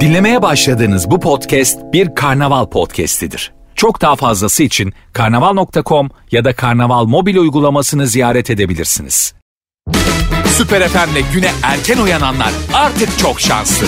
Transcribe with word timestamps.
Dinlemeye 0.00 0.42
başladığınız 0.42 1.10
bu 1.10 1.20
podcast 1.20 1.78
bir 1.92 2.14
karnaval 2.14 2.66
podcastidir. 2.66 3.52
Çok 3.74 4.00
daha 4.00 4.16
fazlası 4.16 4.62
için 4.62 4.92
karnaval.com 5.12 6.10
ya 6.30 6.44
da 6.44 6.52
karnaval 6.52 7.04
mobil 7.04 7.36
uygulamasını 7.36 8.06
ziyaret 8.06 8.50
edebilirsiniz. 8.50 9.34
Süper 10.46 10.88
FM'le 10.88 11.22
güne 11.32 11.50
erken 11.62 11.98
uyananlar 11.98 12.50
artık 12.74 13.18
çok 13.18 13.40
şanslı. 13.40 13.86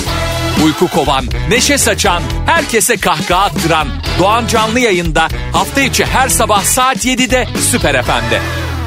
Uyku 0.65 0.89
kovan, 0.89 1.25
neşe 1.49 1.79
saçan, 1.79 2.23
herkese 2.47 2.97
kahkaha 2.97 3.45
attıran 3.45 3.89
Doğan 4.19 4.47
Canlı 4.47 4.81
yayında 4.81 5.29
hafta 5.53 5.81
içi 5.81 6.05
her 6.05 6.29
sabah 6.29 6.63
saat 6.63 7.07
7'de 7.07 7.47
Süper 7.61 8.03
FM'de. 8.03 8.41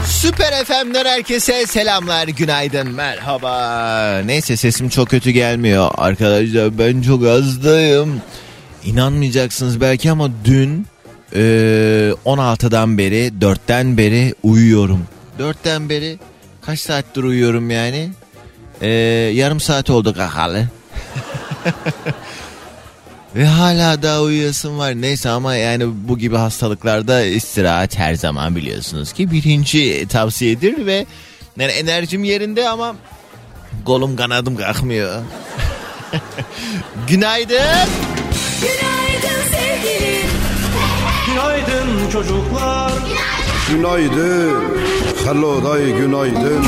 Süper 0.08 0.66
FM'den 0.66 1.06
herkese 1.06 1.66
selamlar, 1.66 2.28
günaydın, 2.28 2.92
merhaba. 2.92 4.22
Neyse 4.26 4.58
sesim 4.58 4.90
çok 4.90 5.10
kötü 5.10 5.32
gelmiyor. 5.32 5.92
Arkadaşlar 5.98 6.78
ben 6.78 7.02
çok 7.02 7.26
hastayım. 7.26 8.22
İnanmayacaksınız 8.86 9.82
belki 9.82 10.12
ama 10.12 10.30
dün 10.46 10.88
e, 11.36 11.40
16'dan 12.26 12.98
beri, 12.98 13.32
4'ten 13.42 13.98
beri 13.98 14.36
uyuyorum. 14.44 15.08
4'ten 15.40 15.90
beri 15.90 16.20
kaç 16.62 16.80
saattir 16.80 17.24
uyuyorum 17.24 17.70
yani? 17.72 18.10
E, 18.82 18.88
yarım 19.34 19.60
saat 19.60 19.90
oldu 19.90 20.14
kakalı. 20.14 20.68
Ve 23.36 23.46
hala 23.46 24.04
daha 24.04 24.22
uyuyasım 24.22 24.78
var. 24.78 24.94
Neyse 24.94 25.30
ama 25.30 25.56
yani 25.56 25.86
bu 25.88 26.18
gibi 26.18 26.36
hastalıklarda 26.36 27.22
istirahat 27.22 27.98
her 27.98 28.16
zaman 28.16 28.56
biliyorsunuz 28.56 29.14
ki 29.14 29.32
birinci 29.32 30.08
tavsiyedir 30.08 30.86
ve 30.86 31.06
yani 31.60 31.72
enerjim 31.72 32.24
yerinde 32.24 32.70
ama 32.70 32.96
kolum 33.86 34.16
kanadım 34.16 34.56
kalkmıyor. 34.56 35.22
Günaydın. 37.08 37.90
Günaydın 38.62 39.42
sevgilim. 39.52 40.30
Günaydın 41.28 42.10
çocuklar. 42.12 42.92
Günaydın. 43.70 44.64
Hello 45.26 45.64
day 45.64 45.92
günaydın. 45.92 46.66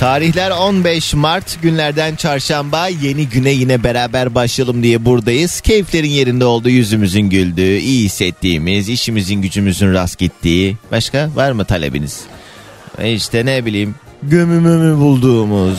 Tarihler 0.00 0.50
15 0.50 1.14
Mart 1.14 1.62
günlerden 1.62 2.16
çarşamba 2.16 2.88
yeni 2.88 3.28
güne 3.28 3.50
yine 3.50 3.82
beraber 3.82 4.34
başlayalım 4.34 4.82
diye 4.82 5.04
buradayız. 5.04 5.60
Keyiflerin 5.60 6.10
yerinde 6.10 6.44
olduğu 6.44 6.68
yüzümüzün 6.68 7.20
güldüğü, 7.20 7.76
iyi 7.76 8.04
hissettiğimiz, 8.04 8.88
işimizin 8.88 9.42
gücümüzün 9.42 9.92
rast 9.92 10.18
gittiği. 10.18 10.76
Başka 10.92 11.30
var 11.34 11.52
mı 11.52 11.64
talebiniz? 11.64 12.20
E 12.98 13.12
işte 13.12 13.46
ne 13.46 13.66
bileyim 13.66 13.94
gömümümü 14.22 15.00
bulduğumuz 15.00 15.78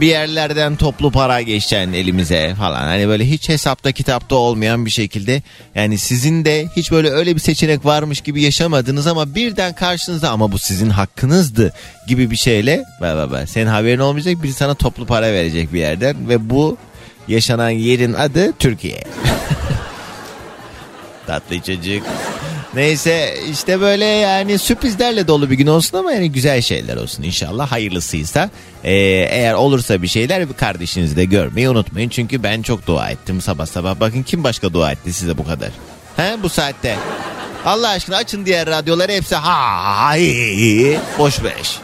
bir 0.00 0.06
yerlerden 0.06 0.76
toplu 0.76 1.10
para 1.10 1.42
geçen 1.42 1.92
elimize 1.92 2.54
falan. 2.58 2.82
Hani 2.82 3.08
böyle 3.08 3.30
hiç 3.30 3.48
hesapta 3.48 3.92
kitapta 3.92 4.36
olmayan 4.36 4.86
bir 4.86 4.90
şekilde 4.90 5.42
yani 5.74 5.98
sizin 5.98 6.44
de 6.44 6.68
hiç 6.76 6.92
böyle 6.92 7.10
öyle 7.10 7.34
bir 7.34 7.40
seçenek 7.40 7.84
varmış 7.84 8.20
gibi 8.20 8.42
yaşamadınız 8.42 9.06
ama 9.06 9.34
birden 9.34 9.72
karşınızda 9.72 10.30
ama 10.30 10.52
bu 10.52 10.58
sizin 10.58 10.90
hakkınızdı 10.90 11.72
gibi 12.08 12.30
bir 12.30 12.36
şeyle 12.36 12.84
bak 13.00 13.16
bak 13.16 13.30
bak 13.30 13.48
senin 13.48 13.66
haberin 13.66 13.98
olmayacak 13.98 14.42
biri 14.42 14.52
sana 14.52 14.74
toplu 14.74 15.06
para 15.06 15.32
verecek 15.32 15.72
bir 15.72 15.80
yerden 15.80 16.28
ve 16.28 16.50
bu 16.50 16.76
yaşanan 17.28 17.70
yerin 17.70 18.12
adı 18.12 18.52
Türkiye. 18.58 19.04
Tatlı 21.26 21.60
çocuk. 21.60 22.02
Neyse 22.74 23.34
işte 23.52 23.80
böyle 23.80 24.04
yani 24.04 24.58
sürprizlerle 24.58 25.28
dolu 25.28 25.50
bir 25.50 25.54
gün 25.54 25.66
olsun 25.66 25.98
ama 25.98 26.12
yani 26.12 26.32
güzel 26.32 26.60
şeyler 26.62 26.96
olsun 26.96 27.22
inşallah 27.22 27.72
hayırlısıysa. 27.72 28.50
Ee, 28.84 28.92
eğer 29.30 29.54
olursa 29.54 30.02
bir 30.02 30.08
şeyler 30.08 30.52
kardeşinizi 30.52 31.16
de 31.16 31.24
görmeyi 31.24 31.68
unutmayın. 31.68 32.08
Çünkü 32.08 32.42
ben 32.42 32.62
çok 32.62 32.86
dua 32.86 33.10
ettim 33.10 33.40
sabah 33.40 33.66
sabah. 33.66 34.00
Bakın 34.00 34.22
kim 34.22 34.44
başka 34.44 34.72
dua 34.72 34.92
etti 34.92 35.12
size 35.12 35.38
bu 35.38 35.44
kadar? 35.44 35.70
He 36.16 36.36
bu 36.42 36.48
saatte. 36.48 36.96
Allah 37.66 37.88
aşkına 37.88 38.16
açın 38.16 38.46
diğer 38.46 38.66
radyoları 38.66 39.12
hepsi 39.12 39.34
ha 39.36 40.14
boş 41.18 41.44
beş. 41.44 41.78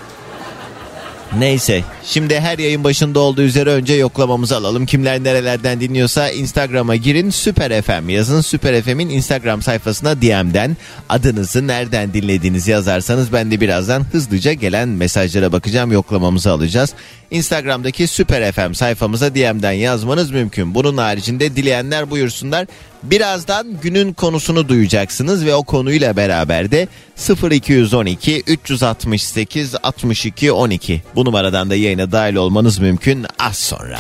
Neyse 1.39 1.85
şimdi 2.05 2.41
her 2.41 2.59
yayın 2.59 2.85
başında 2.85 3.21
olduğu 3.21 3.43
üzere 3.43 3.71
önce 3.71 3.95
yoklamamızı 3.95 4.57
alalım. 4.57 4.87
Kimler 4.87 5.25
nerelerden 5.25 5.81
dinliyorsa 5.81 6.31
Instagram'a 6.31 6.97
girin 6.97 7.31
Süper 7.31 7.83
FM 7.83 8.09
yazın. 8.09 8.41
Süper 8.41 8.83
FM'in 8.83 9.09
Instagram 9.09 9.63
sayfasına 9.63 10.23
DM'den 10.23 10.77
adınızı 11.09 11.67
nereden 11.67 12.15
dinlediğinizi 12.15 12.71
yazarsanız 12.71 13.33
ben 13.33 13.51
de 13.51 13.61
birazdan 13.61 14.05
hızlıca 14.13 14.53
gelen 14.53 14.89
mesajlara 14.89 15.53
bakacağım 15.53 15.93
yoklamamızı 15.93 16.51
alacağız. 16.51 16.95
Instagram'daki 17.31 18.07
Süper 18.07 18.53
FM 18.53 18.73
sayfamıza 18.73 19.35
DM'den 19.35 19.73
yazmanız 19.73 20.31
mümkün. 20.31 20.75
Bunun 20.75 20.97
haricinde 20.97 21.57
dileyenler 21.57 22.11
buyursunlar. 22.11 22.67
Birazdan 23.03 23.67
günün 23.83 24.13
konusunu 24.13 24.69
duyacaksınız 24.69 25.47
ve 25.47 25.55
o 25.55 25.63
konuyla 25.63 26.17
beraber 26.17 26.71
de 26.71 26.89
0212 27.51 28.43
368 28.47 29.75
62 29.83 30.53
12 30.53 31.03
bu 31.15 31.25
numaradan 31.25 31.71
da 31.71 31.75
yayına 31.93 32.13
dahil 32.13 32.35
olmanız 32.37 32.79
mümkün 32.79 33.27
az 33.39 33.59
sonra. 33.59 33.99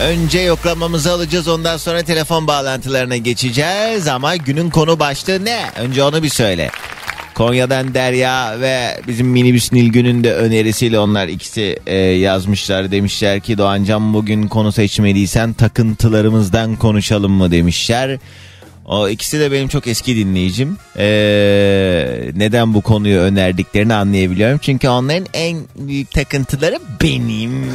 Önce 0.00 0.40
yoklamamızı 0.40 1.12
alacağız 1.12 1.48
ondan 1.48 1.76
sonra 1.76 2.02
telefon 2.02 2.46
bağlantılarına 2.46 3.16
geçeceğiz 3.16 4.08
ama 4.08 4.36
günün 4.36 4.70
konu 4.70 4.98
başlığı 4.98 5.44
ne? 5.44 5.70
Önce 5.76 6.02
onu 6.02 6.22
bir 6.22 6.28
söyle. 6.28 6.70
Konya'dan 7.34 7.94
Derya 7.94 8.60
ve 8.60 9.00
bizim 9.08 9.26
minibüs 9.26 9.72
Nilgün'ün 9.72 10.24
de 10.24 10.34
önerisiyle 10.34 10.98
onlar 10.98 11.28
ikisi 11.28 11.78
e, 11.86 11.96
yazmışlar. 11.96 12.90
Demişler 12.90 13.40
ki 13.40 13.58
Doğancan 13.58 14.14
bugün 14.14 14.48
konu 14.48 14.72
seçmeliysen 14.72 15.52
takıntılarımızdan 15.52 16.76
konuşalım 16.76 17.32
mı 17.32 17.50
demişler. 17.50 18.18
O 18.84 19.08
ikisi 19.08 19.40
de 19.40 19.52
benim 19.52 19.68
çok 19.68 19.86
eski 19.86 20.16
dinleyicim. 20.16 20.76
Ee, 20.96 22.30
neden 22.34 22.74
bu 22.74 22.80
konuyu 22.80 23.20
önerdiklerini 23.20 23.94
anlayabiliyorum. 23.94 24.58
Çünkü 24.58 24.88
onların 24.88 25.26
en 25.34 25.58
büyük 25.76 26.10
takıntıları 26.10 26.78
benim. 27.02 27.66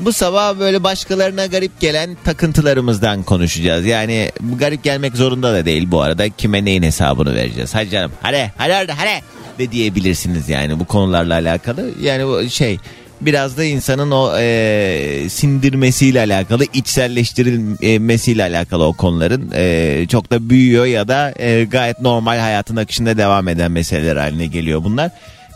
Bu 0.00 0.12
sabah 0.12 0.58
böyle 0.58 0.84
başkalarına 0.84 1.46
garip 1.46 1.80
gelen 1.80 2.16
takıntılarımızdan 2.24 3.22
konuşacağız. 3.22 3.86
Yani 3.86 4.30
bu 4.40 4.58
garip 4.58 4.84
gelmek 4.84 5.16
zorunda 5.16 5.54
da 5.54 5.64
değil 5.64 5.90
bu 5.90 6.02
arada. 6.02 6.28
Kime 6.28 6.64
neyin 6.64 6.82
hesabını 6.82 7.34
vereceğiz. 7.34 7.74
Hadi 7.74 7.90
canım 7.90 8.12
hadi 8.22 8.52
hadi 8.56 8.72
hadi 8.72 8.92
hadi 8.92 9.22
de 9.58 9.72
diyebilirsiniz 9.72 10.48
yani 10.48 10.80
bu 10.80 10.84
konularla 10.84 11.34
alakalı. 11.34 11.90
Yani 12.02 12.26
bu 12.26 12.50
şey 12.50 12.78
biraz 13.26 13.56
da 13.56 13.64
insanın 13.64 14.10
o 14.10 14.38
e, 14.38 15.26
sindirmesiyle 15.28 16.20
alakalı, 16.20 16.64
içselleştirilmesiyle 16.72 18.42
alakalı 18.42 18.84
o 18.84 18.92
konuların 18.92 19.50
e, 19.54 20.06
çok 20.08 20.30
da 20.30 20.50
büyüyor 20.50 20.86
ya 20.86 21.08
da 21.08 21.34
e, 21.38 21.64
gayet 21.64 22.00
normal 22.00 22.38
hayatın 22.38 22.76
akışında 22.76 23.18
devam 23.18 23.48
eden 23.48 23.72
meseleler 23.72 24.16
haline 24.16 24.46
geliyor 24.46 24.84
bunlar. 24.84 25.10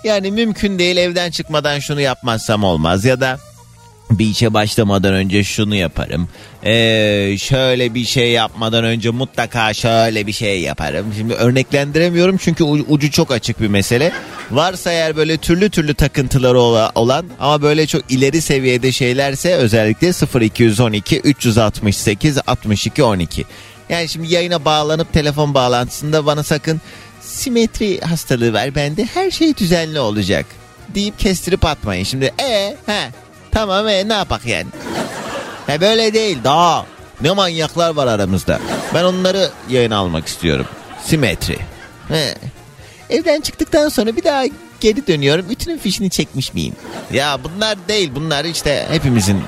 Yani 0.04 0.30
mümkün 0.30 0.78
değil 0.78 0.96
evden 0.96 1.30
çıkmadan 1.30 1.78
şunu 1.78 2.00
yapmazsam 2.00 2.64
olmaz 2.64 3.04
ya 3.04 3.20
da 3.20 3.38
bir 4.10 4.26
işe 4.26 4.54
başlamadan 4.54 5.14
önce 5.14 5.44
şunu 5.44 5.74
yaparım. 5.74 6.28
Ee, 6.64 7.36
şöyle 7.38 7.94
bir 7.94 8.04
şey 8.04 8.30
yapmadan 8.30 8.84
önce 8.84 9.10
mutlaka 9.10 9.74
şöyle 9.74 10.26
bir 10.26 10.32
şey 10.32 10.60
yaparım. 10.60 11.06
Şimdi 11.16 11.34
örneklendiremiyorum 11.34 12.36
çünkü 12.36 12.64
ucu 12.64 13.10
çok 13.10 13.30
açık 13.30 13.60
bir 13.60 13.68
mesele. 13.68 14.12
Varsa 14.50 14.92
eğer 14.92 15.16
böyle 15.16 15.36
türlü 15.36 15.70
türlü 15.70 15.94
takıntıları 15.94 16.60
olan 16.94 17.26
ama 17.40 17.62
böyle 17.62 17.86
çok 17.86 18.10
ileri 18.10 18.40
seviyede 18.40 18.92
şeylerse 18.92 19.54
özellikle 19.54 20.12
0212 20.40 21.20
368 21.20 22.38
62 22.46 23.02
12. 23.02 23.44
Yani 23.88 24.08
şimdi 24.08 24.34
yayına 24.34 24.64
bağlanıp 24.64 25.12
telefon 25.12 25.54
bağlantısında 25.54 26.26
bana 26.26 26.42
sakın 26.42 26.80
simetri 27.20 28.00
hastalığı 28.00 28.52
var 28.52 28.74
bende 28.74 29.04
her 29.04 29.30
şey 29.30 29.56
düzenli 29.56 30.00
olacak 30.00 30.46
deyip 30.94 31.18
kestirip 31.18 31.64
atmayın. 31.64 32.04
Şimdi 32.04 32.32
e 32.38 32.76
he 32.86 33.25
Tamam 33.56 33.88
e, 33.88 34.08
ne 34.08 34.12
yapak 34.12 34.46
yani? 34.46 34.66
He 35.66 35.80
böyle 35.80 36.12
değil 36.12 36.38
daha. 36.44 36.86
Ne 37.20 37.32
manyaklar 37.32 37.90
var 37.90 38.06
aramızda. 38.06 38.60
Ben 38.94 39.04
onları 39.04 39.50
yayına 39.70 39.96
almak 39.96 40.26
istiyorum. 40.26 40.66
Simetri. 41.04 41.58
He. 42.08 42.34
Evden 43.10 43.40
çıktıktan 43.40 43.88
sonra 43.88 44.16
bir 44.16 44.24
daha 44.24 44.44
geri 44.80 45.06
dönüyorum. 45.06 45.50
Ütünün 45.50 45.78
fişini 45.78 46.10
çekmiş 46.10 46.54
miyim? 46.54 46.74
Ya 47.12 47.38
bunlar 47.44 47.78
değil. 47.88 48.10
Bunlar 48.14 48.44
işte 48.44 48.86
hepimizin 48.90 49.42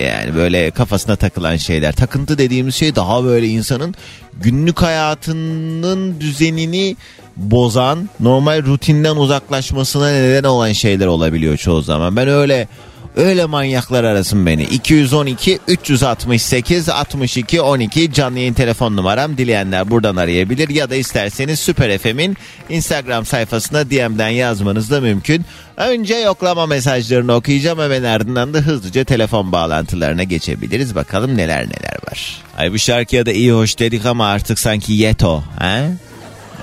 yani 0.00 0.34
böyle 0.34 0.70
kafasına 0.70 1.16
takılan 1.16 1.56
şeyler. 1.56 1.92
Takıntı 1.92 2.38
dediğimiz 2.38 2.74
şey 2.74 2.94
daha 2.94 3.24
böyle 3.24 3.46
insanın 3.46 3.94
günlük 4.40 4.82
hayatının 4.82 6.20
düzenini 6.20 6.96
bozan, 7.36 8.08
normal 8.20 8.64
rutinden 8.64 9.16
uzaklaşmasına 9.16 10.10
neden 10.10 10.44
olan 10.44 10.72
şeyler 10.72 11.06
olabiliyor 11.06 11.56
çoğu 11.56 11.82
zaman. 11.82 12.16
Ben 12.16 12.28
öyle 12.28 12.68
Öyle 13.16 13.44
manyaklar 13.44 14.04
arasın 14.04 14.46
beni. 14.46 14.62
212 14.62 15.58
368 15.68 16.88
62 16.88 17.60
12 17.60 18.12
canlı 18.12 18.38
yayın 18.38 18.54
telefon 18.54 18.96
numaram. 18.96 19.38
Dileyenler 19.38 19.90
buradan 19.90 20.16
arayabilir 20.16 20.68
ya 20.68 20.90
da 20.90 20.96
isterseniz 20.96 21.60
Süper 21.60 21.98
FM'in 21.98 22.36
Instagram 22.68 23.26
sayfasına 23.26 23.90
DM'den 23.90 24.28
yazmanız 24.28 24.90
da 24.90 25.00
mümkün. 25.00 25.44
Önce 25.76 26.14
yoklama 26.14 26.66
mesajlarını 26.66 27.34
okuyacağım 27.34 27.78
hemen 27.78 28.02
ardından 28.02 28.54
da 28.54 28.58
hızlıca 28.58 29.04
telefon 29.04 29.52
bağlantılarına 29.52 30.22
geçebiliriz. 30.22 30.94
Bakalım 30.94 31.36
neler 31.36 31.64
neler 31.64 31.96
var. 32.10 32.42
Ay 32.58 32.72
bu 32.72 32.78
şarkıya 32.78 33.26
da 33.26 33.32
iyi 33.32 33.52
hoş 33.52 33.78
dedik 33.78 34.06
ama 34.06 34.26
artık 34.26 34.58
sanki 34.58 34.92
yeto. 34.92 35.44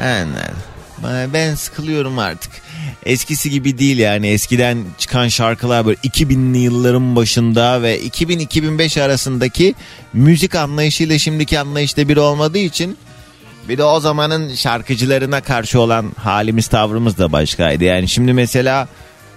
Anladım. 0.01 0.57
Ben 1.33 1.55
sıkılıyorum 1.55 2.19
artık. 2.19 2.51
Eskisi 3.05 3.49
gibi 3.49 3.77
değil 3.77 3.97
yani 3.97 4.27
eskiden 4.27 4.77
çıkan 4.97 5.27
şarkılar 5.27 5.85
böyle 5.85 5.97
2000'li 5.97 6.57
yılların 6.57 7.15
başında 7.15 7.81
ve 7.81 7.99
2000-2005 8.01 9.01
arasındaki 9.01 9.75
müzik 10.13 10.55
anlayışıyla 10.55 11.17
şimdiki 11.17 11.59
anlayışta 11.59 12.07
bir 12.09 12.17
olmadığı 12.17 12.57
için 12.57 12.97
bir 13.69 13.77
de 13.77 13.83
o 13.83 13.99
zamanın 13.99 14.55
şarkıcılarına 14.55 15.41
karşı 15.41 15.79
olan 15.79 16.11
halimiz 16.17 16.67
tavrımız 16.67 17.17
da 17.17 17.31
başkaydı. 17.31 17.83
Yani 17.83 18.07
şimdi 18.07 18.33
mesela 18.33 18.87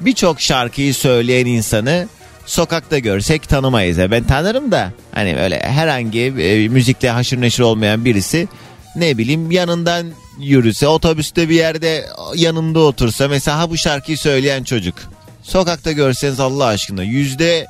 birçok 0.01 0.41
şarkıyı 0.41 0.95
söyleyen 0.95 1.47
insanı 1.47 2.09
sokakta 2.47 2.99
görsek 2.99 3.49
tanımayız. 3.49 3.99
Ya 3.99 4.11
Ben 4.11 4.25
tanırım 4.25 4.73
da 4.73 4.93
hani 5.13 5.37
öyle 5.37 5.61
herhangi 5.61 6.21
e, 6.21 6.69
müzikle 6.69 7.11
haşır 7.11 7.41
neşir 7.41 7.63
olmayan 7.63 8.05
birisi 8.05 8.49
ne 8.97 9.19
bileyim 9.19 9.51
yanından 9.51 10.07
yürüse 10.39 10.89
otobüste 10.89 11.49
bir 11.49 11.55
yerde 11.55 12.07
yanında 12.35 12.81
otursa 12.81 13.29
mesela 13.29 13.59
ha 13.59 13.71
bu 13.71 13.77
şarkıyı 13.77 14.19
söyleyen 14.19 14.65
çocuk 14.65 14.95
sokakta 15.43 15.93
görseniz 15.93 16.41
Allah 16.41 16.65
aşkına 16.65 17.03
yüzde 17.03 17.67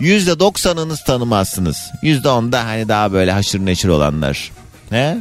yüzde 0.00 0.38
doksanınız 0.38 1.04
tanımazsınız. 1.04 1.90
Yüzde 2.02 2.28
onda 2.28 2.64
hani 2.64 2.88
daha 2.88 3.12
böyle 3.12 3.32
haşır 3.32 3.66
neşir 3.66 3.88
olanlar. 3.88 4.50
He? 4.90 5.18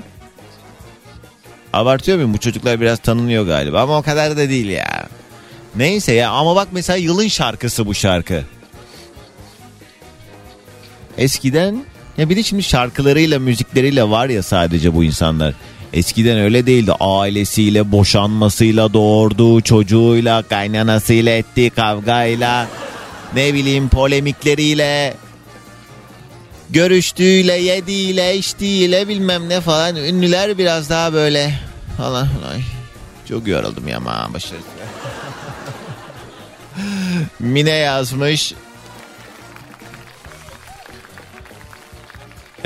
Abartıyor 1.74 2.18
muyum? 2.18 2.34
Bu 2.34 2.38
çocuklar 2.38 2.82
biraz 2.82 3.00
tanınıyor 3.00 3.46
galiba 3.46 3.82
ama 3.82 3.98
o 3.98 4.02
kadar 4.02 4.38
da 4.38 4.50
değil 4.50 4.70
ya. 4.70 5.08
Neyse 5.76 6.14
ya 6.14 6.32
ama 6.32 6.56
bak 6.56 6.68
mesela 6.72 6.98
yılın 6.98 7.28
şarkısı 7.28 7.86
bu 7.86 7.94
şarkı. 7.94 8.44
Eskiden 11.18 11.86
ya 12.18 12.30
bir 12.30 12.36
de 12.36 12.44
şimdi 12.44 12.64
şarkılarıyla 12.64 13.40
müzikleriyle 13.40 14.10
var 14.10 14.30
ya 14.30 14.44
sadece 14.44 14.94
bu 14.94 15.04
insanlar. 15.04 15.54
Eskiden 15.94 16.38
öyle 16.38 16.66
değildi. 16.66 16.92
Ailesiyle, 17.00 17.92
boşanmasıyla, 17.92 18.94
doğurduğu 18.94 19.62
çocuğuyla, 19.62 20.44
kaynanasıyla 20.44 21.32
ettiği 21.32 21.70
kavgayla, 21.70 22.68
ne 23.36 23.54
bileyim 23.54 23.90
polemikleriyle, 23.90 25.14
görüştüğüyle, 26.70 27.54
yediğiyle, 27.54 28.38
içtiğiyle 28.38 29.08
bilmem 29.08 29.50
ne 29.50 29.62
falan. 29.62 29.96
Ünlüler 29.96 30.58
biraz 30.58 30.90
daha 30.90 31.14
böyle 31.14 31.60
falan. 31.98 32.28
Ay, 32.52 32.62
çok 33.30 33.48
yoruldum 33.48 33.88
ya 33.88 33.98
ama 33.98 34.30
başarılı. 34.34 34.64
Mine 37.40 37.72
yazmış. 37.76 38.54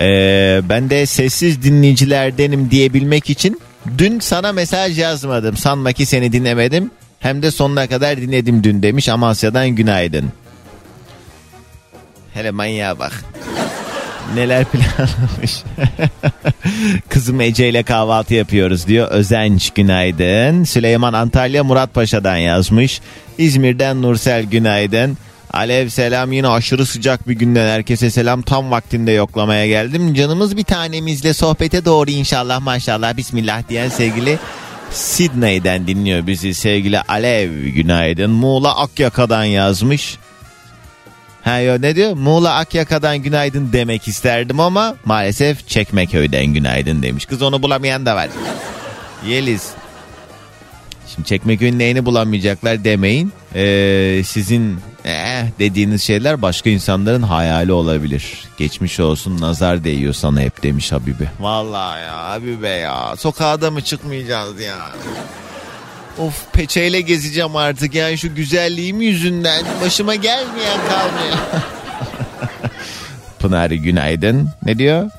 Ee, 0.01 0.61
ben 0.69 0.89
de 0.89 1.05
sessiz 1.05 1.63
dinleyicilerdenim 1.63 2.71
diyebilmek 2.71 3.29
için 3.29 3.61
dün 3.97 4.19
sana 4.19 4.51
mesaj 4.51 4.99
yazmadım. 4.99 5.57
Sanma 5.57 5.93
ki 5.93 6.05
seni 6.05 6.31
dinlemedim. 6.31 6.91
Hem 7.19 7.41
de 7.41 7.51
sonuna 7.51 7.87
kadar 7.87 8.17
dinledim 8.17 8.63
dün 8.63 8.83
demiş 8.83 9.09
Amasya'dan 9.09 9.69
günaydın. 9.69 10.31
Hele 12.33 12.51
manyağa 12.51 12.99
bak. 12.99 13.23
Neler 14.35 14.65
planlamış. 14.65 15.63
Kızım 17.09 17.41
Ece 17.41 17.69
ile 17.69 17.83
kahvaltı 17.83 18.33
yapıyoruz 18.33 18.87
diyor. 18.87 19.07
Özenç 19.07 19.69
günaydın. 19.69 20.63
Süleyman 20.63 21.13
Antalya 21.13 21.63
Muratpaşa'dan 21.63 22.37
yazmış. 22.37 23.01
İzmir'den 23.37 24.01
Nursel 24.01 24.43
günaydın. 24.43 25.17
Alev 25.53 25.89
selam 25.89 26.31
yine 26.31 26.47
aşırı 26.47 26.85
sıcak 26.85 27.27
bir 27.27 27.33
günden 27.33 27.67
herkese 27.67 28.09
selam 28.09 28.41
tam 28.41 28.71
vaktinde 28.71 29.11
yoklamaya 29.11 29.67
geldim. 29.67 30.13
Canımız 30.13 30.57
bir 30.57 30.63
tanemizle 30.63 31.33
sohbete 31.33 31.85
doğru 31.85 32.11
inşallah 32.11 32.61
maşallah 32.61 33.17
bismillah 33.17 33.69
diyen 33.69 33.89
sevgili 33.89 34.39
Sydney'den 34.91 35.87
dinliyor 35.87 36.27
bizi 36.27 36.53
sevgili 36.53 37.01
Alev 37.01 37.51
günaydın. 37.51 38.31
Muğla 38.31 38.77
Akyaka'dan 38.77 39.43
yazmış. 39.43 40.17
Ha 41.43 41.59
yo 41.59 41.81
ne 41.81 41.95
diyor? 41.95 42.13
Muğla 42.13 42.55
Akyaka'dan 42.55 43.17
günaydın 43.17 43.69
demek 43.73 44.07
isterdim 44.07 44.59
ama 44.59 44.95
maalesef 45.05 45.67
Çekmeköy'den 45.67 46.45
günaydın 46.45 47.03
demiş. 47.03 47.25
Kız 47.25 47.41
onu 47.41 47.63
bulamayan 47.63 48.05
da 48.05 48.15
var. 48.15 48.29
Yeliz. 49.27 49.69
Şimdi 51.15 51.27
Çekmeköy'ün 51.27 51.79
neyini 51.79 52.05
bulamayacaklar 52.05 52.83
demeyin. 52.83 53.33
Ee, 53.55 54.21
sizin 54.25 54.79
eh 55.05 55.43
dediğiniz 55.59 56.03
şeyler 56.03 56.41
başka 56.41 56.69
insanların 56.69 57.21
hayali 57.21 57.71
olabilir. 57.71 58.43
Geçmiş 58.57 58.99
olsun 58.99 59.41
nazar 59.41 59.83
değiyor 59.83 60.13
sana 60.13 60.41
hep 60.41 60.63
demiş 60.63 60.91
Habibi. 60.91 61.29
Vallahi 61.39 62.01
ya 62.01 62.29
Habibe 62.29 62.69
ya 62.69 63.15
sokağa 63.17 63.61
da 63.61 63.71
mı 63.71 63.81
çıkmayacağız 63.81 64.61
ya? 64.61 64.75
Of 66.17 66.53
peçeyle 66.53 67.01
gezeceğim 67.01 67.55
artık 67.55 67.95
yani 67.95 68.17
şu 68.17 68.35
güzelliğim 68.35 69.01
yüzünden 69.01 69.65
başıma 69.81 70.15
gelmeyen 70.15 70.79
kalmıyor. 70.89 71.37
Pınar 73.39 73.71
günaydın. 73.71 74.49
Ne 74.65 74.77
diyor? 74.77 75.09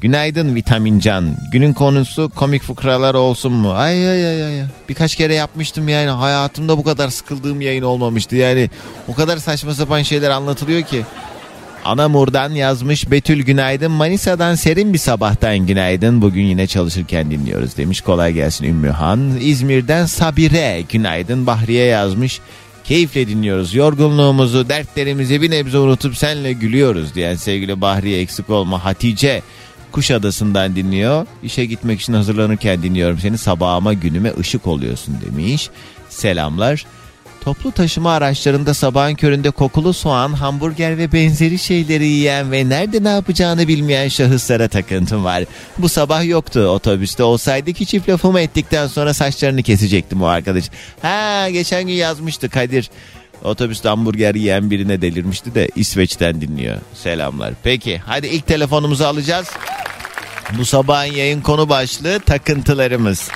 Günaydın 0.00 0.54
Vitamincan. 0.54 1.36
Günün 1.52 1.72
konusu 1.72 2.30
komik 2.34 2.62
fıkralar 2.62 3.14
olsun 3.14 3.52
mu? 3.52 3.72
Ay 3.72 4.10
ay 4.10 4.26
ay 4.26 4.44
ay. 4.44 4.66
Birkaç 4.88 5.16
kere 5.16 5.34
yapmıştım 5.34 5.88
yani. 5.88 6.10
Hayatımda 6.10 6.78
bu 6.78 6.84
kadar 6.84 7.08
sıkıldığım 7.08 7.60
yayın 7.60 7.82
olmamıştı. 7.82 8.36
Yani 8.36 8.70
o 9.08 9.14
kadar 9.14 9.36
saçma 9.36 9.74
sapan 9.74 10.02
şeyler 10.02 10.30
anlatılıyor 10.30 10.82
ki. 10.82 11.02
Anamur'dan 11.84 12.50
yazmış 12.50 13.10
Betül 13.10 13.42
günaydın. 13.42 13.90
Manisa'dan 13.90 14.54
serin 14.54 14.92
bir 14.92 14.98
sabahtan 14.98 15.58
günaydın. 15.58 16.22
Bugün 16.22 16.44
yine 16.44 16.66
çalışırken 16.66 17.30
dinliyoruz 17.30 17.76
demiş. 17.76 18.00
Kolay 18.00 18.32
gelsin 18.32 18.64
Ümmühan. 18.64 19.36
İzmir'den 19.40 20.06
Sabire 20.06 20.82
günaydın. 20.88 21.46
Bahriye 21.46 21.84
yazmış. 21.84 22.40
Keyifle 22.84 23.28
dinliyoruz. 23.28 23.74
Yorgunluğumuzu, 23.74 24.68
dertlerimizi 24.68 25.42
bir 25.42 25.50
nebze 25.50 25.78
unutup 25.78 26.16
senle 26.16 26.52
gülüyoruz 26.52 27.14
diyen 27.14 27.34
sevgili 27.34 27.80
Bahriye 27.80 28.20
eksik 28.20 28.50
olma. 28.50 28.84
Hatice 28.84 29.42
Kuşadası'ndan 29.92 30.76
dinliyor. 30.76 31.26
İşe 31.42 31.64
gitmek 31.64 32.00
için 32.00 32.12
hazırlanırken 32.12 32.82
dinliyorum 32.82 33.18
seni. 33.18 33.38
Sabahıma 33.38 33.92
günüme 33.92 34.32
ışık 34.38 34.66
oluyorsun 34.66 35.16
demiş. 35.26 35.70
Selamlar. 36.08 36.86
Toplu 37.40 37.72
taşıma 37.72 38.12
araçlarında 38.12 38.74
sabahın 38.74 39.14
köründe 39.14 39.50
kokulu 39.50 39.92
soğan, 39.92 40.32
hamburger 40.32 40.98
ve 40.98 41.12
benzeri 41.12 41.58
şeyleri 41.58 42.06
yiyen 42.06 42.52
ve 42.52 42.68
nerede 42.68 43.04
ne 43.04 43.08
yapacağını 43.08 43.68
bilmeyen 43.68 44.08
şahıslara 44.08 44.68
takıntım 44.68 45.24
var. 45.24 45.44
Bu 45.78 45.88
sabah 45.88 46.24
yoktu 46.24 46.60
otobüste 46.60 47.22
olsaydı 47.22 47.72
ki 47.72 47.86
çift 47.86 48.08
lafımı 48.08 48.40
ettikten 48.40 48.86
sonra 48.86 49.14
saçlarını 49.14 49.62
kesecektim 49.62 50.22
o 50.22 50.26
arkadaş. 50.26 50.64
Ha 51.02 51.50
geçen 51.50 51.86
gün 51.86 51.94
yazmıştı 51.94 52.48
Kadir. 52.48 52.90
Otobüste 53.44 53.88
hamburger 53.88 54.34
yiyen 54.34 54.70
birine 54.70 55.02
delirmişti 55.02 55.54
de 55.54 55.68
İsveç'ten 55.76 56.40
dinliyor. 56.40 56.76
Selamlar. 56.94 57.54
Peki 57.62 57.98
hadi 58.06 58.26
ilk 58.26 58.46
telefonumuzu 58.46 59.04
alacağız. 59.04 59.48
Bu 60.58 60.64
sabahın 60.64 61.12
yayın 61.12 61.40
konu 61.40 61.68
başlığı 61.68 62.20
takıntılarımız. 62.20 63.30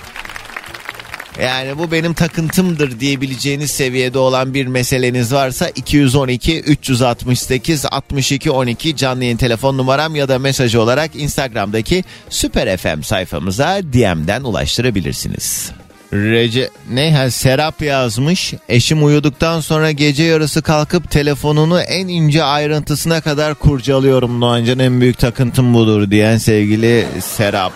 Yani 1.43 1.79
bu 1.79 1.93
benim 1.93 2.15
takıntımdır 2.15 3.01
diyebileceğiniz 3.01 3.71
seviyede 3.71 4.19
olan 4.19 4.55
bir 4.55 4.67
meseleniz 4.67 5.33
varsa 5.33 5.69
212 5.69 6.61
368 6.61 7.87
62 7.91 8.51
12 8.51 8.97
canlı 8.97 9.25
yayın 9.25 9.37
telefon 9.37 9.79
numaram 9.79 10.17
ya 10.17 10.29
da 10.29 10.39
mesaj 10.39 10.75
olarak 10.75 11.17
Instagram'daki 11.17 12.05
Süper 12.29 12.77
FM 12.77 13.03
sayfamıza 13.03 13.81
DM'den 13.93 14.43
ulaştırabilirsiniz. 14.43 15.73
Rece 16.15 16.71
ne 16.91 17.17
ha 17.17 17.31
Serap 17.31 17.83
yazmış. 17.83 18.55
Eşim 18.69 19.05
uyuduktan 19.05 19.61
sonra 19.61 19.91
gece 19.91 20.25
yarısı 20.25 20.63
kalkıp 20.63 21.11
telefonunu 21.11 21.81
en 21.81 22.09
ince 22.09 22.45
ayrıntısına 22.45 23.21
kadar 23.21 23.55
kurcalıyorum. 23.55 24.41
Doğancan 24.41 24.79
en 24.79 25.01
büyük 25.01 25.19
takıntım 25.19 25.75
budur 25.75 26.11
diyen 26.11 26.37
sevgili 26.37 27.07
Serap. 27.21 27.73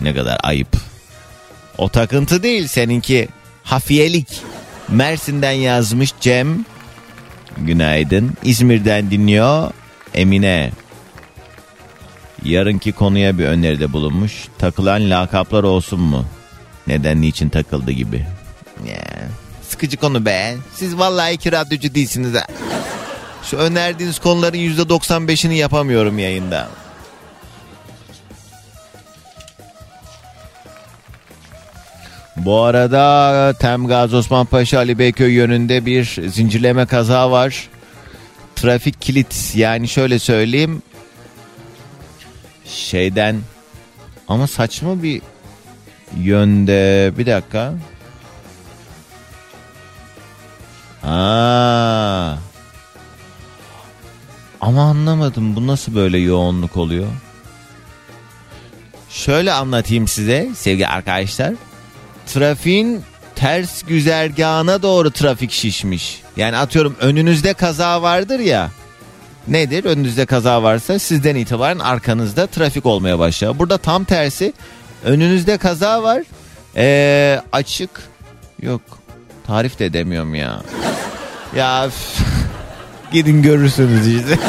Ne 0.00 0.14
kadar 0.14 0.40
ayıp. 0.42 0.68
O 1.78 1.88
takıntı 1.88 2.42
değil 2.42 2.66
seninki 2.66 3.28
hafiyelik. 3.64 4.28
Mersin'den 4.88 5.52
yazmış 5.52 6.12
Cem. 6.20 6.64
Günaydın. 7.56 8.32
İzmir'den 8.44 9.10
dinliyor 9.10 9.70
Emine. 10.14 10.70
Yarınki 12.44 12.92
konuya 12.92 13.38
bir 13.38 13.44
öneride 13.44 13.92
bulunmuş. 13.92 14.32
Takılan 14.58 15.10
lakaplar 15.10 15.62
olsun 15.62 16.00
mu? 16.00 16.24
Neden 16.88 17.20
niçin 17.20 17.48
takıldı 17.48 17.90
gibi. 17.90 18.26
Ya, 18.86 19.04
sıkıcı 19.68 19.96
konu 19.96 20.24
be. 20.24 20.56
Siz 20.74 20.98
vallahi 20.98 21.32
iki 21.32 21.52
radyocu 21.52 21.94
değilsiniz 21.94 22.34
ha. 22.34 22.46
Şu 23.42 23.56
önerdiğiniz 23.56 24.18
konuların 24.18 24.58
%95'ini 24.58 25.52
yapamıyorum 25.52 26.18
yayında. 26.18 26.68
Bu 32.36 32.60
arada 32.60 33.54
Temgaz 33.60 34.14
Osman 34.14 34.46
Paşa 34.46 34.78
Ali 34.78 34.98
Beyköy 34.98 35.32
yönünde 35.32 35.86
bir 35.86 36.04
zincirleme 36.28 36.86
kaza 36.86 37.30
var. 37.30 37.68
Trafik 38.56 39.02
kilit 39.02 39.52
yani 39.54 39.88
şöyle 39.88 40.18
söyleyeyim. 40.18 40.82
Şeyden 42.64 43.40
ama 44.28 44.46
saçma 44.46 45.02
bir 45.02 45.22
yönde 46.16 47.12
bir 47.18 47.26
dakika. 47.26 47.74
Aa. 51.02 52.36
Ama 54.60 54.82
anlamadım 54.82 55.56
bu 55.56 55.66
nasıl 55.66 55.94
böyle 55.94 56.18
yoğunluk 56.18 56.76
oluyor? 56.76 57.06
Şöyle 59.10 59.52
anlatayım 59.52 60.08
size 60.08 60.50
sevgili 60.54 60.86
arkadaşlar. 60.86 61.54
Trafiğin 62.26 63.02
ters 63.34 63.82
güzergahına 63.82 64.82
doğru 64.82 65.10
trafik 65.10 65.50
şişmiş. 65.50 66.20
Yani 66.36 66.56
atıyorum 66.56 66.96
önünüzde 67.00 67.54
kaza 67.54 68.02
vardır 68.02 68.38
ya. 68.38 68.70
Nedir? 69.48 69.84
Önünüzde 69.84 70.26
kaza 70.26 70.62
varsa 70.62 70.98
sizden 70.98 71.36
itibaren 71.36 71.78
arkanızda 71.78 72.46
trafik 72.46 72.86
olmaya 72.86 73.18
başlar. 73.18 73.58
Burada 73.58 73.78
tam 73.78 74.04
tersi. 74.04 74.52
Önünüzde 75.04 75.58
kaza 75.58 76.02
var. 76.02 76.22
Ee, 76.76 77.40
açık. 77.52 77.90
Yok. 78.62 78.80
Tarif 79.46 79.78
de 79.78 79.86
edemiyorum 79.86 80.34
ya. 80.34 80.62
Ya 81.56 81.86
üf. 81.86 81.94
gidin 83.12 83.42
görürsünüz 83.42 84.06
işte. 84.06 84.38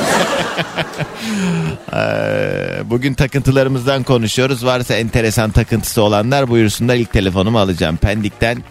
Ee, 1.94 2.80
Bugün 2.86 3.14
takıntılarımızdan 3.14 4.04
konuşuyoruz. 4.04 4.66
Varsa 4.66 4.94
enteresan 4.94 5.52
takıntısı 5.52 6.02
olanlar 6.02 6.50
buyursunlar. 6.50 6.96
İlk 6.96 7.14
telefonumu 7.14 7.60
alacağım. 7.60 7.98
Pendik'ten 7.98 8.64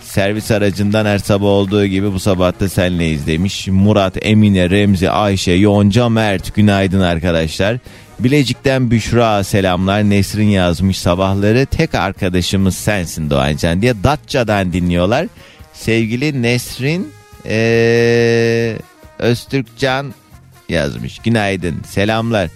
servis 0.00 0.50
aracından 0.50 1.06
her 1.06 1.18
sabah 1.18 1.46
olduğu 1.46 1.86
gibi 1.86 2.12
bu 2.12 2.20
sabah 2.20 2.60
da 2.60 2.68
senleyiz 2.68 3.26
demiş. 3.26 3.68
Murat, 3.68 4.26
Emine, 4.26 4.70
Remzi, 4.70 5.10
Ayşe, 5.10 5.52
Yonca, 5.52 6.08
Mert 6.08 6.54
günaydın 6.54 7.00
arkadaşlar. 7.00 7.78
Bilecik'ten 8.20 8.90
Büşra 8.90 9.44
selamlar. 9.44 10.10
Nesrin 10.10 10.48
yazmış 10.48 10.98
sabahları 10.98 11.66
tek 11.66 11.94
arkadaşımız 11.94 12.74
sensin 12.76 13.30
Doğancan 13.30 13.82
diye 13.82 13.94
Datça'dan 14.04 14.72
dinliyorlar. 14.72 15.26
Sevgili 15.72 16.42
Nesrin 16.42 17.12
ee, 17.46 18.76
Öztürkcan 19.18 20.14
yazmış. 20.68 21.18
Günaydın, 21.18 21.76
selamlar. 21.86 22.50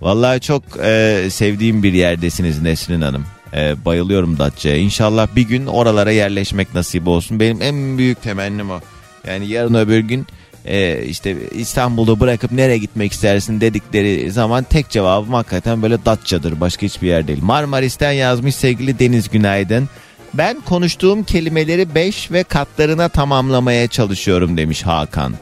Vallahi 0.00 0.40
çok 0.40 0.62
e, 0.82 1.26
sevdiğim 1.30 1.82
bir 1.82 1.92
yerdesiniz 1.92 2.62
Nesrin 2.62 3.00
Hanım. 3.00 3.26
E, 3.54 3.84
bayılıyorum 3.84 4.38
Datça'ya. 4.38 4.76
İnşallah 4.76 5.28
bir 5.36 5.42
gün 5.42 5.66
oralara 5.66 6.10
yerleşmek 6.10 6.74
nasip 6.74 7.08
olsun. 7.08 7.40
Benim 7.40 7.62
en 7.62 7.98
büyük 7.98 8.22
temennim 8.22 8.70
o. 8.70 8.80
Yani 9.26 9.48
yarın 9.48 9.74
öbür 9.74 9.98
gün 9.98 10.26
e, 10.64 11.04
işte 11.04 11.36
İstanbul'u 11.50 12.20
bırakıp 12.20 12.52
nereye 12.52 12.78
gitmek 12.78 13.12
istersin 13.12 13.60
dedikleri 13.60 14.32
zaman 14.32 14.64
tek 14.64 14.90
cevabım 14.90 15.34
hakikaten 15.34 15.82
böyle 15.82 16.04
Datça'dır. 16.04 16.60
Başka 16.60 16.86
hiçbir 16.86 17.08
yer 17.08 17.28
değil. 17.28 17.42
Marmaris'ten 17.42 18.12
yazmış 18.12 18.54
sevgili 18.54 18.98
Deniz 18.98 19.28
Günaydın. 19.28 19.88
Ben 20.34 20.60
konuştuğum 20.60 21.24
kelimeleri 21.24 21.94
5 21.94 22.30
ve 22.30 22.42
katlarına 22.42 23.08
tamamlamaya 23.08 23.88
çalışıyorum 23.88 24.56
demiş 24.56 24.82
Hakan. 24.82 25.34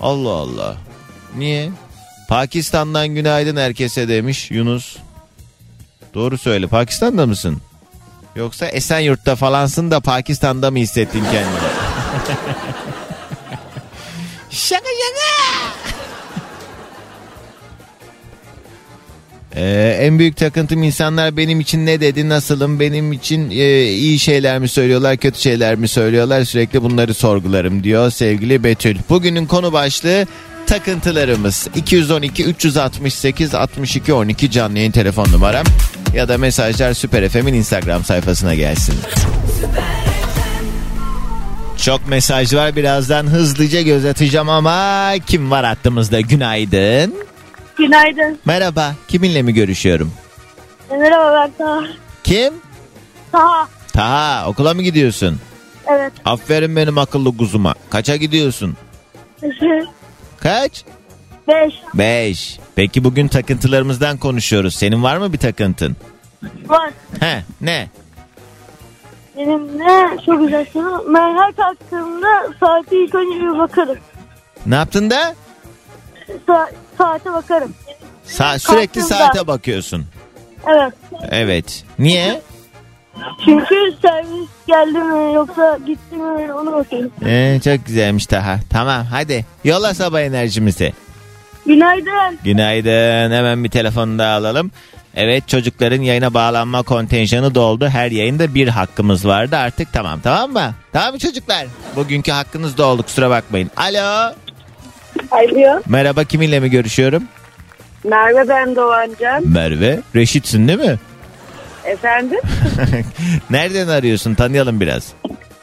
Allah 0.00 0.30
Allah. 0.30 0.76
Niye? 1.36 1.70
Pakistan'dan 2.28 3.08
günaydın 3.08 3.56
herkese 3.56 4.08
demiş 4.08 4.50
Yunus. 4.50 4.96
Doğru 6.14 6.38
söyle 6.38 6.66
Pakistan'da 6.66 7.26
mısın? 7.26 7.62
Yoksa 8.36 8.66
Esenyurt'ta 8.66 9.36
falansın 9.36 9.90
da 9.90 10.00
Pakistan'da 10.00 10.70
mı 10.70 10.78
hissettin 10.78 11.24
kendini? 11.24 11.58
şaka 14.56 14.80
şaka. 14.80 15.96
Ee, 19.56 19.98
en 20.00 20.18
büyük 20.18 20.36
takıntım 20.36 20.82
insanlar 20.82 21.36
benim 21.36 21.60
için 21.60 21.86
ne 21.86 22.00
dedi 22.00 22.28
nasılım 22.28 22.80
benim 22.80 23.12
için 23.12 23.50
e, 23.50 23.84
iyi 23.84 24.18
şeyler 24.18 24.58
mi 24.58 24.68
söylüyorlar 24.68 25.16
kötü 25.16 25.40
şeyler 25.40 25.74
mi 25.74 25.88
söylüyorlar 25.88 26.44
sürekli 26.44 26.82
bunları 26.82 27.14
sorgularım 27.14 27.84
diyor 27.84 28.10
sevgili 28.10 28.64
Betül. 28.64 28.96
Bugünün 29.08 29.46
konu 29.46 29.72
başlığı 29.72 30.26
takıntılarımız 30.66 31.68
212 31.74 32.44
368 32.44 33.54
62 33.54 34.12
12 34.12 34.50
canlı 34.50 34.78
yayın 34.78 34.92
telefon 34.92 35.32
numaram 35.32 35.66
ya 36.14 36.28
da 36.28 36.38
mesajlar 36.38 36.94
Süper 36.94 37.28
FM'in 37.28 37.54
Instagram 37.54 38.04
sayfasına 38.04 38.54
gelsin. 38.54 38.94
Çok 41.76 42.08
mesaj 42.08 42.54
var 42.54 42.76
birazdan 42.76 43.26
hızlıca 43.26 43.82
göz 43.82 44.04
atacağım 44.04 44.48
ama 44.48 45.12
kim 45.26 45.50
var 45.50 45.64
hattımızda 45.66 46.20
günaydın. 46.20 47.14
Günaydın. 47.78 48.38
Merhaba 48.44 48.94
kiminle 49.08 49.42
mi 49.42 49.54
görüşüyorum? 49.54 50.12
Merhaba 50.90 51.32
ben 51.34 51.52
Taha. 51.66 51.84
Kim? 52.24 52.54
Taha. 53.32 53.68
Taha 53.92 54.48
okula 54.48 54.74
mı 54.74 54.82
gidiyorsun? 54.82 55.40
Evet. 55.86 56.12
Aferin 56.24 56.76
benim 56.76 56.98
akıllı 56.98 57.36
kuzuma. 57.36 57.74
Kaça 57.90 58.16
gidiyorsun? 58.16 58.76
Kaç? 60.40 60.84
Beş. 61.48 61.74
Beş. 61.94 62.58
Peki 62.76 63.04
bugün 63.04 63.28
takıntılarımızdan 63.28 64.16
konuşuyoruz. 64.18 64.74
Senin 64.74 65.02
var 65.02 65.16
mı 65.16 65.32
bir 65.32 65.38
takıntın? 65.38 65.96
Var. 66.68 66.90
He 67.20 67.42
ne? 67.60 67.88
Benim 69.36 69.78
ne 69.78 70.16
çok 70.26 70.40
güzel 70.40 70.66
soru. 70.72 71.14
Ben 71.14 71.36
her 71.38 71.52
kalktığımda 71.56 72.28
saate 72.60 73.04
ilk 73.04 73.14
önce 73.14 73.40
bir 73.40 73.58
bakarım. 73.58 73.98
Ne 74.66 74.74
yaptın 74.74 75.10
da? 75.10 75.34
Sa- 76.48 76.70
saate 76.98 77.32
bakarım. 77.32 77.74
Sa- 78.26 78.58
sürekli 78.58 79.00
Kalktığımda. 79.00 79.24
saate 79.24 79.46
bakıyorsun. 79.46 80.04
Evet. 80.66 80.94
Evet. 81.30 81.84
Niye? 81.98 82.40
Çünkü 83.44 83.74
servis 84.02 84.48
geldi 84.66 84.98
mi 84.98 85.34
yoksa 85.34 85.78
gitti 85.86 86.16
mi 86.16 86.52
onu 86.52 86.72
bakıyorum. 86.72 87.10
Ee, 87.26 87.60
çok 87.64 87.86
güzelmiş 87.86 88.26
Taha. 88.26 88.58
Tamam 88.70 89.04
hadi 89.10 89.44
yolla 89.64 89.94
sabah 89.94 90.20
enerjimizi. 90.20 90.92
Günaydın. 91.66 92.38
Günaydın. 92.44 93.32
Hemen 93.36 93.64
bir 93.64 93.70
telefonu 93.70 94.18
da 94.18 94.26
alalım. 94.26 94.70
Evet 95.16 95.48
çocukların 95.48 96.02
yayına 96.02 96.34
bağlanma 96.34 96.82
kontenjanı 96.82 97.54
doldu. 97.54 97.88
Her 97.88 98.10
yayında 98.10 98.54
bir 98.54 98.68
hakkımız 98.68 99.26
vardı 99.26 99.56
artık 99.56 99.92
tamam 99.92 100.20
tamam 100.20 100.52
mı? 100.52 100.74
Tamam 100.92 101.12
mı 101.12 101.18
çocuklar? 101.18 101.66
Bugünkü 101.96 102.32
hakkınız 102.32 102.78
doldu 102.78 103.02
kusura 103.02 103.30
bakmayın. 103.30 103.70
Alo. 103.76 104.32
Alo. 105.30 105.80
Merhaba 105.88 106.24
kiminle 106.24 106.60
mi 106.60 106.70
görüşüyorum? 106.70 107.22
Merve 108.04 108.48
ben 108.48 108.76
Doğancan. 108.76 109.48
Merve. 109.48 110.00
Reşitsin 110.14 110.68
değil 110.68 110.78
mi? 110.78 110.96
Efendim? 111.84 112.40
Nereden 113.50 113.88
arıyorsun 113.88 114.34
tanıyalım 114.34 114.80
biraz. 114.80 115.12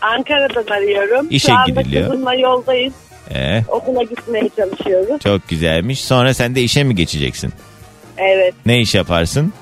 Ankara'dan 0.02 0.76
arıyorum. 0.76 1.28
İşe 1.30 1.48
Şu 1.48 1.54
anda 1.54 1.82
gidiliyor. 1.82 2.10
kızımla 2.12 2.34
yoldayız. 2.36 2.94
Ee, 3.34 3.62
Okula 3.68 4.04
gitmeye 4.04 4.50
çalışıyoruz. 4.58 5.22
çok 5.24 5.50
güzelmiş. 5.50 6.02
Sonra 6.04 6.34
sen 6.34 6.56
de 6.56 6.62
işe 6.62 6.84
mi 6.84 6.96
geçeceksin? 6.96 7.54
Evet. 8.18 8.54
Ne 8.66 8.82
iş 8.82 8.96
yaparsın? 8.96 9.54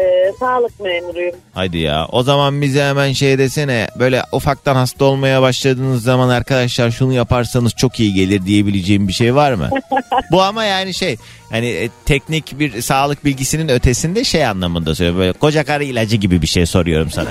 Ee, 0.00 0.32
sağlık 0.40 0.80
memuruyum. 0.80 1.34
Hadi 1.54 1.78
ya. 1.78 2.06
O 2.12 2.22
zaman 2.22 2.62
bize 2.62 2.84
hemen 2.84 3.12
şey 3.12 3.38
desene. 3.38 3.88
Böyle 3.98 4.22
ufaktan 4.32 4.74
hasta 4.76 5.04
olmaya 5.04 5.42
başladığınız 5.42 6.02
zaman 6.02 6.28
arkadaşlar 6.28 6.90
şunu 6.90 7.12
yaparsanız 7.12 7.72
çok 7.74 8.00
iyi 8.00 8.14
gelir 8.14 8.46
diyebileceğim 8.46 9.08
bir 9.08 9.12
şey 9.12 9.34
var 9.34 9.52
mı? 9.52 9.70
Bu 10.32 10.42
ama 10.42 10.64
yani 10.64 10.94
şey 10.94 11.16
hani 11.50 11.66
e, 11.68 11.88
teknik 12.04 12.58
bir 12.58 12.82
sağlık 12.82 13.24
bilgisinin 13.24 13.68
ötesinde 13.68 14.24
şey 14.24 14.46
anlamında 14.46 14.94
söylüyorum. 14.94 15.20
Böyle 15.20 15.32
koca 15.32 15.64
karı 15.64 15.84
ilacı 15.84 16.16
gibi 16.16 16.42
bir 16.42 16.46
şey 16.46 16.66
soruyorum 16.66 17.10
sana. 17.10 17.28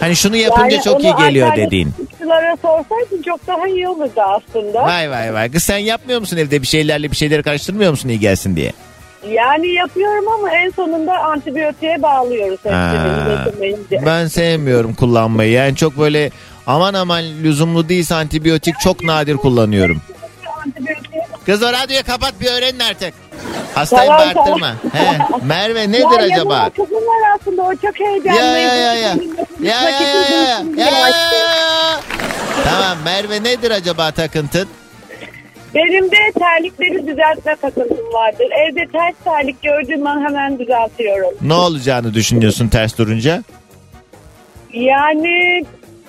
Hani 0.00 0.16
şunu 0.16 0.36
yapınca 0.36 0.70
Yani 0.74 0.84
çok 0.84 0.94
onu 0.94 1.02
iyi 1.02 1.14
geliyor 1.16 1.46
alternatif 1.46 1.66
dediğin. 1.66 1.90
tıpçılara 1.90 2.56
sorsaydın 2.62 3.22
çok 3.22 3.46
daha 3.46 3.68
iyi 3.68 3.88
olurdu 3.88 4.20
aslında. 4.20 4.82
Vay 4.82 5.10
vay 5.10 5.34
vay. 5.34 5.50
Kız 5.52 5.62
sen 5.62 5.78
yapmıyor 5.78 6.20
musun 6.20 6.36
evde 6.36 6.62
bir 6.62 6.66
şeylerle 6.66 7.10
bir 7.10 7.16
şeyleri 7.16 7.42
karıştırmıyor 7.42 7.90
musun 7.90 8.08
iyi 8.08 8.20
gelsin 8.20 8.56
diye? 8.56 8.72
Yani 9.28 9.68
yapıyorum 9.68 10.28
ama 10.28 10.50
en 10.56 10.70
sonunda 10.70 11.18
antibiyotiğe 11.18 12.02
bağlıyoruz 12.02 12.60
Ha. 12.70 13.46
Ben 14.06 14.26
sevmiyorum 14.26 14.94
kullanmayı. 14.94 15.50
Yani 15.52 15.76
çok 15.76 15.98
böyle 15.98 16.30
aman 16.66 16.94
aman 16.94 17.24
lüzumlu 17.24 17.88
değilse 17.88 18.14
antibiyotik 18.14 18.80
çok 18.80 19.04
nadir 19.04 19.36
kullanıyorum. 19.36 20.00
Kız 21.46 21.62
o 21.62 21.72
radyoyu 21.72 22.04
kapat 22.04 22.34
bir 22.40 22.46
öğrenin 22.46 22.78
artık. 22.78 23.14
Hastayı 23.74 24.08
Tamam, 24.10 24.34
bağırtırma. 24.34 24.74
He, 24.92 25.18
Merve 25.46 25.92
nedir 25.92 26.28
Ya 26.28 26.34
acaba? 26.36 26.70
kızım 26.76 26.96
var 26.96 27.36
aslında 27.40 27.62
o 27.62 27.74
çok 27.74 28.00
heyecanlı. 28.00 28.38
Ya. 28.40 28.44
Ya 28.44 28.74
ya 28.74 28.74
ya 28.74 28.94
ya. 28.94 29.16
Ya 29.62 29.90
ya 29.90 30.00
ya. 30.40 30.62
Tamam 32.64 32.98
Merve 33.04 33.42
nedir 33.42 33.70
acaba 33.70 34.10
takıntın? 34.10 34.68
Benim 35.74 36.10
de 36.10 36.16
terlikleri 36.38 37.06
düzeltme 37.06 37.56
takıntım 37.56 38.12
vardır. 38.12 38.46
Evde 38.68 38.86
ters 38.92 39.14
terlik 39.24 39.62
gördüğüm 39.62 40.06
an 40.06 40.24
hemen 40.24 40.58
düzeltiyorum. 40.58 41.34
Ne 41.42 41.54
olacağını 41.54 42.14
düşünüyorsun 42.14 42.68
ters 42.68 42.98
durunca? 42.98 43.42
Yani 44.72 45.64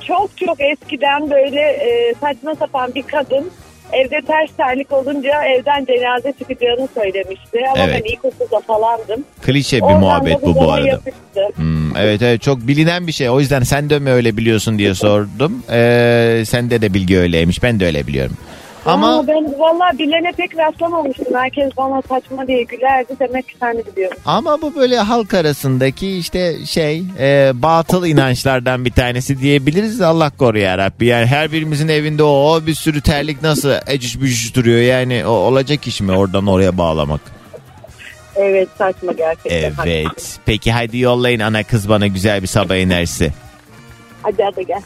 çok 0.07 0.37
çok 0.37 0.57
eskiden 0.61 1.29
böyle 1.31 1.61
e, 1.61 2.13
saçma 2.21 2.55
sapan 2.55 2.95
bir 2.95 3.03
kadın 3.03 3.51
evde 3.93 4.21
ters 4.21 4.49
terlik 4.57 4.91
olunca 4.91 5.43
evden 5.43 5.85
cenaze 5.85 6.33
çıkacağını 6.39 6.87
söylemişti. 6.93 7.59
Ama 7.73 7.83
Evet. 7.83 8.03
ben 8.05 8.11
ilkokulda 8.11 8.59
falandım. 8.59 9.25
Klişe 9.41 9.77
bir 9.77 9.81
Oradan 9.81 9.99
muhabbet 9.99 10.41
bu 10.41 10.55
bu 10.55 10.71
arada. 10.71 10.87
yapıştı. 10.87 11.49
Hmm, 11.55 11.97
evet 11.97 12.21
evet 12.21 12.41
çok 12.41 12.67
bilinen 12.67 13.07
bir 13.07 13.11
şey. 13.11 13.29
O 13.29 13.39
yüzden 13.39 13.63
sen 13.63 13.89
de 13.89 13.99
mi 13.99 14.11
öyle 14.11 14.37
biliyorsun 14.37 14.77
diye 14.77 14.93
sordum. 14.95 15.63
Ee, 15.71 16.43
sende 16.45 16.81
de 16.81 16.93
bilgi 16.93 17.17
öyleymiş. 17.19 17.63
Ben 17.63 17.79
de 17.79 17.85
öyle 17.85 18.07
biliyorum. 18.07 18.37
Ama 18.85 19.07
Ama 19.13 19.27
ben 19.27 19.59
valla 19.59 19.91
bilene 19.99 20.31
pek 20.31 20.57
rastlamamıştım. 20.57 21.33
Herkes 21.35 21.77
bana 21.77 22.01
saçma 22.01 22.47
diye 22.47 22.63
gülerdi. 22.63 23.13
Demek 23.19 23.47
ki 23.47 23.55
sen 23.59 23.77
de 23.77 23.83
biliyorsun. 23.85 24.17
ama 24.25 24.61
bu 24.61 24.75
böyle 24.75 24.97
halk 24.97 25.33
arasındaki 25.33 26.17
işte 26.17 26.65
şey 26.65 27.03
e, 27.19 27.51
batıl 27.53 28.05
inançlardan 28.05 28.85
bir 28.85 28.91
tanesi 28.91 29.39
diyebiliriz. 29.39 30.01
Allah 30.01 30.29
koru 30.29 30.59
ya 30.59 30.77
Rabbi. 30.77 31.05
Yani 31.05 31.25
her 31.25 31.51
birimizin 31.51 31.87
evinde 31.87 32.23
o 32.23 32.61
bir 32.67 32.73
sürü 32.73 33.01
terlik 33.01 33.41
nasıl 33.41 33.73
eciş 33.87 34.21
bücüş 34.21 34.55
duruyor. 34.55 34.79
Yani 34.81 35.25
o 35.25 35.31
olacak 35.31 35.87
iş 35.87 36.01
mi 36.01 36.11
oradan 36.11 36.47
oraya 36.47 36.77
bağlamak? 36.77 37.21
Evet 38.35 38.69
saçma 38.77 39.11
gerçekten. 39.11 39.73
Evet. 39.85 40.39
Peki 40.45 40.71
hadi 40.71 40.97
yollayın 40.97 41.39
ana 41.39 41.63
kız 41.63 41.89
bana 41.89 42.07
güzel 42.07 42.41
bir 42.41 42.47
sabah 42.47 42.75
enerjisi. 42.75 43.31
Hadi 44.23 44.43
hadi 44.43 44.67
gel. 44.67 44.81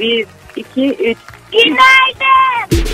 Bir, 0.00 0.26
iki, 0.56 0.88
üç. 0.94 1.18
Günaydın. 1.54 2.84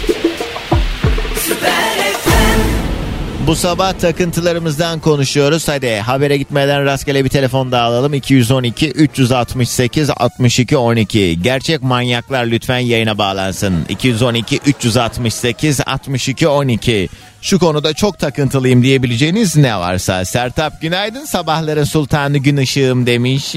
Bu 3.46 3.56
sabah 3.56 3.92
takıntılarımızdan 3.92 5.00
konuşuyoruz. 5.00 5.68
Hadi 5.68 5.96
habere 5.96 6.36
gitmeden 6.36 6.84
rastgele 6.84 7.24
bir 7.24 7.28
telefon 7.28 7.72
daha 7.72 7.82
alalım. 7.82 8.14
212 8.14 8.90
368 8.90 10.10
62 10.10 10.76
12. 10.76 11.42
Gerçek 11.42 11.82
manyaklar 11.82 12.46
lütfen 12.46 12.78
yayına 12.78 13.18
bağlansın. 13.18 13.84
212 13.88 14.56
368 14.66 15.80
62 15.86 16.48
12. 16.48 17.08
Şu 17.42 17.58
konuda 17.58 17.94
çok 17.94 18.18
takıntılıyım 18.18 18.82
diyebileceğiniz 18.82 19.56
ne 19.56 19.76
varsa. 19.76 20.24
Sertap 20.24 20.82
günaydın 20.82 21.24
sabahların 21.24 21.84
sultanı 21.84 22.38
gün 22.38 22.56
ışığım 22.56 23.06
demiş. 23.06 23.54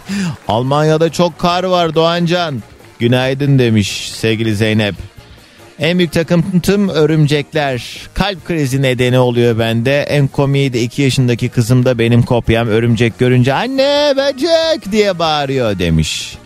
Almanya'da 0.48 1.12
çok 1.12 1.38
kar 1.38 1.64
var 1.64 1.94
Doğancan. 1.94 2.62
Günaydın 2.98 3.58
demiş 3.58 4.10
sevgili 4.10 4.56
Zeynep. 4.56 4.94
En 5.78 5.98
büyük 5.98 6.12
takıntım 6.12 6.88
örümcekler. 6.88 8.00
Kalp 8.14 8.44
krizi 8.44 8.82
nedeni 8.82 9.18
oluyor 9.18 9.58
bende. 9.58 10.00
En 10.02 10.28
komiği 10.28 10.72
de 10.72 10.82
2 10.82 11.02
yaşındaki 11.02 11.48
kızım 11.48 11.84
da 11.84 11.98
benim 11.98 12.22
kopyam 12.22 12.68
örümcek 12.68 13.18
görünce 13.18 13.54
anne 13.54 14.14
böcek 14.16 14.92
diye 14.92 15.18
bağırıyor 15.18 15.78
demiş. 15.78 16.36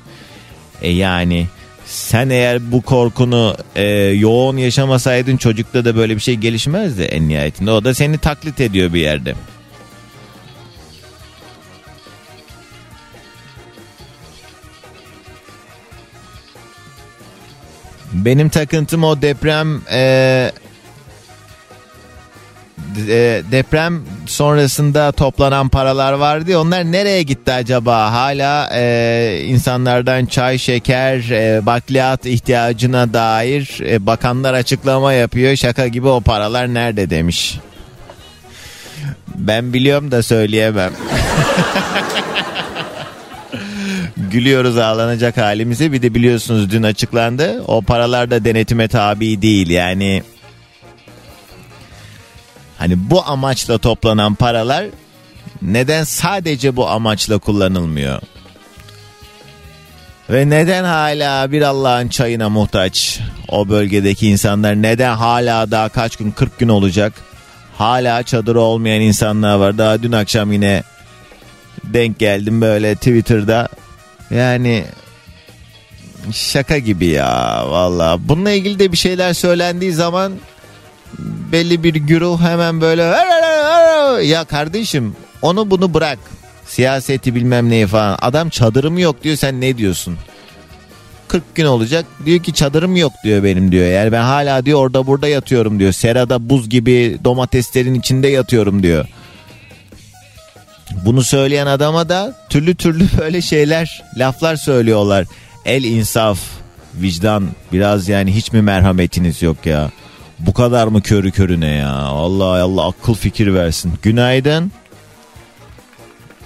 E 0.83 0.91
yani 0.91 1.47
sen 1.87 2.31
eğer 2.31 2.73
bu 2.73 2.83
korkunu 2.83 3.57
e, 3.77 3.85
yoğun 3.99 4.57
yaşamasaydın 4.57 5.37
çocukta 5.37 5.85
da 5.85 5.97
böyle 5.97 6.17
bir 6.17 6.21
şey 6.21 6.35
gelişmezdi 6.35 7.03
en 7.03 7.29
nihayetinde. 7.29 7.71
O 7.71 7.85
da 7.85 7.95
seni 7.95 8.19
taklit 8.19 8.61
ediyor 8.61 8.93
bir 8.95 9.01
yerde. 9.01 9.35
Benim 18.25 18.49
takıntım 18.49 19.05
o 19.05 19.23
deprem 19.23 19.81
e, 19.93 20.53
de- 22.97 23.43
deprem 23.53 24.03
sonrasında 24.27 25.13
toplanan 25.13 25.69
paralar 25.69 26.13
vardı 26.13 26.59
onlar 26.59 26.85
nereye 26.93 27.23
gitti 27.23 27.53
acaba? 27.53 28.13
Hala 28.13 28.71
e, 28.75 29.43
insanlardan 29.47 30.27
çay, 30.27 30.59
şeker, 30.59 31.31
e, 31.31 31.67
bakliyat 31.67 32.27
ihtiyacına 32.27 33.13
dair 33.13 33.79
e, 33.87 34.07
bakanlar 34.07 34.55
açıklama 34.55 35.13
yapıyor. 35.13 35.57
Şaka 35.57 35.87
gibi 35.87 36.09
o 36.09 36.21
paralar 36.21 36.75
nerede 36.75 37.11
demiş. 37.11 37.59
Ben 39.35 39.73
biliyorum 39.73 40.11
da 40.11 40.23
söyleyemem. 40.23 40.93
Gülüyoruz 44.31 44.79
ağlanacak 44.79 45.37
halimize. 45.37 45.93
Bir 45.93 46.03
de 46.03 46.15
biliyorsunuz 46.15 46.71
dün 46.71 46.83
açıklandı. 46.83 47.63
O 47.67 47.83
paralar 47.83 48.31
da 48.31 48.45
denetime 48.45 48.89
tabi 48.89 49.43
değil. 49.43 49.71
Yani 49.71 50.23
hani 52.79 53.11
bu 53.11 53.27
amaçla 53.27 53.79
toplanan 53.79 54.35
paralar 54.35 54.85
neden 55.63 56.05
sadece 56.05 56.77
bu 56.77 56.89
amaçla 56.89 57.39
kullanılmıyor? 57.39 58.23
Ve 60.31 60.51
neden 60.51 60.85
hala 60.85 61.53
bir 61.53 61.63
Allah'ın 61.63 62.09
çayına 62.09 62.49
muhtaç 62.49 63.21
o 63.49 63.69
bölgedeki 63.69 64.29
insanlar? 64.29 64.75
Neden 64.75 65.17
hala 65.17 65.71
daha 65.71 65.89
kaç 65.89 66.17
gün 66.17 66.31
40 66.31 66.59
gün 66.59 66.69
olacak? 66.69 67.13
Hala 67.79 68.23
çadırı 68.23 68.61
olmayan 68.61 69.01
insanlar 69.01 69.55
var. 69.55 69.79
Daha 69.79 70.03
dün 70.03 70.13
akşam 70.13 70.53
yine 70.53 70.83
denk 71.85 72.19
geldim 72.19 72.61
böyle 72.61 72.95
Twitter'da. 72.95 73.69
Yani 74.31 74.85
şaka 76.33 76.79
gibi 76.79 77.07
ya 77.07 77.65
valla. 77.71 78.19
Bununla 78.29 78.51
ilgili 78.51 78.79
de 78.79 78.93
bir 78.93 78.97
şeyler 78.97 79.33
söylendiği 79.33 79.93
zaman 79.93 80.33
belli 81.53 81.85
bir 81.85 81.95
güruh 81.95 82.41
hemen 82.41 82.81
böyle 82.81 83.03
ya 84.25 84.45
kardeşim 84.45 85.17
onu 85.43 85.71
bunu 85.71 85.95
bırak. 85.95 86.19
Siyaseti 86.67 87.35
bilmem 87.35 87.71
neyi 87.71 87.87
falan. 87.87 88.19
Adam 88.23 88.49
çadırım 88.49 88.99
yok 88.99 89.23
diyor 89.25 89.37
sen 89.37 89.61
ne 89.61 89.79
diyorsun? 89.79 90.17
40 91.29 91.55
gün 91.55 91.65
olacak. 91.65 92.05
Diyor 92.25 92.43
ki 92.43 92.53
çadırım 92.53 92.97
yok 92.97 93.13
diyor 93.25 93.45
benim 93.45 93.73
diyor. 93.73 93.87
Yani 93.87 94.13
ben 94.13 94.23
hala 94.23 94.67
diyor 94.67 94.79
orada 94.79 95.07
burada 95.07 95.29
yatıyorum 95.29 95.79
diyor. 95.79 95.93
Serada 95.93 96.51
buz 96.51 96.69
gibi 96.69 97.19
domateslerin 97.25 97.95
içinde 97.95 98.29
yatıyorum 98.29 98.83
diyor. 98.83 99.07
Bunu 101.05 101.23
söyleyen 101.23 101.67
adama 101.67 102.09
da 102.09 102.35
türlü 102.49 102.75
türlü 102.75 103.05
böyle 103.19 103.41
şeyler, 103.43 104.03
laflar 104.17 104.57
söylüyorlar. 104.57 105.25
El 105.65 105.85
insaf, 105.85 106.39
vicdan, 106.95 107.49
biraz 107.73 108.09
yani 108.09 108.35
hiç 108.35 108.53
mi 108.53 108.63
merhametiniz 108.63 109.43
yok 109.43 109.67
ya? 109.67 109.91
Bu 110.39 110.53
kadar 110.55 110.87
mı 110.87 111.03
körü 111.03 111.31
körüne 111.31 111.75
ya? 111.75 111.93
Allah 111.97 112.63
Allah 112.63 112.89
akıl 112.89 113.15
fikir 113.15 113.55
versin. 113.55 113.93
Günaydın. 114.03 114.73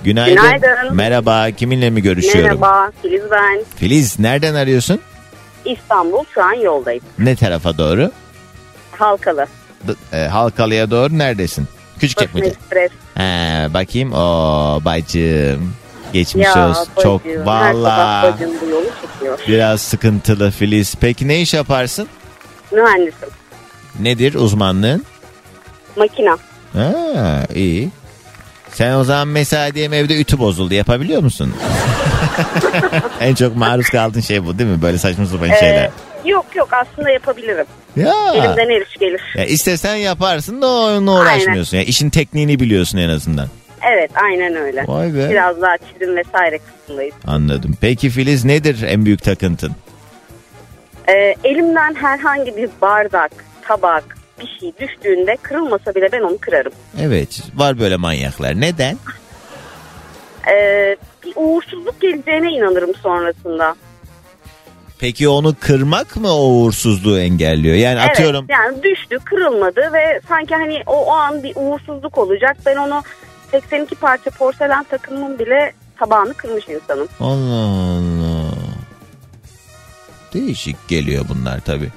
Günaydın. 0.04 0.36
Günaydın. 0.36 0.94
Merhaba, 0.96 1.50
kiminle 1.50 1.90
mi 1.90 2.02
görüşüyorum? 2.02 2.60
Merhaba 2.60 2.90
Filiz 3.02 3.22
ben. 3.30 3.64
Filiz, 3.76 4.18
nereden 4.18 4.54
arıyorsun? 4.54 5.00
İstanbul 5.64 6.24
şu 6.34 6.42
an 6.44 6.52
yoldayım. 6.52 7.02
Ne 7.18 7.36
tarafa 7.36 7.78
doğru? 7.78 8.10
Halkalı. 8.98 9.46
D- 9.88 10.16
e, 10.18 10.28
Halkalı'ya 10.28 10.90
doğru 10.90 11.18
neredesin? 11.18 11.68
Basın 11.94 12.00
Küçükçekmece. 12.00 12.46
Ekspres. 12.46 12.90
He, 13.14 13.74
bakayım. 13.74 14.12
O 14.12 14.80
bacım. 14.84 15.74
Geçmiş 16.12 16.46
Ya 16.46 16.68
olsun. 16.70 16.86
bacım. 16.96 17.02
Çok 17.02 17.46
valla. 17.46 18.36
Biraz 19.48 19.80
sıkıntılı 19.80 20.50
Filiz. 20.50 20.94
Peki 21.00 21.28
ne 21.28 21.40
iş 21.40 21.54
yaparsın? 21.54 22.08
Mühendisim. 22.72 23.28
Nedir 24.00 24.34
uzmanlığın? 24.34 25.04
Makina. 25.96 26.36
Ha, 26.72 27.46
iyi. 27.54 27.90
Sen 28.72 28.94
o 28.94 29.04
zaman 29.04 29.28
mesela 29.28 29.74
diyelim 29.74 29.92
evde 29.92 30.20
ütü 30.20 30.38
bozuldu 30.38 30.74
yapabiliyor 30.74 31.22
musun? 31.22 31.54
en 33.20 33.34
çok 33.34 33.56
maruz 33.56 33.88
kaldığın 33.88 34.20
şey 34.20 34.44
bu 34.46 34.58
değil 34.58 34.70
mi? 34.70 34.82
Böyle 34.82 34.98
saçma 34.98 35.26
sapan 35.26 35.46
şeyler. 35.60 35.90
Yok 36.24 36.46
yok 36.56 36.68
aslında 36.72 37.10
yapabilirim. 37.10 37.66
Ya. 37.96 38.14
Elimden 38.34 38.68
el 38.68 38.82
iş 38.82 38.96
gelir. 38.96 39.22
ya 39.36 39.44
istesen 39.44 39.94
yaparsın 39.94 40.62
da 40.62 40.66
onunla 40.66 41.20
uğraşmıyorsun. 41.20 41.76
Ya 41.76 41.82
işin 41.82 42.10
tekniğini 42.10 42.60
biliyorsun 42.60 42.98
en 42.98 43.08
azından. 43.08 43.48
Evet 43.92 44.10
aynen 44.14 44.56
öyle. 44.56 44.84
Vay 44.86 45.14
be. 45.14 45.30
Biraz 45.30 45.62
daha 45.62 45.76
çizim 45.78 46.16
vesaire 46.16 46.58
kısmındayız. 46.58 47.14
Anladım. 47.26 47.74
Peki 47.80 48.10
Filiz 48.10 48.44
nedir 48.44 48.82
en 48.82 49.04
büyük 49.04 49.22
takıntın? 49.22 49.72
Ee, 51.08 51.34
elimden 51.44 51.94
herhangi 51.94 52.56
bir 52.56 52.70
bardak, 52.82 53.32
tabak, 53.62 54.16
bir 54.40 54.56
şey 54.60 54.72
düştüğünde 54.80 55.36
kırılmasa 55.42 55.94
bile 55.94 56.12
ben 56.12 56.20
onu 56.20 56.38
kırarım. 56.38 56.72
Evet 57.00 57.42
var 57.54 57.78
böyle 57.78 57.96
manyaklar. 57.96 58.60
Neden? 58.60 58.98
Ee, 60.52 60.96
bir 61.24 61.32
uğursuzluk 61.36 62.00
geleceğine 62.00 62.50
inanırım 62.52 62.94
sonrasında. 62.94 63.74
Peki 64.98 65.28
onu 65.28 65.54
kırmak 65.60 66.16
mı 66.16 66.32
o 66.32 66.46
uğursuzluğu 66.46 67.18
engelliyor? 67.18 67.76
Yani 67.76 68.00
atıyorum 68.00 68.46
Evet 68.48 68.58
yani 68.58 68.82
düştü 68.82 69.18
kırılmadı 69.24 69.92
ve 69.92 70.20
sanki 70.28 70.54
hani 70.54 70.82
o, 70.86 71.04
o 71.04 71.12
an 71.12 71.42
bir 71.42 71.52
uğursuzluk 71.56 72.18
olacak. 72.18 72.56
Ben 72.66 72.76
onu 72.76 73.02
82 73.50 73.94
parça 73.94 74.30
porselen 74.30 74.84
takımın 74.84 75.38
bile 75.38 75.72
tabağını 75.98 76.34
kırmış 76.34 76.68
insanım. 76.68 77.08
Allah 77.20 77.64
Allah. 77.98 78.54
Değişik 80.34 80.88
geliyor 80.88 81.24
bunlar 81.28 81.60
tabi. 81.60 81.88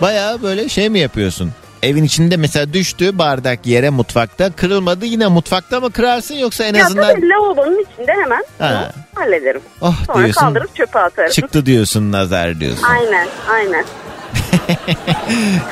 Baya 0.00 0.42
böyle 0.42 0.68
şey 0.68 0.88
mi 0.88 0.98
yapıyorsun? 0.98 1.52
Evin 1.82 2.04
içinde 2.04 2.36
mesela 2.36 2.72
düştü 2.72 3.18
bardak 3.18 3.66
yere 3.66 3.90
mutfakta 3.90 4.50
kırılmadı 4.52 5.06
yine 5.06 5.26
mutfakta 5.26 5.80
mı 5.80 5.90
kırarsın 5.92 6.34
yoksa 6.34 6.64
en 6.64 6.74
Ya 6.74 6.86
azından 6.86 7.14
tabii 7.14 7.28
lavabonun 7.28 7.78
içinde 7.92 8.12
hemen 8.22 8.44
Ha. 8.58 8.92
hallederim. 9.14 9.60
oh 9.80 9.94
Sonra 10.06 10.18
diyorsun 10.24 10.40
kaldırıp 10.40 10.76
çöpe 10.76 10.98
atarım. 10.98 11.30
çıktı 11.30 11.66
diyorsun 11.66 12.12
nazar 12.12 12.60
diyorsun. 12.60 12.82
Aynen 12.84 13.28
aynen. 13.50 13.84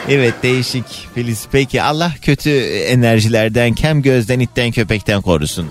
Evet 0.08 0.34
değişik 0.42 1.08
Filiz. 1.14 1.46
Peki 1.52 1.82
Allah 1.82 2.10
kötü 2.22 2.50
enerjilerden, 2.66 3.74
kem 3.74 4.02
gözden, 4.02 4.40
itten, 4.40 4.70
köpekten 4.70 5.20
korusun. 5.22 5.70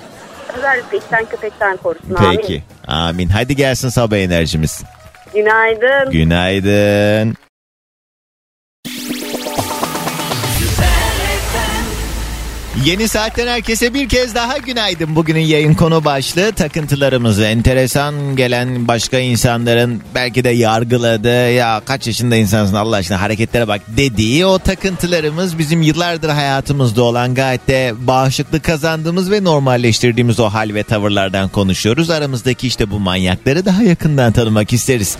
Özellikle 0.57 0.97
içten 0.97 1.25
köpekten 1.25 1.77
korusun. 1.77 2.15
Amin. 2.15 2.37
Peki. 2.37 2.63
Amin. 2.87 3.27
Hadi 3.29 3.55
gelsin 3.55 3.89
sabah 3.89 4.17
enerjimiz. 4.17 4.83
Günaydın. 5.33 6.11
Günaydın. 6.11 7.35
Yeni 12.85 13.07
saatten 13.07 13.47
herkese 13.47 13.93
bir 13.93 14.09
kez 14.09 14.35
daha 14.35 14.57
günaydın. 14.57 15.15
Bugünün 15.15 15.39
yayın 15.39 15.73
konu 15.73 16.05
başlığı 16.05 16.51
takıntılarımızı. 16.51 17.43
Enteresan 17.43 18.35
gelen 18.35 18.87
başka 18.87 19.19
insanların 19.19 20.01
belki 20.15 20.43
de 20.43 20.49
yargıladığı 20.49 21.51
ya 21.51 21.81
kaç 21.85 22.07
yaşında 22.07 22.35
insansın 22.35 22.75
Allah 22.75 22.95
aşkına 22.95 23.21
hareketlere 23.21 23.67
bak 23.67 23.81
dediği 23.97 24.45
o 24.45 24.59
takıntılarımız 24.59 25.57
bizim 25.57 25.81
yıllardır 25.81 26.29
hayatımızda 26.29 27.03
olan 27.03 27.35
gayet 27.35 27.67
de 27.67 27.93
bağışıklık 27.97 28.63
kazandığımız 28.63 29.31
ve 29.31 29.43
normalleştirdiğimiz 29.43 30.39
o 30.39 30.49
hal 30.49 30.73
ve 30.73 30.83
tavırlardan 30.83 31.49
konuşuyoruz. 31.49 32.09
Aramızdaki 32.09 32.67
işte 32.67 32.91
bu 32.91 32.99
manyakları 32.99 33.65
daha 33.65 33.83
yakından 33.83 34.31
tanımak 34.31 34.73
isteriz. 34.73 35.17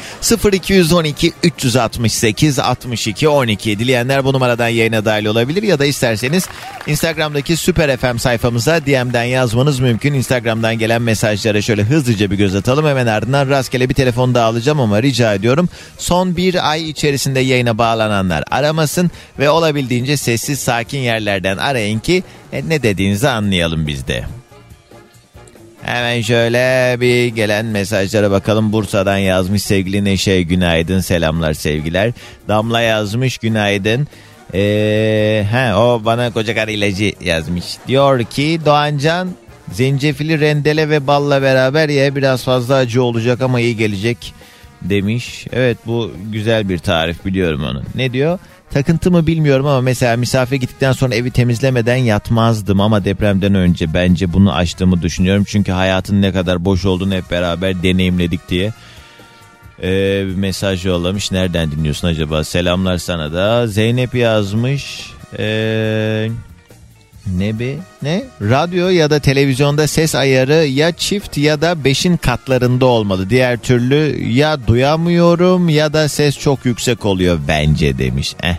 0212 0.54 1.34
368 1.43 2.60
62 2.60 3.30
12 3.30 3.80
dileyenler 3.80 4.26
bu 4.26 4.34
numaradan 4.34 4.67
yayına 4.67 5.06
dahil 5.06 5.26
olabilir 5.26 5.63
ya 5.63 5.80
da 5.80 5.86
isterseniz 5.86 6.48
Instagram'daki 6.88 7.46
Süper 7.55 7.97
FM 7.97 8.17
sayfamıza 8.17 8.86
DM'den 8.86 9.23
yazmanız 9.23 9.79
mümkün. 9.79 10.13
Instagram'dan 10.13 10.77
gelen 10.77 11.01
mesajlara 11.01 11.62
şöyle 11.62 11.83
hızlıca 11.83 12.31
bir 12.31 12.38
göz 12.38 12.55
atalım. 12.55 12.86
Hemen 12.86 13.07
ardından 13.07 13.49
rastgele 13.49 13.89
bir 13.89 13.93
telefon 13.93 14.33
daha 14.36 14.45
alacağım 14.45 14.79
ama 14.79 15.03
rica 15.03 15.33
ediyorum. 15.33 15.69
Son 15.97 16.38
bir 16.38 16.71
ay 16.71 16.89
içerisinde 16.89 17.39
yayına 17.39 17.77
bağlananlar 17.77 18.43
aramasın 18.51 19.12
ve 19.39 19.49
olabildiğince 19.49 20.17
sessiz 20.17 20.60
sakin 20.60 20.99
yerlerden 20.99 21.57
arayın 21.57 21.99
ki 21.99 22.23
e, 22.53 22.69
ne 22.69 22.83
dediğinizi 22.83 23.29
anlayalım 23.29 23.88
biz 23.88 24.07
de. 24.07 24.23
Hemen 25.88 26.21
şöyle 26.21 26.95
bir 27.01 27.27
gelen 27.27 27.65
mesajlara 27.65 28.31
bakalım. 28.31 28.71
Bursa'dan 28.71 29.17
yazmış 29.17 29.63
sevgili 29.63 30.05
Neşe 30.05 30.41
günaydın 30.41 30.99
selamlar 30.99 31.53
sevgiler. 31.53 32.12
Damla 32.47 32.81
yazmış 32.81 33.38
günaydın. 33.38 34.07
Ee, 34.53 35.45
he, 35.51 35.75
o 35.75 36.01
bana 36.05 36.31
koca 36.31 36.55
karı 36.55 36.71
ilacı 36.71 37.13
yazmış. 37.21 37.65
Diyor 37.88 38.23
ki 38.23 38.60
Doğancan 38.65 39.29
zencefili 39.71 40.39
rendele 40.39 40.89
ve 40.89 41.07
balla 41.07 41.41
beraber 41.41 41.89
ye 41.89 42.15
biraz 42.15 42.43
fazla 42.43 42.75
acı 42.75 43.03
olacak 43.03 43.41
ama 43.41 43.60
iyi 43.60 43.77
gelecek 43.77 44.33
demiş. 44.81 45.47
Evet 45.51 45.77
bu 45.86 46.12
güzel 46.31 46.69
bir 46.69 46.77
tarif 46.77 47.25
biliyorum 47.25 47.63
onu. 47.63 47.83
Ne 47.95 48.13
diyor? 48.13 48.39
Takıntı 48.71 49.12
mı 49.12 49.27
bilmiyorum 49.27 49.65
ama 49.65 49.81
mesela 49.81 50.17
misafir 50.17 50.55
gittikten 50.55 50.91
sonra 50.91 51.15
evi 51.15 51.31
temizlemeden 51.31 51.95
yatmazdım 51.95 52.81
ama 52.81 53.05
depremden 53.05 53.55
önce 53.55 53.93
bence 53.93 54.33
bunu 54.33 54.53
aştığımı 54.53 55.01
düşünüyorum. 55.01 55.43
Çünkü 55.47 55.71
hayatın 55.71 56.21
ne 56.21 56.31
kadar 56.31 56.65
boş 56.65 56.86
olduğunu 56.86 57.13
hep 57.13 57.31
beraber 57.31 57.83
deneyimledik 57.83 58.49
diye 58.49 58.73
bir 59.84 60.36
mesaj 60.36 60.86
yollamış. 60.86 61.32
Nereden 61.32 61.72
dinliyorsun 61.72 62.08
acaba? 62.08 62.44
Selamlar 62.44 62.98
sana 62.98 63.34
da. 63.34 63.68
Zeynep 63.68 64.16
yazmış. 64.16 65.12
Ee, 65.40 66.30
ne 67.28 67.60
be? 67.60 67.76
Ne? 68.02 68.24
Radyo 68.42 68.90
ya 68.90 69.10
da 69.10 69.20
televizyonda 69.20 69.88
ses 69.88 70.16
ayarı 70.16 70.66
ya 70.66 70.92
çift 70.92 71.38
ya 71.38 71.62
da 71.62 71.84
beşin 71.84 72.18
katlarında 72.18 72.86
olmalı. 72.86 73.30
Diğer 73.30 73.58
türlü 73.58 74.24
ya 74.30 74.68
duyamıyorum 74.68 75.70
ya 75.70 75.94
da 75.94 76.10
ses 76.10 76.40
çok 76.40 76.66
yüksek 76.66 77.06
oluyor 77.06 77.40
bence 77.48 77.98
demiş. 77.98 78.36
Eh. 78.44 78.56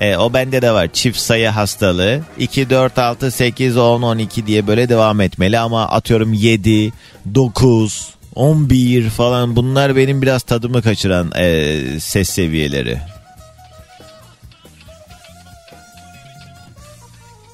E, 0.00 0.16
o 0.16 0.32
bende 0.32 0.62
de 0.62 0.70
var. 0.70 0.88
Çift 0.92 1.18
sayı 1.18 1.48
hastalığı. 1.48 2.20
2, 2.38 2.70
4, 2.70 2.98
6, 2.98 3.30
8, 3.30 3.76
10, 3.76 4.02
12 4.02 4.46
diye 4.46 4.66
böyle 4.66 4.88
devam 4.88 5.20
etmeli 5.20 5.58
ama 5.58 5.88
atıyorum 5.88 6.32
7, 6.32 6.92
9, 7.34 8.08
11 8.38 9.10
falan 9.10 9.56
bunlar 9.56 9.96
benim 9.96 10.22
biraz 10.22 10.42
tadımı 10.42 10.82
kaçıran 10.82 11.32
e, 11.36 12.00
ses 12.00 12.28
seviyeleri. 12.28 12.98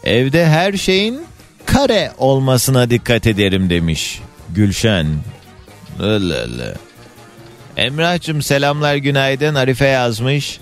Evde 0.04 0.46
her 0.46 0.72
şeyin 0.72 1.26
kare 1.66 2.12
olmasına 2.18 2.90
dikkat 2.90 3.26
ederim 3.26 3.70
demiş 3.70 4.20
Gülşen. 4.50 5.06
Öyle. 6.00 6.74
Emrah'cığım 7.76 8.42
selamlar 8.42 8.96
günaydın 8.96 9.54
Arife 9.54 9.86
yazmış. 9.86 10.60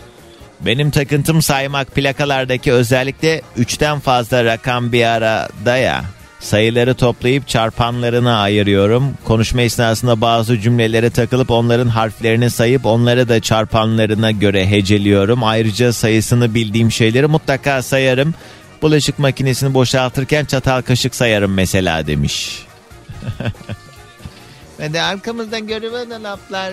Benim 0.61 0.91
takıntım 0.91 1.43
saymak 1.43 1.95
plakalardaki 1.95 2.73
özellikle 2.73 3.43
3'ten 3.59 4.01
fazla 4.01 4.45
rakam 4.45 4.93
bir 4.93 5.05
arada 5.05 5.77
ya. 5.77 6.05
Sayıları 6.43 6.95
toplayıp 6.95 7.49
çarpanlarına 7.49 8.41
ayırıyorum. 8.41 9.15
Konuşma 9.25 9.63
esnasında 9.63 10.21
bazı 10.21 10.59
cümlelere 10.59 11.11
takılıp 11.11 11.51
onların 11.51 11.89
harflerini 11.89 12.51
sayıp 12.51 12.87
onları 12.87 13.29
da 13.29 13.41
çarpanlarına 13.41 14.31
göre 14.31 14.71
heceliyorum. 14.71 15.45
Ayrıca 15.45 15.93
sayısını 15.93 16.55
bildiğim 16.55 16.93
şeyleri 16.93 17.27
mutlaka 17.27 17.83
sayarım. 17.83 18.35
Bulaşık 18.83 19.19
makinesini 19.19 19.75
boşaltırken 19.75 20.45
çatal 20.45 20.83
kaşık 20.83 21.15
sayarım 21.15 21.55
mesela 21.55 22.07
demiş. 22.07 22.67
Ve 24.81 24.93
de 24.93 25.03
arkamızdan 25.03 25.67
görüven 25.67 26.25
laflar. 26.25 26.73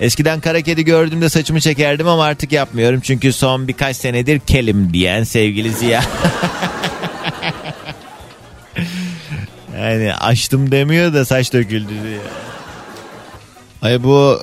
Eskiden 0.00 0.40
kara 0.40 0.60
kedi 0.60 0.84
gördüğümde 0.84 1.28
saçımı 1.28 1.60
çekerdim 1.60 2.08
ama 2.08 2.24
artık 2.24 2.52
yapmıyorum. 2.52 3.00
Çünkü 3.00 3.32
son 3.32 3.68
birkaç 3.68 3.96
senedir 3.96 4.38
kelim 4.38 4.92
diyen 4.92 5.24
sevgili 5.24 5.72
Ziya. 5.72 6.02
yani 9.78 10.14
açtım 10.14 10.70
demiyor 10.70 11.14
da 11.14 11.24
saç 11.24 11.52
döküldü 11.52 11.88
diye. 11.88 12.18
Ay 13.82 14.02
bu 14.02 14.40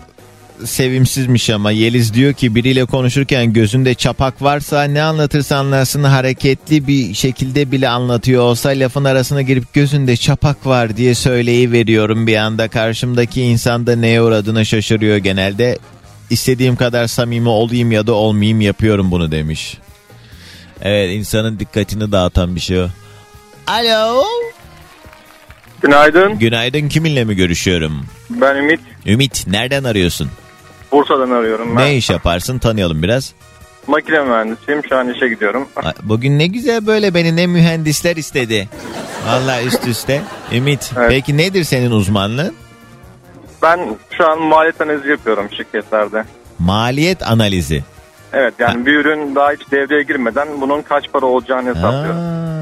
sevimsizmiş 0.65 1.50
ama 1.50 1.71
Yeliz 1.71 2.13
diyor 2.13 2.34
ki 2.34 2.56
biriyle 2.56 2.86
konuşurken 2.86 3.54
gözünde 3.54 3.93
çapak 3.93 4.41
varsa 4.41 4.84
ne 4.84 5.04
anlatırsa 5.04 5.58
anlarsın 5.58 6.04
hareketli 6.04 6.88
bir 6.88 7.13
şekilde 7.13 7.71
bile 7.71 7.89
anlatıyor 7.89 8.43
olsa 8.43 8.69
lafın 8.69 9.04
arasına 9.04 9.41
girip 9.41 9.74
gözünde 9.74 10.17
çapak 10.17 10.65
var 10.65 10.98
diye 10.98 11.15
söyleyi 11.15 11.71
veriyorum 11.71 12.28
bir 12.28 12.36
anda 12.36 12.67
karşımdaki 12.67 13.41
insan 13.41 13.88
da 13.88 13.95
neye 13.95 14.21
uğradığına 14.21 14.65
şaşırıyor 14.65 15.17
genelde 15.17 15.80
istediğim 16.30 16.76
kadar 16.76 17.08
samimi 17.08 17.50
olayım 17.50 17.91
ya 17.91 18.08
da 18.08 18.13
olmayayım 18.13 18.62
yapıyorum 18.62 19.12
bunu 19.12 19.32
demiş. 19.32 19.78
Evet 20.82 21.15
insanın 21.15 21.60
dikkatini 21.60 22.12
dağıtan 22.12 22.56
bir 22.56 22.62
şey 22.62 22.82
o. 22.82 22.88
Alo. 23.67 24.24
Günaydın. 25.89 26.39
Günaydın 26.39 26.89
kiminle 26.89 27.24
mi 27.24 27.36
görüşüyorum? 27.36 28.06
Ben 28.30 28.56
Ümit. 28.56 28.80
Ümit 29.06 29.48
nereden 29.48 29.84
arıyorsun? 29.84 30.30
Bursa'dan 30.91 31.30
arıyorum 31.32 31.78
ben. 31.78 31.84
Ne 31.86 31.95
iş 31.95 32.10
yaparsın 32.10 32.58
tanıyalım 32.60 33.04
biraz. 33.04 33.34
Makine 33.88 34.21
mühendisiyim. 34.21 34.82
Şu 34.89 34.98
an 34.98 35.10
işe 35.13 35.28
gidiyorum. 35.28 35.67
Bugün 36.04 36.39
ne 36.39 36.48
güzel 36.48 36.88
böyle 36.88 37.13
beni 37.13 37.36
ne 37.36 37.48
mühendisler 37.48 38.15
istedi. 38.15 38.69
Vallahi 39.28 39.65
üst 39.65 39.88
üste. 39.88 40.21
Ümit 40.54 40.91
Evet. 40.98 41.10
peki 41.10 41.38
nedir 41.38 41.63
senin 41.63 41.91
uzmanlığın? 41.91 42.54
Ben 43.62 43.80
şu 44.17 44.30
an 44.32 44.41
maliyet 44.41 44.82
analizi 44.82 45.10
yapıyorum 45.10 45.48
şirketlerde. 45.58 46.24
Maliyet 46.60 47.24
analizi. 47.28 47.84
Evet 48.34 48.54
yani 48.60 48.86
bir 48.86 48.93
ürün 48.93 49.36
daha 49.36 49.52
hiç 49.52 49.71
devreye 49.71 50.04
girmeden 50.04 50.48
bunun 50.62 50.82
kaç 50.82 51.12
para 51.13 51.26
olacağını 51.26 51.69
hesaplıyorum. 51.69 52.17
Aa. 52.19 52.55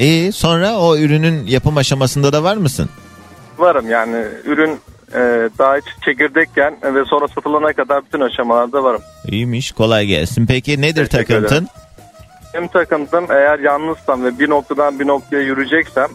İyi 0.00 0.32
sonra 0.32 0.78
o 0.78 0.96
ürünün 0.96 1.46
yapım 1.46 1.76
aşamasında 1.76 2.32
da 2.32 2.42
var 2.42 2.56
mısın? 2.56 2.88
Varım 3.58 3.90
yani 3.90 4.24
ürün 4.44 4.80
e, 5.14 5.48
daha 5.58 5.76
hiç 5.76 6.04
çekirdekken 6.04 6.76
ve 6.94 7.04
sonra 7.04 7.28
satılana 7.28 7.72
kadar 7.72 8.04
bütün 8.04 8.20
aşamalarda 8.20 8.84
varım. 8.84 9.02
İyiymiş 9.26 9.72
kolay 9.72 10.06
gelsin. 10.06 10.46
Peki 10.46 10.80
nedir 10.80 11.06
Teşekkür 11.06 11.34
takıntın? 11.34 11.54
ederim. 11.54 11.68
Benim 12.54 12.68
takıntım 12.68 13.26
eğer 13.30 13.58
yalnızsam 13.58 14.24
ve 14.24 14.38
bir 14.38 14.50
noktadan 14.50 15.00
bir 15.00 15.06
noktaya 15.06 15.42
yürüyeceksem 15.42 16.08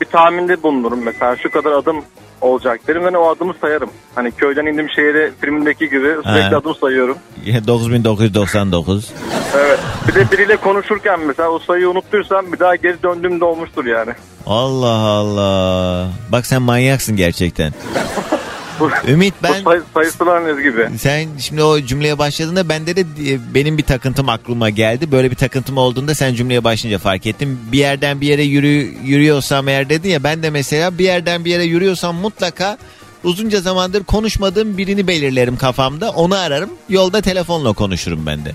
bir 0.00 0.06
tahminde 0.06 0.62
bulunurum. 0.62 1.02
Mesela 1.04 1.36
şu 1.36 1.50
kadar 1.50 1.72
adım 1.72 2.04
olacak 2.44 2.80
derim 2.88 3.04
ve 3.04 3.18
o 3.18 3.28
adımı 3.28 3.54
sayarım. 3.60 3.90
Hani 4.14 4.30
köyden 4.32 4.66
indim 4.66 4.88
şehre 4.96 5.30
filmindeki 5.40 5.84
gibi 5.90 6.08
sürekli 6.24 6.42
Ha. 6.50 6.56
adım 6.56 6.74
sayıyorum. 6.74 7.18
9999. 7.66 9.12
Evet. 9.58 9.78
Bir 10.08 10.14
de 10.14 10.30
biriyle 10.32 10.56
konuşurken 10.56 11.20
mesela 11.20 11.48
o 11.50 11.58
sayıyı 11.58 11.90
unuttuysam 11.90 12.52
bir 12.52 12.58
daha 12.58 12.76
geri 12.76 13.02
döndüğümde 13.02 13.44
olmuştur 13.44 13.84
yani. 13.84 14.12
Allah 14.46 14.98
Allah. 14.98 16.08
Bak 16.32 16.46
sen 16.46 16.62
manyaksın 16.62 17.16
gerçekten. 17.16 17.72
Bu, 18.80 18.90
Ümit 19.08 19.34
bu 19.42 19.48
ben 19.48 19.82
sayısal 19.94 20.26
analiz 20.26 20.62
gibi. 20.62 20.88
sen 20.98 21.28
şimdi 21.38 21.62
o 21.62 21.80
cümleye 21.80 22.18
başladığında 22.18 22.68
bende 22.68 22.96
de 22.96 23.00
e, 23.00 23.54
benim 23.54 23.78
bir 23.78 23.82
takıntım 23.82 24.28
aklıma 24.28 24.70
geldi. 24.70 25.12
Böyle 25.12 25.30
bir 25.30 25.36
takıntım 25.36 25.78
olduğunda 25.78 26.14
sen 26.14 26.34
cümleye 26.34 26.64
başlayınca 26.64 26.98
fark 26.98 27.26
ettim. 27.26 27.60
Bir 27.72 27.78
yerden 27.78 28.20
bir 28.20 28.26
yere 28.26 28.42
yürü, 28.42 28.94
yürüyorsam 29.04 29.68
eğer 29.68 29.88
dedin 29.88 30.08
ya 30.08 30.24
ben 30.24 30.42
de 30.42 30.50
mesela 30.50 30.98
bir 30.98 31.04
yerden 31.04 31.44
bir 31.44 31.50
yere 31.50 31.64
yürüyorsam 31.64 32.16
mutlaka 32.16 32.78
uzunca 33.24 33.60
zamandır 33.60 34.04
konuşmadığım 34.04 34.78
birini 34.78 35.06
belirlerim 35.06 35.56
kafamda. 35.56 36.10
Onu 36.10 36.34
ararım. 36.38 36.70
Yolda 36.88 37.20
telefonla 37.20 37.72
konuşurum 37.72 38.26
ben 38.26 38.44
de. 38.44 38.52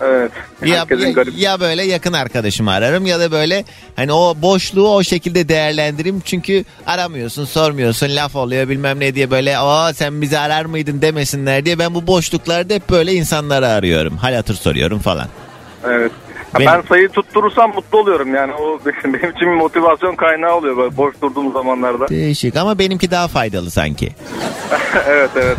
Evet. 0.00 0.32
Ya, 0.64 0.76
ya, 0.76 1.24
ya 1.36 1.60
böyle 1.60 1.82
yakın 1.82 2.12
arkadaşımı 2.12 2.70
ararım 2.72 3.06
ya 3.06 3.20
da 3.20 3.32
böyle 3.32 3.64
hani 3.96 4.12
o 4.12 4.34
boşluğu 4.42 4.94
o 4.94 5.02
şekilde 5.02 5.48
değerlendireyim. 5.48 6.20
Çünkü 6.24 6.64
aramıyorsun, 6.86 7.44
sormuyorsun, 7.44 8.08
laf 8.16 8.36
oluyor 8.36 8.68
bilmem 8.68 9.00
ne 9.00 9.14
diye 9.14 9.30
böyle 9.30 9.58
o 9.60 9.92
sen 9.92 10.22
bizi 10.22 10.38
arar 10.38 10.64
mıydın 10.64 11.02
demesinler 11.02 11.64
diye 11.64 11.78
ben 11.78 11.94
bu 11.94 12.06
boşluklarda 12.06 12.74
hep 12.74 12.90
böyle 12.90 13.12
insanları 13.12 13.68
arıyorum. 13.68 14.16
Hal 14.16 14.34
hatır 14.34 14.54
soruyorum 14.54 14.98
falan. 14.98 15.26
Evet. 15.88 16.12
Benim- 16.58 16.66
Ben 16.72 16.82
sayıyı 16.88 17.08
tutturursam 17.08 17.74
mutlu 17.74 17.98
oluyorum 17.98 18.34
yani 18.34 18.52
o 18.54 18.80
benim, 18.86 19.14
benim 19.14 19.30
için 19.30 19.48
bir 19.48 19.54
motivasyon 19.56 20.16
kaynağı 20.16 20.54
oluyor 20.56 20.76
böyle 20.76 20.96
boş 20.96 21.14
durduğum 21.22 21.52
zamanlarda. 21.52 22.08
Değişik 22.08 22.56
ama 22.56 22.78
benimki 22.78 23.10
daha 23.10 23.28
faydalı 23.28 23.70
sanki. 23.70 24.08
evet 25.08 25.30
evet. 25.36 25.56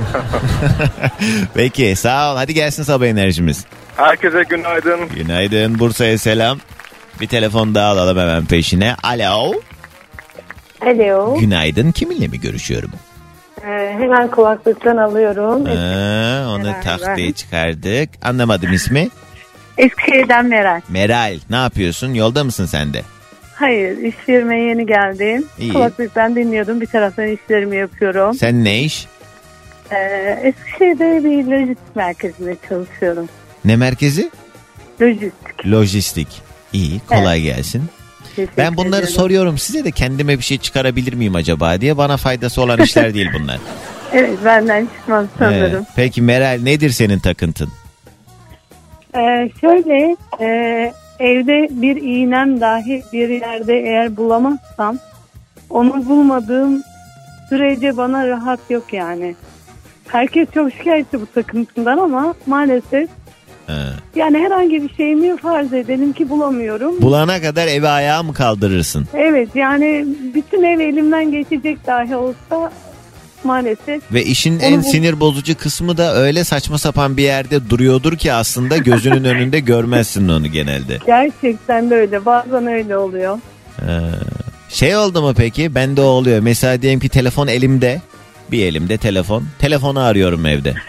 Peki 1.53 1.95
sağ 1.95 2.33
ol 2.33 2.37
hadi 2.37 2.53
gelsin 2.53 2.83
sabah 2.83 3.05
enerjimiz. 3.05 3.65
Herkese 3.95 4.43
günaydın. 4.49 4.99
Günaydın 5.15 5.79
Bursa'ya 5.79 6.17
selam. 6.17 6.59
Bir 7.21 7.27
telefon 7.27 7.75
daha 7.75 7.87
alalım 7.91 8.17
hemen 8.17 8.45
peşine. 8.45 8.95
Alo. 9.03 9.53
Alo. 10.81 11.39
Günaydın 11.39 11.91
kiminle 11.91 12.27
mi 12.27 12.39
görüşüyorum? 12.39 12.91
Ee, 13.61 13.95
hemen 13.99 14.27
kulaklıktan 14.31 14.97
alıyorum. 14.97 15.65
Aa, 15.65 16.53
onu 16.55 16.63
Meral 16.63 16.81
tahtaya 16.81 17.17
ben. 17.27 17.31
çıkardık. 17.31 18.09
Anlamadım 18.21 18.73
ismi. 18.73 19.09
Eskişehir'den 19.77 20.45
Meral. 20.45 20.81
Meral 20.89 21.35
ne 21.49 21.55
yapıyorsun? 21.55 22.13
Yolda 22.13 22.43
mısın 22.43 22.65
sen 22.65 22.93
de? 22.93 23.01
Hayır 23.55 23.97
iş 23.97 24.15
yerime 24.27 24.59
yeni 24.59 24.85
geldim. 24.85 25.45
İyi. 25.59 25.73
Kulaklıktan 25.73 26.35
dinliyordum. 26.35 26.81
Bir 26.81 26.85
taraftan 26.85 27.27
işlerimi 27.27 27.75
yapıyorum. 27.77 28.33
Sen 28.33 28.63
ne 28.63 28.79
iş? 28.79 29.07
Ee, 29.91 30.39
Eskişehir'de 30.43 31.23
bir 31.23 31.45
lojistik 31.51 31.95
merkezinde 31.95 32.55
çalışıyorum. 32.69 33.29
Ne 33.65 33.75
merkezi? 33.75 34.29
Lojistik. 35.01 35.67
Lojistik. 35.71 36.27
İyi 36.73 36.99
kolay 36.99 37.41
gelsin. 37.41 37.83
Teşekkür 38.35 38.57
Ben 38.57 38.77
bunları 38.77 39.01
ederim. 39.01 39.13
soruyorum 39.15 39.57
size 39.57 39.83
de 39.83 39.91
kendime 39.91 40.37
bir 40.37 40.43
şey 40.43 40.57
çıkarabilir 40.57 41.13
miyim 41.13 41.35
acaba 41.35 41.81
diye. 41.81 41.97
Bana 41.97 42.17
faydası 42.17 42.61
olan 42.61 42.81
işler 42.81 43.13
değil 43.13 43.29
bunlar. 43.39 43.57
Evet 44.13 44.39
benden 44.45 44.85
çıkmaz 44.97 45.25
sanırım. 45.39 45.75
Evet. 45.75 45.87
Peki 45.95 46.21
Meral 46.21 46.59
nedir 46.63 46.89
senin 46.89 47.19
takıntın? 47.19 47.69
Ee, 49.15 49.49
şöyle 49.61 50.15
e, 50.39 50.47
evde 51.19 51.81
bir 51.81 51.95
iğnem 51.95 52.61
dahi 52.61 53.03
bir 53.13 53.29
yerde 53.29 53.79
eğer 53.79 54.17
bulamazsam 54.17 54.97
onu 55.69 56.05
bulmadığım 56.05 56.83
sürece 57.49 57.97
bana 57.97 58.27
rahat 58.27 58.59
yok 58.69 58.93
yani. 58.93 59.35
Herkes 60.07 60.47
çok 60.53 60.71
şikayetçi 60.71 61.21
bu 61.21 61.25
takıntımdan 61.25 61.97
ama 61.97 62.33
maalesef 62.45 63.09
Ha. 63.67 63.93
yani 64.15 64.37
herhangi 64.37 64.83
bir 64.83 64.93
şeyimi 64.95 65.37
farz 65.37 65.73
edelim 65.73 66.13
ki 66.13 66.29
bulamıyorum. 66.29 67.01
Bulana 67.01 67.41
kadar 67.41 67.67
eve 67.67 67.89
ayağı 67.89 68.23
mı 68.23 68.33
kaldırırsın? 68.33 69.05
evet 69.13 69.49
yani 69.55 70.05
bütün 70.33 70.63
ev 70.63 70.79
elimden 70.79 71.31
geçecek 71.31 71.87
dahi 71.87 72.15
olsa 72.15 72.71
maalesef 73.43 74.01
Ve 74.13 74.23
işin 74.23 74.55
Onu 74.59 74.63
en 74.63 74.77
bul- 74.83 74.87
sinir 74.87 75.19
bozucu 75.19 75.57
kısmı 75.57 75.97
da 75.97 76.15
öyle 76.15 76.43
saçma 76.43 76.77
sapan 76.77 77.17
bir 77.17 77.23
yerde 77.23 77.69
duruyordur 77.69 78.17
ki 78.17 78.33
aslında 78.33 78.77
gözünün 78.77 79.23
önünde 79.33 79.59
görmezsin 79.59 80.27
onu 80.29 80.47
genelde. 80.47 80.97
gerçekten 81.07 81.89
de 81.89 81.95
öyle 81.95 82.25
bazen 82.25 82.67
öyle 82.67 82.97
oluyor. 82.97 83.39
Ee, 83.81 83.85
şey 84.69 84.95
oldu 84.97 85.21
mu 85.21 85.33
peki? 85.37 85.75
Bende 85.75 86.01
oluyor. 86.01 86.39
Mesela 86.39 86.81
diyelim 86.81 86.99
ki 86.99 87.09
telefon 87.09 87.47
elimde. 87.47 88.01
Bir 88.51 88.65
elimde 88.65 88.97
telefon. 88.97 89.43
Telefonu 89.59 89.99
arıyorum 89.99 90.45
evde. 90.45 90.73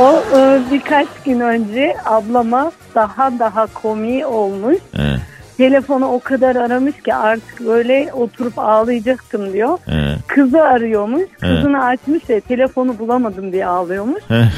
O 0.00 0.22
e, 0.38 0.60
birkaç 0.72 1.06
gün 1.24 1.40
önce 1.40 1.96
ablama 2.04 2.72
daha 2.94 3.38
daha 3.38 3.66
komi 3.66 4.26
olmuş. 4.26 4.76
He, 4.96 5.16
Telefonu 5.56 6.06
o 6.06 6.20
kadar 6.20 6.56
aramış 6.56 6.94
ki 7.04 7.14
artık 7.14 7.60
böyle 7.66 8.10
oturup 8.12 8.58
ağlayacaktım 8.58 9.52
diyor. 9.52 9.78
he, 9.86 10.16
Kızı 10.26 10.62
arıyormuş. 10.62 11.22
Kızını 11.40 11.84
açmış 11.84 12.30
ve 12.30 12.40
telefonu 12.40 12.98
bulamadım 12.98 13.52
diye 13.52 13.66
ağlıyormuş. 13.66 14.22
he. 14.28 14.48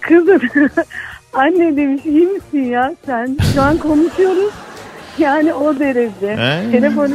Kızı 0.00 0.40
anne 1.32 1.76
demiş 1.76 2.02
iyi 2.04 2.26
misin 2.26 2.64
ya 2.70 2.94
sen? 3.06 3.36
Şu 3.54 3.62
an 3.62 3.78
konuşuyoruz. 3.78 4.52
Yani 5.18 5.54
o 5.54 5.78
derece. 5.78 6.36
He. 6.36 6.70
Telefonu, 6.70 7.14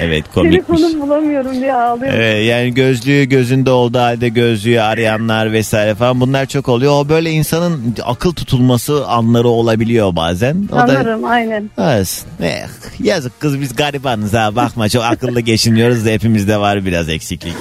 Evet 0.00 0.24
komikmiş. 0.34 0.66
telefonu 0.66 1.00
bulamıyorum 1.02 1.54
diye 1.54 1.74
ağlıyor. 1.74 2.12
Evet, 2.14 2.46
yani 2.46 2.74
gözlüğü 2.74 3.24
gözünde 3.24 3.70
olduğu 3.70 3.98
halde 3.98 4.28
gözlüğü 4.28 4.80
arayanlar 4.80 5.52
vesaire 5.52 5.94
falan 5.94 6.20
bunlar 6.20 6.46
çok 6.46 6.68
oluyor. 6.68 6.92
O 6.92 7.08
böyle 7.08 7.30
insanın 7.30 7.94
akıl 8.04 8.32
tutulması 8.32 9.06
anları 9.06 9.48
olabiliyor 9.48 10.16
bazen. 10.16 10.68
O 10.72 10.76
da 10.76 10.86
Sanırım 10.86 11.24
aynen. 11.24 11.70
Olsun. 11.78 12.28
Eh, 12.42 12.68
yazık 13.02 13.40
kız 13.40 13.60
biz 13.60 13.76
garibanız 13.76 14.34
ha 14.34 14.56
bakma 14.56 14.88
çok 14.88 15.04
akıllı 15.04 15.40
geçiniyoruz 15.40 16.06
da 16.06 16.10
hepimizde 16.10 16.56
var 16.56 16.84
biraz 16.84 17.08
eksiklik. 17.08 17.54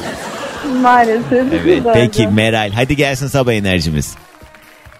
Maalesef. 0.81 1.53
Evet 1.65 1.83
peki 1.93 2.27
Meral 2.27 2.71
hadi 2.75 2.95
gelsin 2.95 3.27
sabah 3.27 3.53
enerjimiz. 3.53 4.15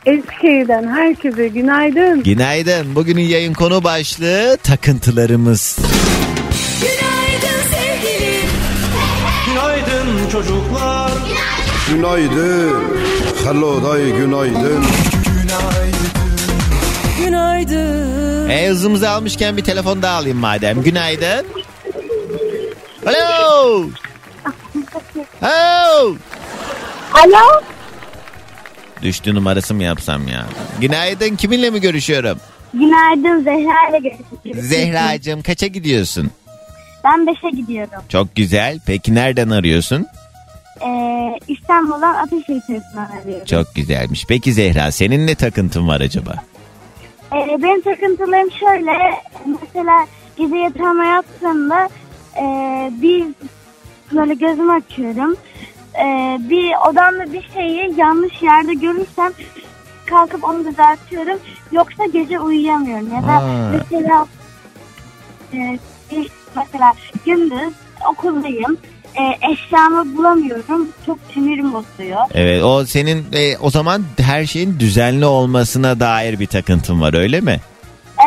Eskişehir'den 0.05 0.87
herkese 0.87 1.47
günaydın. 1.47 2.23
Günaydın 2.23 2.95
bugünün 2.95 3.21
yayın 3.21 3.53
konu 3.53 3.83
başlığı 3.83 4.57
takıntılarımız. 4.63 5.77
Çocuklar. 10.47 11.11
Günaydın. 11.89 12.83
Hello 13.45 13.83
day 13.83 14.11
günaydın. 14.11 14.85
Günaydın. 17.19 18.49
E 18.49 18.67
hızımızı 18.67 19.09
almışken 19.09 19.57
bir 19.57 19.63
telefon 19.63 20.01
daha 20.01 20.17
alayım 20.17 20.37
madem. 20.37 20.83
Günaydın. 20.83 21.45
Alo. 23.05 23.85
Alo. 25.41 26.15
Alo. 27.13 27.61
Düştü 29.01 29.35
numarası 29.35 29.73
mı 29.73 29.83
yapsam 29.83 30.27
ya? 30.27 30.45
Günaydın 30.81 31.35
kiminle 31.35 31.69
mi 31.69 31.81
görüşüyorum? 31.81 32.39
Günaydın 32.73 33.43
Zehra 33.43 33.89
ile 33.89 34.09
görüşürüz. 34.09 34.69
Zehracığım 34.69 35.41
kaça 35.41 35.67
gidiyorsun? 35.67 36.31
Ben 37.03 37.19
5'e 37.19 37.49
gidiyorum. 37.49 38.03
Çok 38.09 38.35
güzel. 38.35 38.79
Peki 38.85 39.15
nereden 39.15 39.49
arıyorsun? 39.49 40.07
Ee, 40.85 41.39
İstanbul'dan 41.47 42.13
Ateşehir 42.15 42.61
tarafından 42.67 43.17
arıyorum. 43.21 43.45
Çok 43.45 43.75
güzelmiş. 43.75 44.25
Peki 44.29 44.53
Zehra 44.53 44.91
senin 44.91 45.27
ne 45.27 45.35
takıntın 45.35 45.87
var 45.87 46.01
acaba? 46.01 46.33
Ee, 47.33 47.63
benim 47.63 47.81
takıntılarım 47.81 48.51
şöyle. 48.51 48.91
Mesela 49.45 50.05
gece 50.37 50.55
yatağıma 50.57 51.05
yattığımda 51.05 51.89
e, 52.37 52.43
bir 53.01 53.25
böyle 54.15 54.33
gözümü 54.33 54.71
açıyorum. 54.71 55.35
Ee, 55.99 56.37
bir 56.39 56.71
odamda 56.89 57.33
bir 57.33 57.49
şeyi 57.53 57.93
yanlış 57.97 58.41
yerde 58.41 58.73
görürsem 58.73 59.31
kalkıp 60.05 60.43
onu 60.43 60.65
düzeltiyorum. 60.65 61.39
Yoksa 61.71 62.05
gece 62.13 62.39
uyuyamıyorum. 62.39 63.15
Ya 63.15 63.21
da 63.23 63.31
Aa. 63.31 63.71
mesela 63.71 64.25
e, 65.53 65.79
bir- 66.11 66.31
mesela 66.55 66.93
gündüz 67.25 67.73
okuldayım. 68.11 68.77
E, 69.17 69.51
eşyamı 69.51 70.17
bulamıyorum. 70.17 70.87
Çok 71.05 71.19
sinirim 71.33 71.73
bozuyor. 71.73 72.19
Evet 72.33 72.63
o 72.63 72.85
senin 72.85 73.25
e, 73.33 73.57
o 73.57 73.69
zaman 73.69 74.03
her 74.17 74.45
şeyin 74.45 74.79
düzenli 74.79 75.25
olmasına 75.25 75.99
dair 75.99 76.39
bir 76.39 76.47
takıntın 76.47 77.01
var 77.01 77.13
öyle 77.13 77.41
mi? 77.41 77.59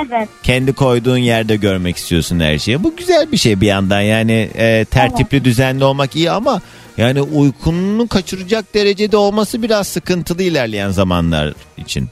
Evet. 0.06 0.28
Kendi 0.42 0.72
koyduğun 0.72 1.16
yerde 1.16 1.56
görmek 1.56 1.96
istiyorsun 1.96 2.40
her 2.40 2.58
şeyi. 2.58 2.84
Bu 2.84 2.96
güzel 2.96 3.32
bir 3.32 3.36
şey 3.36 3.60
bir 3.60 3.66
yandan 3.66 4.00
yani 4.00 4.50
e, 4.54 4.84
tertipli 4.84 5.44
düzenli 5.44 5.84
olmak 5.84 6.16
iyi 6.16 6.30
ama 6.30 6.60
yani 6.96 7.22
uykunu 7.22 8.08
kaçıracak 8.08 8.74
derecede 8.74 9.16
olması 9.16 9.62
biraz 9.62 9.88
sıkıntılı 9.88 10.42
ilerleyen 10.42 10.90
zamanlar 10.90 11.54
için. 11.76 12.08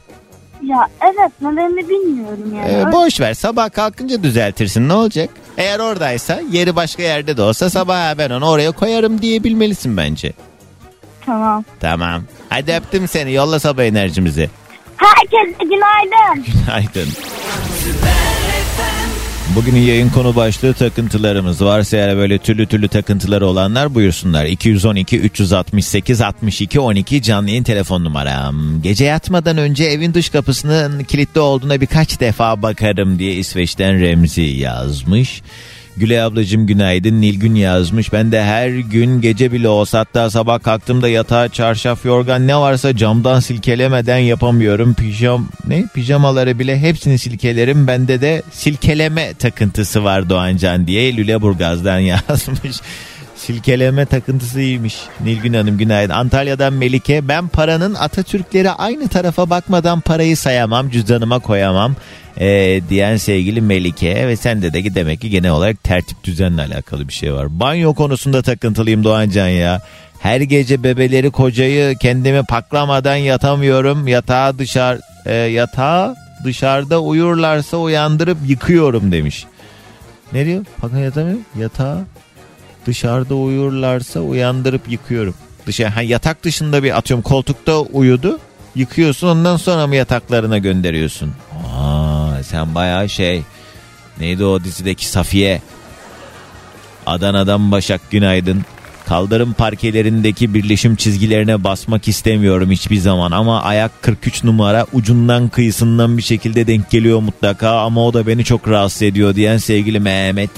Ya 0.63 0.87
evet 1.01 1.31
nedenini 1.41 1.89
bilmiyorum 1.89 2.53
yani. 2.55 2.89
E, 2.89 2.91
boş 2.91 3.19
ver 3.19 3.33
sabah 3.33 3.71
kalkınca 3.71 4.23
düzeltirsin 4.23 4.89
ne 4.89 4.93
olacak? 4.93 5.29
Eğer 5.57 5.79
oradaysa 5.79 6.41
yeri 6.51 6.75
başka 6.75 7.03
yerde 7.03 7.37
de 7.37 7.41
olsa 7.41 7.69
sabah 7.69 7.95
"Ha, 8.09 8.17
ben 8.17 8.29
onu 8.29 8.49
oraya 8.49 8.71
koyarım 8.71 9.21
diyebilmelisin 9.21 9.97
bence. 9.97 10.33
Tamam. 11.25 11.63
Tamam. 11.79 12.23
Hadi 12.49 12.73
öptüm 12.73 13.07
seni 13.07 13.33
yolla 13.33 13.59
sabah 13.59 13.83
enerjimizi. 13.83 14.49
Herkese 14.97 15.63
günaydın. 15.63 16.45
Günaydın. 16.65 17.09
Bugünün 19.55 19.79
yayın 19.79 20.09
konu 20.09 20.35
başlığı 20.35 20.73
takıntılarımız. 20.73 21.61
Varsa 21.61 21.97
eğer 21.97 22.17
böyle 22.17 22.37
türlü 22.37 22.67
türlü 22.67 22.87
takıntıları 22.87 23.47
olanlar 23.47 23.95
buyursunlar. 23.95 24.45
212 24.45 25.19
368 25.19 26.21
62 26.21 26.79
12 26.79 27.21
canlı 27.21 27.49
yayın 27.49 27.63
telefon 27.63 28.03
numaram. 28.03 28.81
Gece 28.81 29.05
yatmadan 29.05 29.57
önce 29.57 29.83
evin 29.83 30.13
dış 30.13 30.29
kapısının 30.29 31.03
kilitli 31.03 31.39
olduğuna 31.39 31.81
birkaç 31.81 32.19
defa 32.19 32.61
bakarım 32.61 33.19
diye 33.19 33.33
İsveç'ten 33.33 33.99
Remzi 33.99 34.41
yazmış. 34.41 35.41
Gülay 35.99 36.21
ablacığım 36.21 36.67
günaydın. 36.67 37.21
Nilgün 37.21 37.55
yazmış. 37.55 38.13
Ben 38.13 38.31
de 38.31 38.43
her 38.43 38.69
gün 38.69 39.21
gece 39.21 39.51
bile 39.51 39.67
olsa 39.67 39.99
hatta 39.99 40.29
sabah 40.29 40.63
kalktığımda 40.63 41.09
yatağa 41.09 41.49
çarşaf 41.49 42.05
yorgan 42.05 42.47
ne 42.47 42.57
varsa 42.57 42.97
camdan 42.97 43.39
silkelemeden 43.39 44.17
yapamıyorum. 44.17 44.93
Pijam 44.93 45.47
ne 45.67 45.85
pijamaları 45.93 46.59
bile 46.59 46.79
hepsini 46.79 47.17
silkelerim. 47.17 47.87
Bende 47.87 48.21
de 48.21 48.43
silkeleme 48.51 49.33
takıntısı 49.33 50.03
var 50.03 50.29
Doğancan 50.29 50.87
diye 50.87 51.17
Lüleburgaz'dan 51.17 51.99
yazmış. 52.29 52.81
Silkeleme 53.35 54.05
takıntısı. 54.05 54.59
Nilgün 55.19 55.53
Hanım 55.53 55.77
günaydın. 55.77 56.13
Antalya'dan 56.13 56.73
Melike. 56.73 57.27
Ben 57.27 57.47
paranın 57.47 57.95
Atatürkleri 57.95 58.71
aynı 58.71 59.07
tarafa 59.07 59.49
bakmadan 59.49 60.01
parayı 60.01 60.37
sayamam, 60.37 60.89
cüzdanıma 60.89 61.39
koyamam 61.39 61.95
ee, 62.39 62.81
diyen 62.89 63.17
sevgili 63.17 63.61
Melike. 63.61 64.27
Ve 64.27 64.35
sende 64.35 64.73
de 64.73 64.95
demek 64.95 65.21
ki 65.21 65.29
genel 65.29 65.51
olarak 65.51 65.83
tertip 65.83 66.23
düzenle 66.23 66.61
alakalı 66.61 67.07
bir 67.07 67.13
şey 67.13 67.33
var. 67.33 67.59
Banyo 67.59 67.93
konusunda 67.93 68.41
takıntılıyım 68.41 69.03
Doğancan 69.03 69.47
ya. 69.47 69.81
Her 70.19 70.41
gece 70.41 70.83
bebeleri 70.83 71.31
kocayı 71.31 71.97
kendimi 71.97 72.43
paklamadan 72.43 73.15
yatamıyorum. 73.15 74.07
Yatağa 74.07 74.57
dışarı 74.57 75.01
e, 75.25 75.33
yatağa 75.33 76.15
dışarıda 76.43 77.01
uyurlarsa 77.01 77.77
uyandırıp 77.77 78.37
yıkıyorum 78.47 79.11
demiş. 79.11 79.45
Ne 80.33 80.45
diyor? 80.45 80.65
Pakla 80.81 80.99
yatamıyorum. 80.99 81.43
Yatağa 81.59 82.01
dışarıda 82.85 83.35
uyurlarsa 83.35 84.19
uyandırıp 84.19 84.81
yıkıyorum. 84.89 85.35
Dışarı, 85.65 85.89
ha, 85.89 86.01
yatak 86.01 86.43
dışında 86.43 86.83
bir 86.83 86.97
atıyorum 86.97 87.23
koltukta 87.23 87.79
uyudu. 87.79 88.39
Yıkıyorsun 88.75 89.27
ondan 89.27 89.57
sonra 89.57 89.87
mı 89.87 89.95
yataklarına 89.95 90.57
gönderiyorsun? 90.57 91.33
Sen 92.43 92.75
bayağı 92.75 93.09
şey 93.09 93.43
neydi 94.19 94.43
o 94.43 94.63
dizideki 94.63 95.07
Safiye? 95.07 95.61
Adana'dan 97.05 97.71
Başak 97.71 98.01
günaydın. 98.11 98.65
Kaldırım 99.05 99.53
parkelerindeki 99.53 100.53
birleşim 100.53 100.95
çizgilerine 100.95 101.63
basmak 101.63 102.07
istemiyorum 102.07 102.71
hiçbir 102.71 102.97
zaman 102.97 103.31
ama 103.31 103.63
ayak 103.63 104.01
43 104.01 104.43
numara 104.43 104.85
ucundan 104.93 105.49
kıyısından 105.49 106.17
bir 106.17 106.21
şekilde 106.21 106.67
denk 106.67 106.89
geliyor 106.89 107.19
mutlaka 107.19 107.79
ama 107.79 108.05
o 108.05 108.13
da 108.13 108.27
beni 108.27 108.43
çok 108.43 108.67
rahatsız 108.67 109.01
ediyor 109.01 109.35
diyen 109.35 109.57
sevgili 109.57 109.99
Mehmet. 109.99 110.49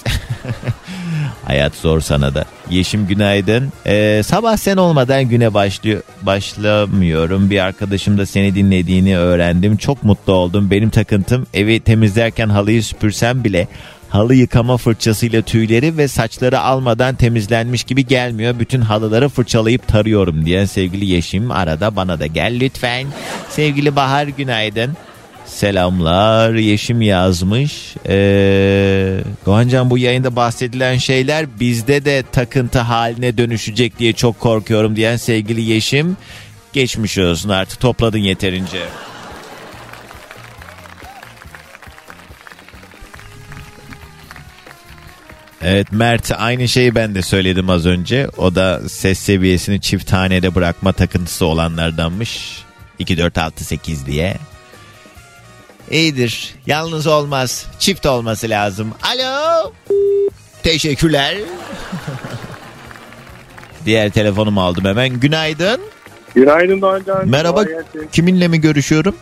Hayat 1.46 1.76
zor 1.76 2.02
sana 2.02 2.36
da. 2.36 2.46
Yeşim 2.72 3.08
günaydın. 3.08 3.74
Ee, 3.86 4.22
sabah 4.26 4.58
sen 4.58 4.78
olmadan 4.78 5.24
güne 5.24 5.54
başlıyor, 5.54 6.02
başlamıyorum. 6.22 7.50
Bir 7.50 7.60
arkadaşım 7.60 8.18
da 8.18 8.26
seni 8.26 8.56
dinlediğini 8.56 9.18
öğrendim. 9.18 9.78
Çok 9.78 10.04
mutlu 10.04 10.34
oldum. 10.34 10.72
Benim 10.72 10.90
takıntım 10.90 11.48
evi 11.54 11.80
temizlerken 11.80 12.50
halıyı 12.50 12.84
süpürsem 12.84 13.44
bile 13.44 13.68
halı 14.10 14.36
yıkama 14.36 14.78
fırçasıyla 14.78 15.42
tüyleri 15.42 15.98
ve 15.98 16.08
saçları 16.08 16.60
almadan 16.60 17.16
temizlenmiş 17.16 17.84
gibi 17.84 18.08
gelmiyor. 18.08 18.60
Bütün 18.60 18.82
halıları 18.82 19.30
fırçalayıp 19.30 19.88
tarıyorum 19.88 20.46
diyen 20.46 20.66
sevgili 20.66 21.06
Yeşim 21.06 21.52
arada 21.52 21.96
bana 21.96 22.20
da 22.20 22.26
gel 22.26 22.58
lütfen. 22.60 23.08
Sevgili 23.50 23.96
Bahar 23.96 24.28
günaydın. 24.28 24.98
Selamlar 25.52 26.54
Yeşim 26.54 27.02
yazmış. 27.02 27.96
Ee, 28.08 29.20
Doğancan 29.46 29.90
bu 29.90 29.98
yayında 29.98 30.36
bahsedilen 30.36 30.98
şeyler 30.98 31.60
bizde 31.60 32.06
de 32.06 32.24
takıntı 32.32 32.80
haline 32.80 33.38
dönüşecek 33.38 34.00
diye 34.00 34.14
çok 34.14 34.40
korkuyorum 34.40 34.96
diyen 34.96 35.18
sevgili 35.18 35.62
Yeşim. 35.62 36.18
Geçmiş 36.74 37.18
olsun 37.18 37.50
artık 37.50 37.80
topladın 37.80 38.18
yeterince. 38.18 38.80
Evet 45.62 45.92
Mert 45.92 46.32
aynı 46.38 46.68
şeyi 46.68 46.96
ben 46.96 47.16
de 47.16 47.22
söyledim 47.22 47.70
az 47.70 47.86
önce. 47.86 48.28
O 48.38 48.56
da 48.56 48.90
ses 48.90 49.20
seviyesini 49.20 49.82
çift 49.82 50.14
hanede 50.14 50.56
bırakma 50.56 50.92
takıntısı 50.92 51.46
olanlardanmış. 51.46 52.64
2 53.00 53.18
4 53.18 53.38
6 53.38 53.66
8 53.66 54.06
diye. 54.06 54.38
İyidir. 55.92 56.56
Yalnız 56.68 57.08
olmaz. 57.08 57.66
Çift 57.80 58.06
olması 58.06 58.50
lazım. 58.50 58.94
Alo. 59.04 59.72
Teşekkürler. 60.64 61.38
Diğer 63.86 64.10
telefonumu 64.10 64.62
aldım 64.62 64.86
hemen. 64.86 65.20
Günaydın. 65.20 65.82
Günaydın 66.36 66.82
Doğancan. 66.82 67.30
Merhaba. 67.30 67.66
Kiminle 68.12 68.48
mi 68.48 68.62
görüşüyorum? 68.62 69.16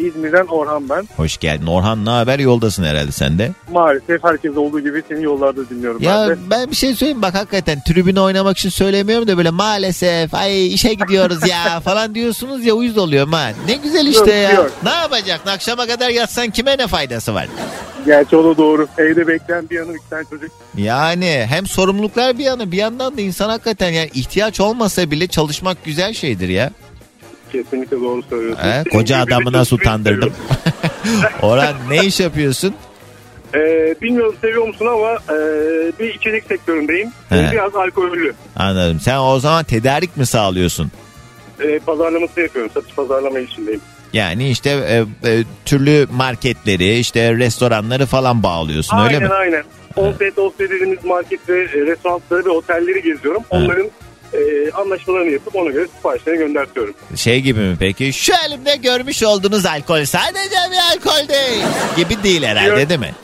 İzmir'den 0.00 0.46
Orhan 0.46 0.88
ben. 0.88 1.08
Hoş 1.16 1.38
geldin. 1.38 1.66
Orhan 1.66 2.04
ne 2.04 2.10
haber? 2.10 2.38
Yoldasın 2.38 2.84
herhalde 2.84 3.12
sen 3.12 3.38
de. 3.38 3.50
Maalesef 3.72 4.24
herkes 4.24 4.56
olduğu 4.56 4.80
gibi 4.80 5.02
seni 5.08 5.22
yollarda 5.22 5.70
dinliyorum 5.70 6.02
Ya 6.02 6.26
ben 6.28 6.36
de. 6.36 6.50
ben 6.50 6.70
bir 6.70 6.76
şey 6.76 6.94
söyleyeyim 6.94 7.22
bak 7.22 7.34
hakikaten 7.34 7.80
tribüne 7.88 8.20
oynamak 8.20 8.58
için 8.58 8.68
söylemiyorum 8.68 9.28
da 9.28 9.36
böyle 9.36 9.50
maalesef 9.50 10.34
ay 10.34 10.74
işe 10.74 10.94
gidiyoruz 10.94 11.48
ya 11.48 11.80
falan 11.84 12.14
diyorsunuz 12.14 12.64
ya 12.66 12.74
uyuz 12.74 12.98
oluyorum 12.98 13.32
ha. 13.32 13.50
Ne 13.66 13.74
güzel 13.74 14.06
işte 14.06 14.20
Yok, 14.20 14.28
ya. 14.28 14.50
yok. 14.52 14.70
Ne 14.84 14.90
yapacaksın 14.90 15.48
akşama 15.50 15.86
kadar 15.86 16.10
yatsan 16.10 16.50
kime 16.50 16.78
ne 16.78 16.86
faydası 16.86 17.34
var? 17.34 17.46
Gerçi 18.06 18.36
o 18.36 18.44
da 18.44 18.56
doğru. 18.56 18.88
Evde 18.98 19.26
bekleyen 19.28 19.70
bir 19.70 19.76
yanı 19.76 19.92
tane 20.10 20.24
çocuk. 20.30 20.50
Yani 20.76 21.46
hem 21.48 21.66
sorumluluklar 21.66 22.38
bir 22.38 22.44
yana 22.44 22.72
bir 22.72 22.76
yandan 22.76 23.16
da 23.16 23.20
insan 23.20 23.48
hakikaten 23.48 23.90
yani 23.90 24.10
ihtiyaç 24.14 24.60
olmasa 24.60 25.10
bile 25.10 25.26
çalışmak 25.26 25.84
güzel 25.84 26.12
şeydir 26.12 26.48
ya. 26.48 26.70
Kesinlikle 27.52 28.00
doğru 28.00 28.22
söylüyorsun. 28.22 28.62
He, 28.62 28.84
koca 28.92 29.18
adamı 29.18 29.52
nasıl 29.52 29.76
utandırdım. 29.76 30.32
Orhan 31.42 31.74
ne 31.90 32.04
iş 32.04 32.20
yapıyorsun? 32.20 32.74
Ee, 33.54 33.94
bilmiyorum 34.02 34.34
seviyor 34.40 34.66
musun 34.66 34.86
ama 34.86 35.10
e, 35.10 35.38
bir 35.98 36.14
içerik 36.14 36.44
sektöründeyim. 36.46 37.08
He. 37.28 37.48
Biraz 37.52 37.74
alkollü. 37.74 38.34
Anladım. 38.56 39.00
Sen 39.00 39.18
o 39.18 39.38
zaman 39.38 39.64
tedarik 39.64 40.16
mi 40.16 40.26
sağlıyorsun? 40.26 40.90
E, 41.60 41.78
pazarlaması 41.78 42.40
yapıyorum. 42.40 42.70
Satış 42.74 42.94
pazarlama 42.94 43.38
işindeyim. 43.38 43.80
Yani 44.12 44.50
işte 44.50 44.70
e, 44.70 45.04
e, 45.30 45.44
türlü 45.64 46.06
marketleri, 46.12 46.98
işte 46.98 47.36
restoranları 47.36 48.06
falan 48.06 48.42
bağlıyorsun 48.42 48.98
öyle 48.98 49.16
aynen 49.16 49.22
mi? 49.22 49.34
aynen. 49.34 49.62
Onset, 49.96 50.38
offset 50.38 50.70
dediğimiz 50.70 51.04
market 51.04 51.48
ve 51.48 51.62
e, 51.62 51.86
restoranları 51.86 52.44
ve 52.44 52.50
otelleri 52.50 53.02
geziyorum. 53.02 53.42
Onların 53.50 53.90
e, 54.34 54.70
anlaşmalarını 54.70 55.30
yapıp 55.30 55.56
ona 55.56 55.70
göre 55.70 55.86
siparişleri 55.96 56.36
göndertiyorum. 56.36 56.94
Şey 57.16 57.40
gibi 57.40 57.60
mi 57.60 57.76
peki? 57.80 58.12
Şu 58.12 58.32
elimde 58.48 58.76
görmüş 58.76 59.22
olduğunuz 59.22 59.66
alkol 59.66 60.04
sadece 60.04 60.56
bir 60.70 60.96
alkol 60.96 61.28
değil 61.28 61.64
gibi 61.96 62.22
değil 62.22 62.42
herhalde 62.42 62.88
değil 62.88 63.00
mi? 63.00 63.14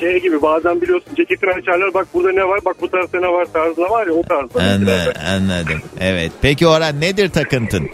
Şey 0.00 0.20
gibi 0.22 0.42
bazen 0.42 0.80
biliyorsun 0.80 1.14
ceketini 1.16 1.50
açarlar 1.50 1.94
bak 1.94 2.06
burada 2.14 2.32
ne 2.32 2.44
var 2.48 2.60
bak 2.64 2.76
bu 2.80 2.90
tarafta 2.90 3.20
ne 3.20 3.28
var 3.28 3.46
tarzında 3.52 3.90
var 3.90 4.06
ya 4.06 4.12
o 4.12 4.22
tarzda. 4.22 4.60
Anla, 4.62 5.12
anladım. 5.34 5.82
Evet. 6.00 6.32
Peki 6.42 6.66
Orhan 6.66 7.00
nedir 7.00 7.30
takıntın? 7.30 7.90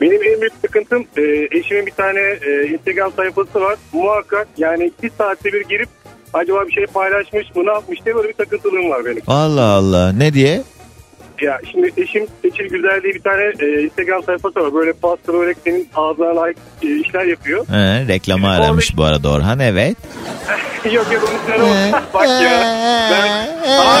Benim 0.00 0.22
en 0.22 0.40
büyük 0.40 0.52
sıkıntım 0.64 1.06
e, 1.16 1.22
eşimin 1.58 1.86
bir 1.86 1.90
tane 1.90 2.20
e, 2.20 2.66
Instagram 2.66 3.12
sayfası 3.16 3.60
var. 3.60 3.76
Muhakkak 3.92 4.48
yani 4.58 4.92
bir 5.02 5.10
saatte 5.18 5.52
bir 5.52 5.68
girip 5.68 5.88
acaba 6.32 6.66
bir 6.66 6.72
şey 6.72 6.86
paylaşmış 6.86 7.54
mı 7.56 7.66
ne 7.66 7.70
yapmış 7.72 8.04
diye 8.04 8.14
böyle 8.14 8.28
bir 8.28 8.34
takıntılığım 8.34 8.90
var 8.90 9.04
benim. 9.04 9.22
Allah 9.26 9.64
Allah. 9.64 10.12
Ne 10.12 10.34
diye? 10.34 10.62
Ya 11.40 11.58
şimdi 11.70 11.92
eşim 11.96 12.26
Seçil 12.42 12.64
Güzel 12.64 13.02
diye 13.02 13.14
bir 13.14 13.20
tane 13.22 13.42
e, 13.60 13.82
Instagram 13.82 14.22
sayfası 14.22 14.60
var. 14.60 14.74
Böyle 14.74 14.92
pasta 14.92 15.32
börek 15.32 15.56
senin 15.64 15.88
ağzına 15.96 16.36
layık 16.36 16.56
e, 16.82 16.86
işler 17.00 17.24
yapıyor. 17.24 17.66
He, 17.68 18.08
reklamı 18.08 18.50
aramış 18.50 18.96
bu 18.96 19.04
arada 19.04 19.28
Orhan 19.30 19.58
evet. 19.58 19.96
yok 20.92 21.06
yok 21.12 21.28
onun 21.30 21.44
üzerine 21.58 21.88
Ee, 21.88 21.92
bak- 22.14 22.28
ya. 22.28 22.50
Ben... 23.10 23.28
Aa, 23.70 23.80
aa, 23.80 23.96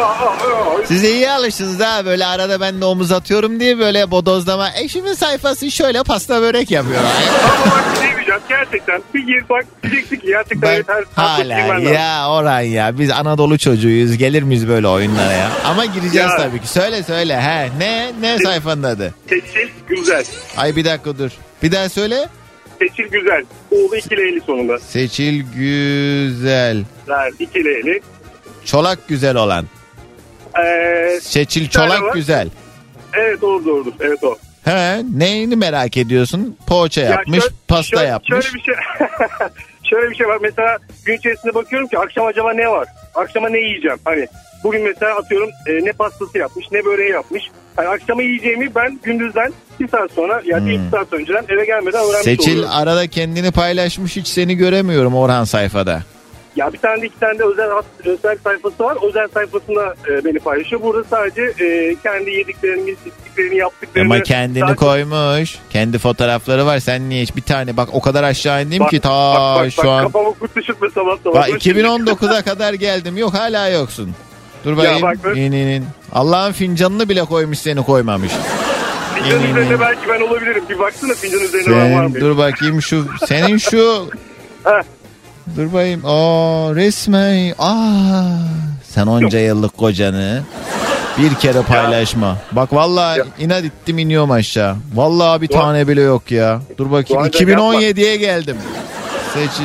aa, 0.00 0.34
aa. 0.34 0.86
Siz 0.86 1.04
iyi 1.04 1.30
alıştınız 1.30 1.80
ha 1.80 2.04
böyle 2.04 2.26
arada 2.26 2.60
ben 2.60 2.80
de 2.80 2.84
omuz 2.84 3.12
atıyorum 3.12 3.60
diye 3.60 3.78
böyle 3.78 4.10
bodozlama. 4.10 4.68
Eşimin 4.82 5.12
sayfası 5.14 5.70
şöyle 5.70 6.02
pasta 6.02 6.42
börek 6.42 6.70
yapıyor. 6.70 7.00
Ama 7.00 7.70
bak 7.70 7.84
diyeceğim 8.02 8.40
gerçekten 8.48 9.02
bir 9.14 9.26
gir 9.26 9.44
bak 9.50 9.64
diyeceksin 9.82 10.16
ki 10.16 10.26
gerçekten 10.26 10.62
Ben 10.62 10.74
evet, 10.74 10.86
her 10.88 11.04
hala 11.24 11.78
ya 11.90 12.30
Orhan 12.30 12.60
ya 12.60 12.98
biz 12.98 13.10
Anadolu 13.10 13.58
çocuğuyuz 13.58 14.16
gelir 14.18 14.42
miyiz 14.42 14.68
böyle 14.68 14.88
oyunlara 14.88 15.32
ya? 15.32 15.48
Ama 15.64 15.84
gireceğiz 15.84 16.16
Ya. 16.30 16.36
tabii 16.36 16.60
ki. 16.60 16.68
Söyle 16.78 17.02
söyle 17.02 17.40
he 17.40 17.68
ne 17.78 18.12
ne 18.20 18.38
sayfanın 18.38 18.82
adı? 18.82 19.14
Seçil 19.28 19.68
Güzel. 19.88 20.24
Ay 20.56 20.76
bir 20.76 20.84
dakika 20.84 21.18
dur. 21.18 21.30
Bir 21.62 21.72
daha 21.72 21.88
söyle. 21.88 22.28
Seçil 22.78 23.04
Güzel. 23.08 23.44
Oğlu 23.70 23.96
iki 23.96 24.16
L'li 24.16 24.40
sonunda. 24.40 24.78
Seçil 24.78 25.42
güzel. 25.56 26.84
Yani 27.08 27.32
iki 27.38 27.64
L'li. 27.64 28.00
Çolak 28.64 29.08
güzel 29.08 29.36
olan. 29.36 29.64
Ee, 30.64 31.18
Seçil 31.22 31.68
çolak 31.68 32.02
var. 32.02 32.14
güzel. 32.14 32.48
evet 33.14 33.40
doğru 33.40 33.64
doğrudur. 33.64 33.92
Evet 34.00 34.24
o. 34.24 34.38
He 34.64 35.02
neyini 35.16 35.56
merak 35.56 35.96
ediyorsun? 35.96 36.56
Poğaça 36.66 37.00
Ya 37.00 37.10
yapmış, 37.10 37.40
şöyle- 37.40 37.54
pasta 37.68 37.96
şöyle- 37.96 38.08
yapmış. 38.08 38.46
Şöyle 38.46 38.54
bir 38.54 38.62
şey 38.62 38.74
şöyle 39.90 40.10
bir 40.10 40.14
şey 40.16 40.26
var. 40.28 40.38
Mesela 40.42 40.78
gün 41.04 41.16
içerisinde 41.16 41.54
bakıyorum 41.54 41.88
ki 41.88 41.98
akşam 41.98 42.26
acaba 42.26 42.52
ne 42.52 42.68
var? 42.68 42.88
Akşama 43.14 43.48
ne 43.48 43.58
yiyeceğim? 43.58 43.98
Hani 44.04 44.26
bugün 44.64 44.82
mesela 44.82 45.16
atıyorum 45.16 45.50
e, 45.66 45.84
ne 45.84 45.92
pastası 45.92 46.38
yapmış 46.38 46.66
ne 46.72 46.84
böreği 46.84 47.10
yapmış. 47.12 47.44
Hani 47.76 47.88
akşama 47.88 48.22
yiyeceğimi 48.22 48.74
ben 48.74 49.00
gündüzden 49.02 49.52
bir 49.80 49.88
saat 49.88 50.12
sonra 50.12 50.42
yani 50.44 50.60
Hmm. 50.78 50.84
bir 50.86 50.90
saat 50.90 51.12
önceden 51.12 51.44
eve 51.48 51.64
gelmeden 51.64 52.00
öğrenmiş 52.00 52.24
Seçil 52.24 52.52
oluyorum. 52.52 52.70
arada 52.74 53.06
kendini 53.06 53.50
paylaşmış 53.50 54.16
hiç 54.16 54.26
seni 54.28 54.54
göremiyorum 54.56 55.14
Orhan 55.14 55.44
sayfada. 55.44 56.02
Ya 56.56 56.72
bir 56.72 56.78
tane 56.78 57.02
de 57.02 57.06
iki 57.06 57.20
tane 57.20 57.38
de 57.38 57.44
özel 57.44 57.70
özel 58.04 58.36
sayfası 58.44 58.84
var. 58.84 58.96
Özel 59.08 59.28
sayfasında 59.34 59.94
e, 60.10 60.24
beni 60.24 60.38
paylaşıyor. 60.38 60.82
Burada 60.82 61.04
sadece 61.10 61.42
e, 61.42 61.96
kendi 62.02 62.30
yediklerini, 62.30 62.90
içtiklerini, 62.90 63.56
yaptıklarını. 63.56 64.14
Ama 64.14 64.22
kendini 64.22 64.60
Sadece- 64.60 64.76
koymuş. 64.76 65.58
Kendi 65.70 65.98
fotoğrafları 65.98 66.66
var. 66.66 66.78
Sen 66.78 67.08
niye 67.08 67.22
hiç 67.22 67.36
bir 67.36 67.42
tane 67.42 67.76
bak 67.76 67.88
o 67.92 68.00
kadar 68.00 68.22
aşağı 68.24 68.62
indim 68.64 68.80
Bak, 68.80 68.90
ki 68.90 69.00
ta 69.00 69.10
bak, 69.34 69.64
bak, 69.64 69.72
şu 69.72 69.78
bak, 69.82 69.86
an. 69.88 70.02
Kafama 70.04 70.30
kurt 70.40 70.56
düşürtme 70.56 70.88
sabah 70.94 71.16
sabah. 71.24 71.34
Bak 71.40 71.48
Dur 71.48 71.60
şimdi. 71.60 71.80
2019'a 71.80 72.42
kadar 72.42 72.74
geldim. 72.74 73.16
Yok 73.16 73.34
hala 73.34 73.68
yoksun. 73.68 74.14
Dur 74.68 74.76
bakayım. 74.76 75.02
bak, 75.02 75.16
dur. 75.24 75.36
İn, 75.36 75.52
in, 75.52 75.66
in. 75.66 75.84
Allah'ın 76.12 76.52
fincanını 76.52 77.08
bile 77.08 77.24
koymuş 77.24 77.58
seni 77.58 77.82
koymamış. 77.84 78.32
Fincanın 79.14 79.40
İn, 79.40 79.44
in, 79.44 79.48
in. 79.48 79.54
üzerinde 79.56 79.80
belki 79.80 80.00
ben 80.08 80.20
olabilirim. 80.20 80.64
Bir 80.68 80.78
baksana 80.78 81.14
fincanın 81.14 81.42
üzerinde 81.44 81.70
ben 81.70 81.94
var 81.94 82.06
mı? 82.06 82.14
dur 82.20 82.36
bakayım 82.38 82.82
şu 82.82 83.06
senin 83.28 83.56
şu 83.58 84.10
Heh. 84.64 84.82
Dur 85.56 85.66
bakayım. 85.72 86.02
Aa 86.06 86.74
resmen. 86.74 87.54
Aa 87.58 88.38
sen 88.94 89.06
onca 89.06 89.38
yıllık 89.38 89.76
kocanı 89.76 90.42
bir 91.18 91.34
kere 91.34 91.62
paylaşma. 91.62 92.38
Bak 92.52 92.72
vallahi 92.72 93.22
inat 93.38 93.64
ettim 93.64 93.98
iniyorum 93.98 94.30
aşağı. 94.30 94.76
Vallahi 94.94 95.42
bir 95.42 95.48
Doğan- 95.48 95.60
tane 95.60 95.88
bile 95.88 96.00
yok 96.00 96.30
ya. 96.30 96.60
Dur 96.78 96.90
bakayım 96.90 97.22
Doğancığım 97.22 97.48
2017'ye 97.48 98.16
geldim. 98.16 98.56
Seçil. 99.34 99.64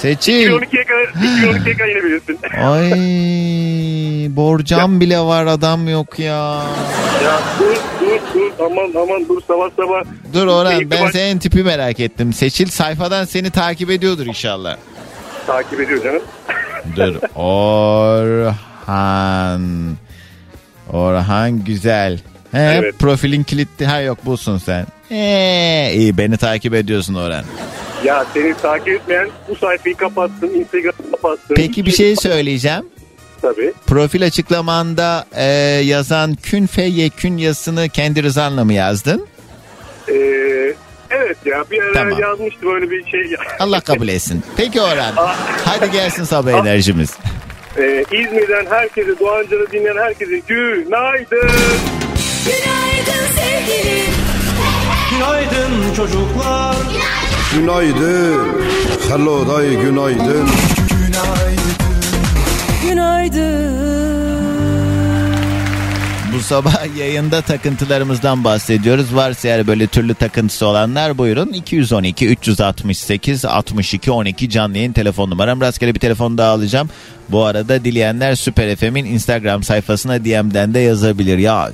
Seçil. 0.00 0.50
2012'ye 0.50 0.84
kadar, 0.84 1.04
2012'ye 1.04 1.76
kadar 1.76 1.88
inebilirsin. 1.88 2.38
Ay 2.64 2.90
borcam 4.36 5.00
bile 5.00 5.18
var 5.20 5.46
adam 5.46 5.88
yok 5.88 6.18
ya. 6.18 6.62
ya 7.24 7.40
dur 7.60 7.76
dur 8.00 8.20
dur 8.34 8.52
aman 8.64 9.02
aman 9.02 9.28
dur 9.28 9.40
sabah 9.48 9.70
sabah. 9.76 10.02
Dur 10.32 10.46
Orhan 10.46 10.90
ben 10.90 11.10
senin 11.10 11.38
tipi 11.38 11.62
merak 11.62 12.00
ettim. 12.00 12.32
Seçil 12.32 12.66
sayfadan 12.66 13.24
seni 13.24 13.50
takip 13.50 13.90
ediyordur 13.90 14.26
inşallah. 14.26 14.76
Takip 15.46 15.80
ediyor 15.80 16.04
canım. 16.04 16.22
Dur. 16.96 17.14
Orhan. 18.88 19.62
Orhan 20.92 21.64
güzel. 21.64 22.18
He, 22.52 22.58
Evet. 22.58 22.98
Profilin 22.98 23.42
kilitli. 23.42 23.86
Ha 23.86 24.00
yok 24.00 24.26
bulsun 24.26 24.58
sen. 24.58 24.86
Ee, 25.10 25.90
iyi 25.94 26.18
beni 26.18 26.36
takip 26.36 26.74
ediyorsun 26.74 27.14
Orhan. 27.14 27.44
Ya 28.04 28.26
seni 28.34 28.54
takip 28.54 28.88
etmeyen 28.88 29.28
bu 29.48 29.56
sayfayı 29.56 29.96
kapatsın, 29.96 30.48
Instagram'ı 30.48 31.10
kapatsın. 31.10 31.54
Peki 31.54 31.86
bir 31.86 31.90
şey 31.90 32.16
söyleyeceğim. 32.16 32.84
Tabii. 33.42 33.72
Profil 33.86 34.24
açıklamanda 34.26 35.26
e, 35.34 35.44
yazan 35.84 36.34
kün 36.34 36.66
fe 36.66 36.82
yekün 36.82 37.36
yazısını 37.36 37.88
kendi 37.88 38.22
rızanla 38.22 38.64
mı 38.64 38.72
yazdın? 38.72 39.26
Ee, 40.08 40.14
evet 41.10 41.36
ya 41.44 41.64
bir 41.70 41.82
ara 41.82 41.92
Tamam. 41.92 42.18
yazmıştı 42.20 42.66
böyle 42.66 42.90
bir 42.90 43.10
şey. 43.10 43.36
Allah 43.58 43.80
kabul 43.80 44.08
etsin. 44.08 44.42
Peki 44.56 44.80
Orhan. 44.80 45.14
Hadi 45.64 45.90
gelsin 45.90 46.24
sabah 46.24 46.52
enerjimiz. 46.52 47.10
Ee, 47.78 48.04
İzmir'den 48.12 48.66
herkese, 48.70 49.18
Doğancan'ı 49.20 49.70
dinleyen 49.72 49.96
herkese 49.96 50.38
günaydın. 50.48 51.50
Günaydın 52.44 53.26
sevgilim. 53.36 54.14
Günaydın 55.10 55.94
çocuklar. 55.96 56.76
Günaydın. 57.54 58.48
Hello 59.08 59.48
day 59.48 59.70
günaydın. 59.70 60.48
Günaydın. 60.88 61.87
Bu 66.38 66.42
sabah 66.42 66.96
yayında 66.98 67.42
takıntılarımızdan 67.42 68.44
bahsediyoruz. 68.44 69.14
Varsa 69.14 69.48
eğer 69.48 69.66
böyle 69.66 69.86
türlü 69.86 70.14
takıntısı 70.14 70.66
olanlar 70.66 71.18
buyurun. 71.18 71.52
212 71.52 72.28
368 72.28 73.44
62 73.44 74.10
12 74.10 74.50
canlı 74.50 74.76
yayın 74.76 74.92
telefon 74.92 75.30
numaram. 75.30 75.60
Rastgele 75.60 75.94
bir 75.94 76.00
telefon 76.00 76.38
daha 76.38 76.52
alacağım. 76.52 76.90
Bu 77.28 77.44
arada 77.44 77.84
dileyenler 77.84 78.34
Süper 78.34 78.76
FM'in 78.76 79.04
Instagram 79.04 79.62
sayfasına 79.62 80.24
DM'den 80.24 80.74
de 80.74 80.78
yazabilir. 80.78 81.38
Ya 81.38 81.70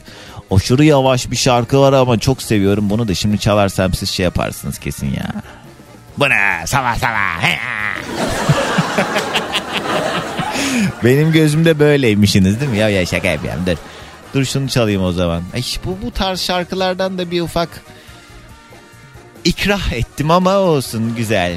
aşırı 0.50 0.84
yavaş 0.84 1.30
bir 1.30 1.36
şarkı 1.36 1.80
var 1.80 1.92
ama 1.92 2.18
çok 2.18 2.42
seviyorum 2.42 2.90
bunu 2.90 3.08
da 3.08 3.14
şimdi 3.14 3.38
çalarsam 3.38 3.94
siz 3.94 4.10
şey 4.10 4.24
yaparsınız 4.24 4.78
kesin 4.78 5.06
ya. 5.06 5.32
Bu 6.18 6.28
ne? 6.28 6.66
Sabah 6.66 6.96
sabah. 6.96 7.42
Benim 11.04 11.32
gözümde 11.32 11.78
böyleymişsiniz 11.78 12.60
değil 12.60 12.70
mi? 12.70 12.78
Ya 12.78 12.88
ya 12.88 13.06
şaka 13.06 13.28
yapıyorum 13.28 13.62
dur. 13.66 13.76
Dur 14.34 14.44
şunu 14.44 14.68
çalayım 14.68 15.04
o 15.04 15.12
zaman. 15.12 15.42
Ay, 15.54 15.62
bu, 15.84 15.98
bu 16.02 16.10
tarz 16.10 16.40
şarkılardan 16.40 17.18
da 17.18 17.30
bir 17.30 17.40
ufak 17.40 17.68
ikrah 19.44 19.92
ettim 19.92 20.30
ama 20.30 20.56
olsun 20.56 21.16
güzel. 21.16 21.52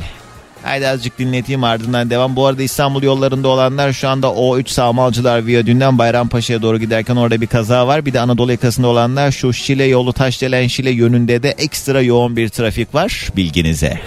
Haydi 0.63 0.87
azıcık 0.87 1.19
dinleteyim 1.19 1.63
ardından 1.63 2.09
devam. 2.09 2.35
Bu 2.35 2.45
arada 2.45 2.63
İstanbul 2.63 3.03
yollarında 3.03 3.47
olanlar 3.47 3.93
şu 3.93 4.09
anda 4.09 4.27
O3 4.27 4.69
Sağmalcılar 4.69 5.45
Viyadüğü'nden 5.45 5.97
Bayrampaşa'ya 5.97 6.61
doğru 6.61 6.79
giderken 6.79 7.15
orada 7.15 7.41
bir 7.41 7.47
kaza 7.47 7.87
var. 7.87 8.05
Bir 8.05 8.13
de 8.13 8.19
Anadolu 8.19 8.51
yakasında 8.51 8.87
olanlar 8.87 9.31
şu 9.31 9.53
Şile 9.53 9.83
yolu 9.83 10.13
Taşdelen 10.13 10.67
Şile 10.67 10.89
yönünde 10.89 11.43
de 11.43 11.49
ekstra 11.49 12.01
yoğun 12.01 12.37
bir 12.37 12.49
trafik 12.49 12.95
var 12.95 13.29
bilginize. 13.35 13.99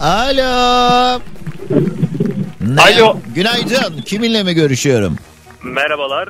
Alo. 0.00 1.20
Ne? 2.60 2.80
Alo. 2.80 3.16
Günaydın. 3.34 4.02
Kiminle 4.06 4.42
mi 4.42 4.54
görüşüyorum? 4.54 5.16
Merhabalar. 5.62 6.28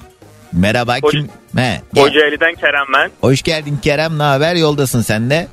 Merhaba 0.53 0.97
Hoş- 1.03 1.13
kim? 1.13 1.29
He. 1.57 1.81
Kocaeli'den 1.95 2.55
Kerem 2.55 2.87
ben. 2.95 3.11
Hoş 3.21 3.43
geldin 3.43 3.79
Kerem. 3.83 4.19
Ne 4.19 4.23
haber? 4.23 4.55
Yoldasın 4.55 5.03
sen 5.03 5.31
de. 5.31 5.49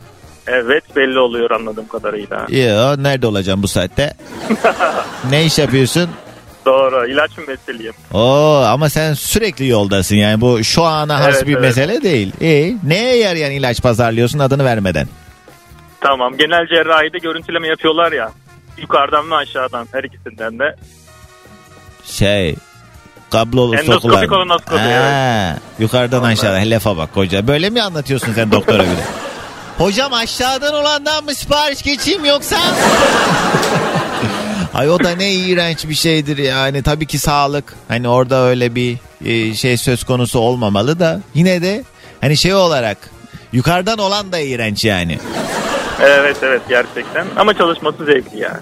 Evet 0.48 0.84
belli 0.96 1.20
oluyor 1.20 1.52
anladığım 1.52 1.88
kadarıyla. 1.88 2.48
Yo, 2.50 3.04
nerede 3.04 3.28
olacağım 3.28 3.64
bu 3.64 3.68
saatte? 3.68 4.14
ne 5.30 5.46
iş 5.46 5.60
yapıyorsun? 5.60 6.10
Doğru 6.66 7.08
ilaç 7.08 7.32
müessiliyim. 7.48 7.94
Oo 8.14 8.64
ama 8.68 8.90
sen 8.90 9.14
sürekli 9.14 9.68
yoldasın 9.68 10.16
yani 10.16 10.42
bu 10.42 10.64
şu 10.64 10.84
ana 10.84 11.20
has 11.20 11.36
Evet, 11.36 11.48
bir 11.48 11.54
evet. 11.54 11.62
mesele 11.62 12.02
değil. 12.04 12.32
İyi. 12.42 12.78
Neye 12.84 13.18
yarayan 13.18 13.52
ilaç 13.52 13.82
pazarlıyorsun 13.82 14.40
adını 14.40 14.66
vermeden? 14.66 15.08
Tamam 16.02 16.38
genel 16.38 16.68
cerrahide 16.68 17.18
görüntüleme 17.18 17.68
yapıyorlar 17.68 18.12
ya. 18.12 18.32
Yukarıdan 18.78 19.32
ve 19.32 19.36
aşağıdan 19.36 19.88
her 19.92 20.04
ikisinden 20.04 20.60
de. 20.60 20.76
Şey 22.06 22.56
kablolu 23.32 23.78
sokular. 23.78 24.28
kolonoskopi, 24.28 24.82
Ha, 24.82 25.58
Yukarıdan 25.80 26.24
aşağıdan 26.24 26.60
helefe 26.60 26.98
bak 26.98 27.14
koca. 27.14 27.48
Böyle 27.48 27.70
mi 27.70 27.82
anlatıyorsun 27.82 28.34
sen 28.34 28.52
doktora 28.52 28.84
göre? 28.84 28.96
Hocam 29.78 30.14
aşağıdan 30.14 30.74
olandan 30.74 31.24
mı 31.24 31.36
sipariş 31.36 31.82
geçeyim 31.84 32.26
yoksa? 32.26 32.58
Ay 34.74 34.90
o 34.90 35.00
da 35.04 35.10
ne 35.10 35.34
iğrenç 35.34 35.86
bir 35.90 35.94
şeydir 35.94 36.38
yani. 36.38 36.84
Tabii 36.84 37.06
ki 37.06 37.20
sağlık. 37.20 37.74
Hani 37.88 38.08
orada 38.08 38.44
öyle 38.44 38.76
bir 38.76 38.98
e, 39.26 39.54
şey 39.54 39.78
söz 39.78 40.04
konusu 40.04 40.40
olmamalı 40.40 41.00
da 41.00 41.22
yine 41.34 41.62
de 41.62 41.84
hani 42.22 42.38
şey 42.38 42.54
olarak 42.54 42.98
yukarıdan 43.52 43.98
olan 43.98 44.32
da 44.32 44.40
iğrenç 44.40 44.86
yani. 44.86 45.20
Evet 46.02 46.38
evet 46.42 46.62
gerçekten 46.70 47.28
ama 47.36 47.54
çalışması 47.54 48.06
zevkli 48.06 48.40
yani. 48.40 48.58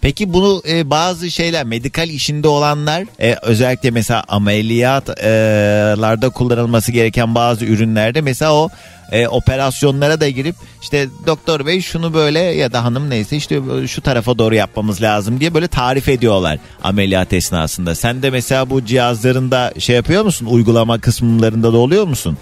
Peki 0.00 0.32
bunu 0.32 0.62
e, 0.68 0.90
bazı 0.90 1.30
şeyler 1.30 1.64
medikal 1.64 2.08
işinde 2.08 2.48
olanlar 2.48 3.04
e, 3.20 3.36
özellikle 3.42 3.90
mesela 3.90 4.24
ameliyatlarda 4.28 6.28
kullanılması 6.28 6.92
gereken 6.92 7.34
bazı 7.34 7.64
ürünlerde 7.64 8.20
mesela 8.20 8.54
o 8.54 8.68
e, 9.12 9.28
operasyonlara 9.28 10.20
da 10.20 10.28
girip 10.28 10.54
işte 10.82 11.08
doktor 11.26 11.66
bey 11.66 11.80
şunu 11.80 12.14
böyle 12.14 12.38
ya 12.38 12.72
da 12.72 12.84
hanım 12.84 13.10
neyse 13.10 13.36
işte 13.36 13.60
şu 13.86 14.00
tarafa 14.00 14.38
doğru 14.38 14.54
yapmamız 14.54 15.02
lazım 15.02 15.40
diye 15.40 15.54
böyle 15.54 15.68
tarif 15.68 16.08
ediyorlar 16.08 16.58
ameliyat 16.82 17.32
esnasında. 17.32 17.94
Sen 17.94 18.22
de 18.22 18.30
mesela 18.30 18.70
bu 18.70 18.84
cihazlarında 18.84 19.72
şey 19.78 19.96
yapıyor 19.96 20.24
musun? 20.24 20.46
Uygulama 20.46 21.00
kısımlarında 21.00 21.72
da 21.72 21.76
oluyor 21.76 22.04
musun? 22.04 22.38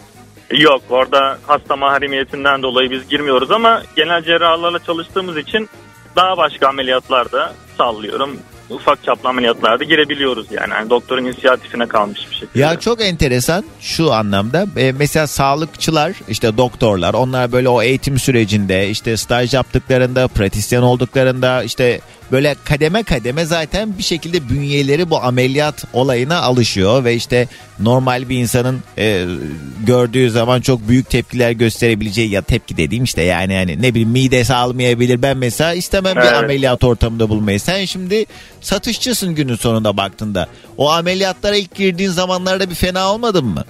Yok 0.51 0.83
orada 0.91 1.39
hasta 1.47 1.77
mahremiyetinden 1.77 2.63
dolayı 2.63 2.91
biz 2.91 3.09
girmiyoruz 3.09 3.51
ama 3.51 3.83
genel 3.97 4.23
cerrahlarla 4.23 4.79
çalıştığımız 4.79 5.37
için 5.37 5.69
daha 6.17 6.37
başka 6.37 6.69
ameliyatlarda 6.69 7.53
sallıyorum. 7.79 8.39
Ufak 8.71 9.05
çaplı 9.05 9.29
ameliyatlarda 9.29 9.85
girebiliyoruz 9.85 10.47
yani. 10.51 10.71
yani 10.71 10.91
doktorun 10.91 11.25
inisiyatifine 11.25 11.87
kalmış 11.87 12.21
bir 12.31 12.35
şekilde. 12.35 12.59
Ya 12.61 12.81
çok 12.81 13.03
enteresan 13.03 13.65
şu 13.81 14.13
anlamda 14.13 14.67
e, 14.77 14.93
mesela 14.93 15.27
sağlıkçılar 15.27 16.13
işte 16.29 16.57
doktorlar 16.57 17.15
onlar 17.15 17.53
böyle 17.53 17.69
o 17.69 17.83
eğitim 17.83 18.19
sürecinde 18.19 18.89
işte 18.89 19.17
staj 19.17 19.55
yaptıklarında 19.55 20.29
pratisyen 20.29 20.83
olduklarında 20.83 21.63
işte 21.63 22.01
böyle 22.33 22.57
kademe 22.65 23.03
kademe 23.03 23.45
zaten 23.45 23.99
bir 23.99 24.03
şekilde 24.03 24.49
bünyeleri 24.49 25.11
bu 25.11 25.23
ameliyat 25.23 25.85
olayına 25.93 26.41
alışıyor 26.41 27.05
ve 27.05 27.15
işte 27.15 27.49
normal 27.81 28.29
bir 28.29 28.39
insanın 28.39 28.81
e, 28.99 29.25
gördüğü 29.87 30.31
zaman 30.31 30.61
çok 30.61 30.89
büyük 30.89 31.11
tepkiler 31.11 31.51
gösterebileceği 31.51 32.31
ya 32.31 32.43
tepki 32.43 32.77
dediğim 32.77 33.05
işte 33.05 33.23
yani 33.23 33.53
yani 33.53 33.83
ne 33.83 33.91
bileyim 33.91 34.09
midesi 34.09 34.55
almayabilir 34.55 35.23
ben 35.23 35.37
mesela 35.37 35.75
istemem 35.75 36.17
bir 36.17 36.21
Evet. 36.21 36.33
ameliyat 36.33 36.85
ortamında 36.85 37.29
bulmayı. 37.29 37.61
Sen 37.61 37.85
şimdi 37.85 38.27
satışçısın 38.65 39.35
günün 39.35 39.57
sonunda 39.57 39.97
baktığında. 39.97 40.47
O 40.77 40.91
ameliyatlara 40.91 41.57
ilk 41.57 41.75
girdiğin 41.75 42.11
zamanlarda 42.11 42.71
bir 42.71 42.75
fena 42.75 43.13
olmadın 43.13 43.45
mı? 43.45 43.65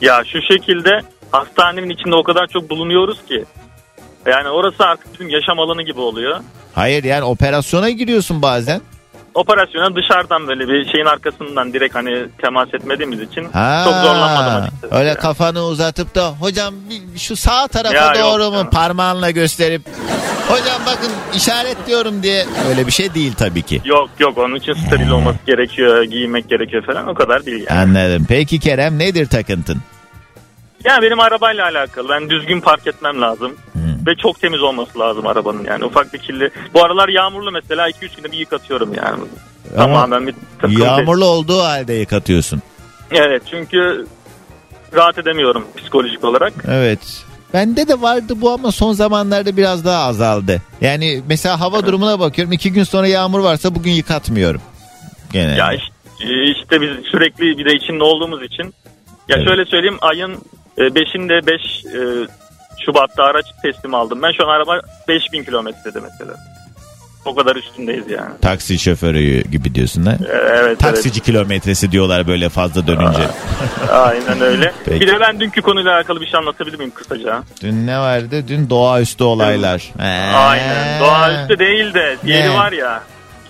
Ya 0.00 0.22
şu 0.32 0.38
şekilde 0.52 1.00
hastanenin 1.30 1.90
içinde 1.90 2.14
o 2.14 2.22
kadar 2.22 2.46
çok 2.46 2.70
bulunuyoruz 2.70 3.18
ki. 3.28 3.44
Yani 4.26 4.48
orası 4.48 4.84
artık 4.84 5.12
bizim 5.12 5.28
yaşam 5.28 5.60
alanı 5.60 5.82
gibi 5.82 6.00
oluyor. 6.00 6.40
Hayır 6.74 7.04
yani 7.04 7.24
operasyona 7.24 7.90
giriyorsun 7.90 8.42
bazen. 8.42 8.80
Operasyona 9.36 9.94
dışarıdan 9.96 10.48
böyle 10.48 10.68
bir 10.68 10.92
şeyin 10.92 11.04
arkasından 11.06 11.72
direkt 11.72 11.94
hani 11.94 12.24
temas 12.42 12.68
etmediğimiz 12.74 13.20
için 13.20 13.44
Ha, 13.52 13.82
çok 13.84 13.94
zorlanmadım 13.94 14.62
açıkçası. 14.62 14.94
Öyle 14.94 15.14
kafanı 15.14 15.62
uzatıp 15.64 16.14
da 16.14 16.28
hocam 16.28 16.74
şu 17.16 17.36
sağ 17.36 17.68
tarafa 17.68 17.94
Ya 17.94 18.04
yok 18.06 18.16
doğru 18.16 18.50
mu 18.50 18.56
canım. 18.56 18.70
parmağınla 18.70 19.30
gösterip 19.30 19.82
hocam 20.48 20.80
bakın 20.86 21.10
işaret 21.34 21.76
diyorum 21.86 22.22
diye 22.22 22.46
öyle 22.68 22.86
bir 22.86 22.92
şey 22.92 23.14
değil 23.14 23.32
tabii 23.38 23.62
ki. 23.62 23.82
Yok 23.84 24.10
yok 24.18 24.38
onun 24.38 24.54
için 24.54 24.72
steril 24.72 25.10
olması 25.10 25.38
gerekiyor, 25.46 26.02
giymek 26.02 26.48
gerekiyor 26.48 26.86
falan 26.86 27.08
o 27.08 27.14
kadar 27.14 27.46
değil 27.46 27.66
yani. 27.70 27.80
Anladım. 27.80 28.26
Peki 28.28 28.60
Kerem 28.60 28.98
nedir 28.98 29.26
takıntın? 29.26 29.78
Yani 30.84 31.02
benim 31.02 31.20
arabayla 31.20 31.64
alakalı. 31.64 32.08
Ben 32.08 32.30
düzgün 32.30 32.60
park 32.60 32.86
etmem 32.86 33.20
lazım. 33.20 33.56
Ve 34.06 34.14
çok 34.14 34.40
temiz 34.40 34.62
olması 34.62 34.98
lazım 34.98 35.26
arabanın 35.26 35.64
yani. 35.64 35.84
Ufak 35.84 36.14
bir 36.14 36.18
kirli. 36.18 36.50
Bu 36.74 36.84
aralar 36.84 37.08
yağmurlu 37.08 37.52
mesela 37.52 37.90
2-3 37.90 38.16
günde 38.16 38.32
bir 38.32 38.38
yıkatıyorum 38.38 38.94
yani. 38.94 39.24
Tamamen 39.76 40.26
bir 40.26 40.34
Yağmurlu 40.68 41.24
olduğu 41.24 41.62
halde 41.62 41.92
yıkatıyorsun. 41.92 42.62
Evet 43.10 43.42
çünkü 43.50 44.06
rahat 44.94 45.18
edemiyorum 45.18 45.64
psikolojik 45.76 46.24
olarak. 46.24 46.52
Evet. 46.68 47.24
Bende 47.54 47.88
de 47.88 48.02
vardı 48.02 48.34
bu 48.36 48.50
ama 48.50 48.72
son 48.72 48.92
zamanlarda 48.92 49.56
biraz 49.56 49.84
daha 49.84 50.04
azaldı. 50.04 50.62
Yani 50.80 51.22
mesela 51.28 51.60
hava 51.60 51.86
durumuna 51.86 52.20
bakıyorum. 52.20 52.52
iki 52.52 52.72
gün 52.72 52.84
sonra 52.84 53.06
yağmur 53.06 53.40
varsa 53.40 53.74
bugün 53.74 53.90
yıkatmıyorum. 53.90 54.60
Gene. 55.32 55.56
Ya 55.56 55.72
işte, 55.72 55.94
işte 56.44 56.80
biz 56.80 56.90
sürekli 57.10 57.58
bir 57.58 57.64
de 57.64 57.74
içinde 57.74 58.04
olduğumuz 58.04 58.42
için. 58.42 58.74
Ya 59.28 59.44
şöyle 59.44 59.64
söyleyeyim 59.64 59.98
ayın 60.00 60.38
5'inde 60.78 61.46
5 61.46 61.60
Şubat'ta 62.84 63.24
araç 63.24 63.46
teslim 63.62 63.94
aldım. 63.94 64.22
Ben 64.22 64.32
şu 64.32 64.44
an 64.48 64.48
araba 64.48 64.80
5000 65.08 65.44
kilometrede 65.44 66.00
mesela. 66.00 66.34
O 67.24 67.34
kadar 67.34 67.56
üstündeyiz 67.56 68.10
yani. 68.10 68.30
Taksi 68.42 68.78
şoförü 68.78 69.42
gibi 69.42 69.74
diyorsun 69.74 70.06
ha? 70.06 70.12
Ee, 70.12 70.32
Evet 70.32 70.78
Taksici 70.78 71.20
kilometresi 71.20 71.92
diyorlar 71.92 72.26
böyle 72.26 72.48
fazla 72.48 72.86
dönünce. 72.86 73.18
evet. 73.80 73.90
Aynen 73.90 74.40
öyle. 74.40 74.72
Peki. 74.84 75.00
Bir 75.06 75.06
de 75.08 75.20
ben 75.20 75.40
dünkü 75.40 75.62
konuyla 75.62 75.94
alakalı 75.96 76.20
bir 76.20 76.26
şey 76.26 76.38
anlatabilir 76.40 76.78
miyim 76.78 76.92
kısaca? 76.94 77.42
Dün 77.62 77.86
ne 77.86 77.98
vardı? 77.98 78.44
Dün 78.48 78.70
doğaüstü 78.70 79.24
olaylar. 79.24 79.92
Ee, 80.00 80.34
Aynen. 80.36 81.00
Doğaüstü 81.00 81.58
değil 81.58 81.94
de 81.94 82.16
diğeri 82.26 82.54
var 82.54 82.72
ya. 82.72 83.02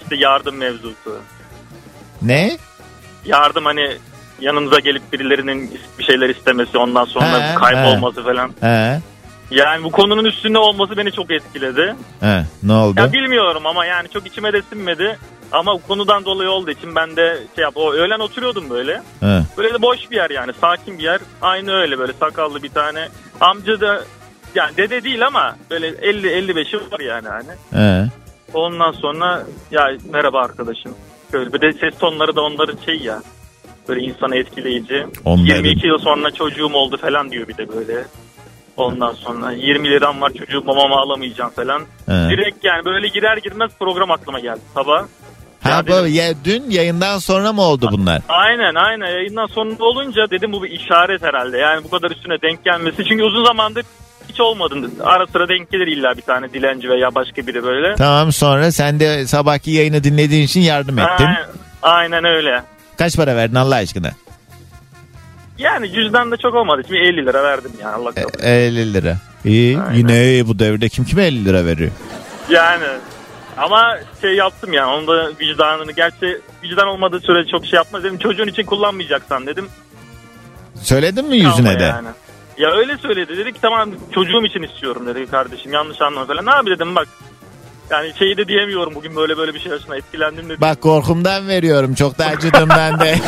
İşte 0.02 0.16
yardım 0.16 0.56
mevzusu. 0.56 1.18
Ne? 2.22 2.56
Yardım 3.24 3.64
hani 3.64 3.96
yanınıza 4.40 4.78
gelip 4.78 5.12
birilerinin 5.12 5.80
bir 5.98 6.04
şeyler 6.04 6.28
istemesi 6.28 6.78
ondan 6.78 7.04
sonra 7.04 7.50
He, 7.50 7.54
kaybolması 7.54 8.24
falan. 8.24 8.50
He. 8.60 9.00
Yani 9.50 9.84
bu 9.84 9.90
konunun 9.90 10.24
üstünde 10.24 10.58
olması 10.58 10.96
beni 10.96 11.12
çok 11.12 11.30
etkiledi. 11.30 11.94
He. 12.20 12.44
Ne 12.62 12.72
oldu? 12.72 13.00
Ya 13.00 13.12
bilmiyorum 13.12 13.66
ama 13.66 13.86
yani 13.86 14.08
çok 14.08 14.26
içime 14.26 14.52
de 14.52 14.62
sinmedi. 14.72 15.18
Ama 15.52 15.74
bu 15.74 15.82
konudan 15.82 16.24
dolayı 16.24 16.50
olduğu 16.50 16.70
için 16.70 16.94
ben 16.94 17.16
de 17.16 17.38
şey 17.54 17.62
yap. 17.62 17.72
O 17.76 17.92
öğlen 17.92 18.18
oturuyordum 18.20 18.70
böyle. 18.70 19.02
He. 19.20 19.40
Böyle 19.56 19.74
de 19.74 19.82
boş 19.82 20.10
bir 20.10 20.16
yer 20.16 20.30
yani 20.30 20.52
sakin 20.60 20.98
bir 20.98 21.02
yer. 21.04 21.20
Aynı 21.42 21.72
öyle 21.72 21.98
böyle 21.98 22.12
sakallı 22.12 22.62
bir 22.62 22.68
tane 22.68 23.08
amca 23.40 23.80
da 23.80 24.04
yani 24.54 24.76
dede 24.76 25.04
değil 25.04 25.26
ama 25.26 25.56
böyle 25.70 25.86
50 25.86 26.26
55'i 26.28 26.92
var 26.92 27.00
yani 27.00 27.28
hani. 27.28 27.80
He. 27.82 28.06
Ondan 28.54 28.92
sonra 28.92 29.42
ya 29.70 29.88
merhaba 30.12 30.40
arkadaşım. 30.40 30.94
Böyle 31.32 31.52
bir 31.52 31.60
de 31.60 31.72
ses 31.72 31.98
tonları 31.98 32.36
da 32.36 32.42
onların 32.42 32.78
şey 32.86 32.96
ya. 32.96 33.22
Böyle 33.88 34.00
insanı 34.00 34.36
etkileyici. 34.36 35.06
Onların- 35.24 35.44
22 35.54 35.86
yıl 35.86 35.98
sonra 35.98 36.30
çocuğum 36.30 36.70
oldu 36.74 36.96
falan 36.96 37.30
diyor 37.30 37.48
bir 37.48 37.56
de 37.56 37.68
böyle. 37.68 38.04
Ondan 38.76 39.12
sonra 39.12 39.52
20 39.52 39.90
liram 39.90 40.20
var 40.20 40.32
çocuğu 40.38 40.62
mamama 40.64 41.00
alamayacağım 41.00 41.50
falan. 41.50 41.80
He. 42.06 42.12
Direkt 42.12 42.64
yani 42.64 42.84
böyle 42.84 43.08
girer 43.08 43.36
girmez 43.36 43.70
program 43.78 44.10
aklıma 44.10 44.40
geldi 44.40 44.60
sabah. 44.74 45.02
Ha 45.62 45.86
bu 45.86 46.06
ya 46.06 46.34
dün 46.44 46.70
yayından 46.70 47.18
sonra 47.18 47.52
mı 47.52 47.62
oldu 47.62 47.88
bunlar? 47.92 48.22
Aynen 48.28 48.74
aynen 48.74 49.06
yayından 49.06 49.46
sonunda 49.46 49.84
olunca 49.84 50.30
dedim 50.30 50.52
bu 50.52 50.62
bir 50.62 50.70
işaret 50.70 51.22
herhalde. 51.22 51.58
Yani 51.58 51.84
bu 51.84 51.90
kadar 51.90 52.10
üstüne 52.10 52.42
denk 52.42 52.64
gelmesi. 52.64 53.04
Çünkü 53.04 53.24
uzun 53.24 53.44
zamandır 53.44 53.84
hiç 54.28 54.40
olmadı. 54.40 54.74
Ara 55.04 55.26
sıra 55.26 55.48
denk 55.48 55.70
gelir 55.70 55.86
illa 55.86 56.16
bir 56.16 56.22
tane 56.22 56.52
dilenci 56.52 56.88
veya 56.88 57.14
başka 57.14 57.46
biri 57.46 57.62
böyle. 57.64 57.94
Tamam 57.94 58.32
sonra 58.32 58.72
sen 58.72 59.00
de 59.00 59.26
sabahki 59.26 59.70
yayını 59.70 60.04
dinlediğin 60.04 60.42
için 60.42 60.60
yardım 60.60 60.98
ettin. 60.98 61.24
Aynen, 61.24 61.46
aynen 61.82 62.24
öyle. 62.24 62.62
Kaç 62.98 63.16
para 63.16 63.36
verdin 63.36 63.54
Allah 63.54 63.74
aşkına? 63.74 64.10
Yani 65.58 65.92
cüzdan 65.92 66.30
da 66.30 66.36
çok 66.36 66.54
olmadı. 66.54 66.82
Şimdi 66.86 66.98
50 67.00 67.26
lira 67.26 67.42
verdim 67.42 67.72
yani 67.82 67.94
Allah 67.94 68.12
kabul. 68.12 68.42
50 68.42 68.94
lira. 68.94 69.16
İyi 69.44 69.78
yine 69.94 70.24
iyi 70.24 70.48
bu 70.48 70.58
devirde 70.58 70.88
kim 70.88 71.04
kime 71.04 71.26
50 71.26 71.44
lira 71.44 71.64
veriyor? 71.64 71.90
Yani 72.50 72.84
ama 73.56 73.98
şey 74.20 74.34
yaptım 74.34 74.72
yani 74.72 74.92
onu 74.92 75.06
da 75.06 75.30
vicdanını 75.40 75.92
gerçi 75.92 76.40
vicdan 76.62 76.88
olmadığı 76.88 77.20
sürece 77.20 77.50
çok 77.50 77.66
şey 77.66 77.76
yapmaz 77.76 78.04
dedim 78.04 78.18
çocuğun 78.18 78.46
için 78.46 78.62
kullanmayacaksan 78.62 79.46
dedim. 79.46 79.68
Söyledin 80.74 81.28
mi 81.28 81.36
yüzüne 81.36 81.50
Kalma 81.56 81.80
de? 81.80 81.84
Yani. 81.84 82.08
Ya 82.58 82.70
öyle 82.70 82.96
söyledi 82.98 83.36
dedi 83.38 83.52
ki 83.52 83.58
tamam 83.62 83.90
çocuğum 84.14 84.46
için 84.46 84.62
istiyorum 84.62 85.06
dedi 85.06 85.26
kardeşim 85.26 85.72
yanlış 85.72 86.00
anlama 86.00 86.26
falan. 86.26 86.46
Ne 86.46 86.50
abi 86.50 86.70
dedim 86.70 86.94
bak 86.94 87.08
yani 87.90 88.12
şeyi 88.18 88.36
de 88.36 88.48
diyemiyorum 88.48 88.94
bugün 88.94 89.16
böyle 89.16 89.36
böyle 89.36 89.54
bir 89.54 89.60
şey 89.60 89.72
yaşına 89.72 89.96
etkilendim 89.96 90.48
de. 90.48 90.60
Bak 90.60 90.80
korkumdan 90.80 91.48
veriyorum. 91.48 91.94
Çok 91.94 92.18
da 92.18 92.26
acıdım 92.26 92.68
ben 92.68 93.00
de. 93.00 93.18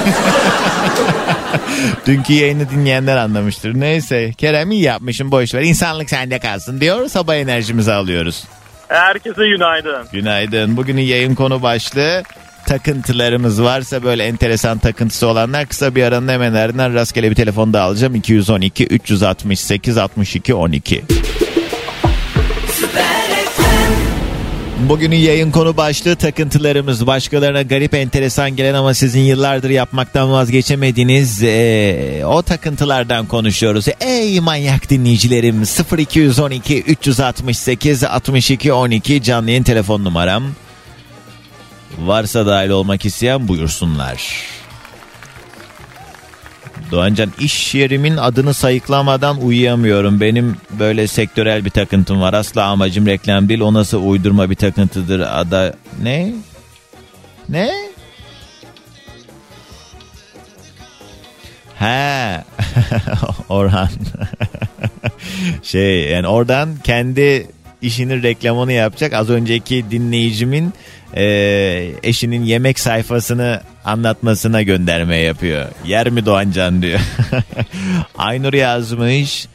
Dünkü 2.07 2.33
yayını 2.33 2.71
dinleyenler 2.71 3.17
anlamıştır. 3.17 3.81
Neyse 3.81 4.33
Kerem 4.39 4.71
iyi 4.71 4.83
yapmışım 4.83 5.31
boş 5.31 5.55
ver. 5.55 5.63
İnsanlık 5.63 6.11
sende 6.11 6.39
kalsın 6.39 6.81
diyor. 6.81 7.09
Sabah 7.09 7.35
enerjimizi 7.35 7.93
alıyoruz. 7.93 8.45
Herkese 8.89 9.49
günaydın. 9.49 10.07
Günaydın. 10.13 10.77
Bugünün 10.77 11.03
yayın 11.03 11.35
konu 11.35 11.63
başlığı 11.63 12.23
takıntılarımız 12.67 13.63
varsa 13.63 14.03
böyle 14.03 14.25
enteresan 14.25 14.79
takıntısı 14.79 15.27
olanlar 15.27 15.67
kısa 15.67 15.95
bir 15.95 16.03
aranın 16.03 16.29
hemen 16.29 16.55
ardından 16.55 16.95
rastgele 16.95 17.31
bir 17.31 17.35
telefon 17.35 17.73
da 17.73 17.83
alacağım. 17.83 18.15
212 18.15 18.87
368 18.87 19.99
62 19.99 20.55
12. 20.55 21.05
Bugünün 24.79 25.17
yayın 25.17 25.51
konu 25.51 25.77
başlığı 25.77 26.17
takıntılarımız. 26.17 27.07
Başkalarına 27.07 27.63
garip 27.63 27.95
enteresan 27.95 28.57
gelen 28.57 28.75
ama 28.75 28.95
sizin 28.95 29.21
yıllardır 29.21 29.71
yapmaktan 29.71 30.33
vazgeçemediğiniz 30.33 31.43
eee, 31.43 32.25
o 32.25 32.43
takıntılardan 32.43 33.27
konuşuyoruz. 33.27 33.87
Ey 34.01 34.41
manyak 34.41 34.91
dinleyicilerim 34.91 35.63
0212 35.99 36.83
368 36.83 38.05
62 38.05 38.73
12 38.73 39.23
canlı 39.23 39.51
yayın 39.51 39.63
telefon 39.63 40.05
numaram. 40.05 40.45
Varsa 41.99 42.47
dahil 42.47 42.69
olmak 42.71 43.05
isteyen 43.05 43.49
buyursunlar. 43.49 44.23
Doğancan 46.91 47.33
iş 47.41 47.75
yerimin 47.75 48.17
adını 48.17 48.55
sayıklamadan 48.55 49.41
uyuyamıyorum. 49.41 50.21
Benim 50.21 50.57
böyle 50.79 51.07
sektörel 51.07 51.65
bir 51.65 51.71
takıntım 51.71 52.21
var. 52.21 52.35
Asla 52.35 52.65
amacım 52.65 53.07
reklam 53.07 53.49
değil. 53.49 53.61
O 53.61 53.75
nasıl 53.75 54.05
uydurma 54.05 54.51
bir 54.51 54.55
takıntıdır. 54.55 55.21
Ada 55.21 55.75
ne? 56.03 56.33
Ne? 57.49 57.71
He. 61.79 62.45
Orhan. 63.49 63.89
şey 65.63 66.11
yani 66.11 66.27
oradan 66.27 66.77
kendi 66.85 67.47
işinin 67.83 68.23
reklamını 68.23 68.73
yapacak. 68.73 69.13
Az 69.13 69.31
önceki 69.31 69.85
dinleyicimin 69.91 70.73
e, 71.17 71.25
eşinin 72.03 72.45
yemek 72.45 72.79
sayfasını 72.79 73.61
anlatmasına 73.85 74.63
gönderme 74.63 75.17
yapıyor. 75.17 75.67
Yer 75.87 76.11
mi 76.11 76.27
Doğancan 76.27 76.83
diyor. 76.83 77.01
Aynur 78.19 78.53
yazmış. 78.53 79.47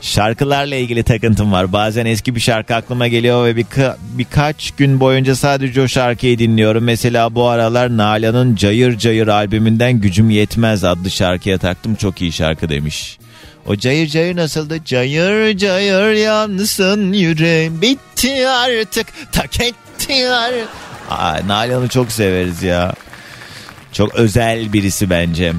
Şarkılarla 0.00 0.74
ilgili 0.74 1.02
takıntım 1.02 1.52
var. 1.52 1.72
Bazen 1.72 2.06
eski 2.06 2.34
bir 2.34 2.40
şarkı 2.40 2.74
aklıma 2.74 3.08
geliyor 3.08 3.44
ve 3.44 3.56
birka- 3.56 3.96
birkaç 4.18 4.70
gün 4.70 5.00
boyunca 5.00 5.36
sadece 5.36 5.80
o 5.80 5.88
şarkıyı 5.88 6.38
dinliyorum. 6.38 6.84
Mesela 6.84 7.34
bu 7.34 7.48
aralar 7.48 7.96
Nalan'ın 7.96 8.56
Cayır 8.56 8.98
Cayır 8.98 9.28
albümünden 9.28 10.00
Gücüm 10.00 10.30
Yetmez 10.30 10.84
adlı 10.84 11.10
şarkıya 11.10 11.58
taktım. 11.58 11.94
Çok 11.94 12.22
iyi 12.22 12.32
şarkı 12.32 12.68
demiş. 12.68 13.18
O 13.66 13.76
cayır 13.76 14.08
cayır 14.08 14.36
nasıldı? 14.36 14.84
Cayır 14.84 15.56
cayır 15.56 16.12
yansın 16.12 17.12
yüreğim 17.12 17.82
bitti 17.82 18.48
artık 18.48 19.06
tak 19.32 19.60
et 19.60 19.74
Aa, 21.10 21.38
Nalan'ı 21.46 21.88
çok 21.88 22.12
severiz 22.12 22.62
ya. 22.62 22.94
Çok 23.92 24.14
özel 24.14 24.72
birisi 24.72 25.10
bence. 25.10 25.52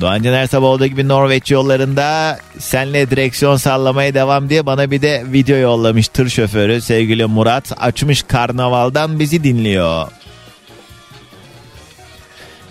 Doğan 0.00 0.22
Caner 0.22 0.46
sabah 0.46 0.66
olduğu 0.66 0.86
gibi 0.86 1.08
Norveç 1.08 1.50
yollarında 1.50 2.38
senle 2.58 3.10
direksiyon 3.10 3.56
sallamaya 3.56 4.14
devam 4.14 4.48
diye 4.48 4.66
bana 4.66 4.90
bir 4.90 5.02
de 5.02 5.24
video 5.26 5.56
yollamış 5.56 6.08
tır 6.08 6.28
şoförü 6.28 6.80
sevgili 6.80 7.26
Murat. 7.26 7.72
Açmış 7.78 8.22
karnavaldan 8.22 9.18
bizi 9.18 9.44
dinliyor. 9.44 10.08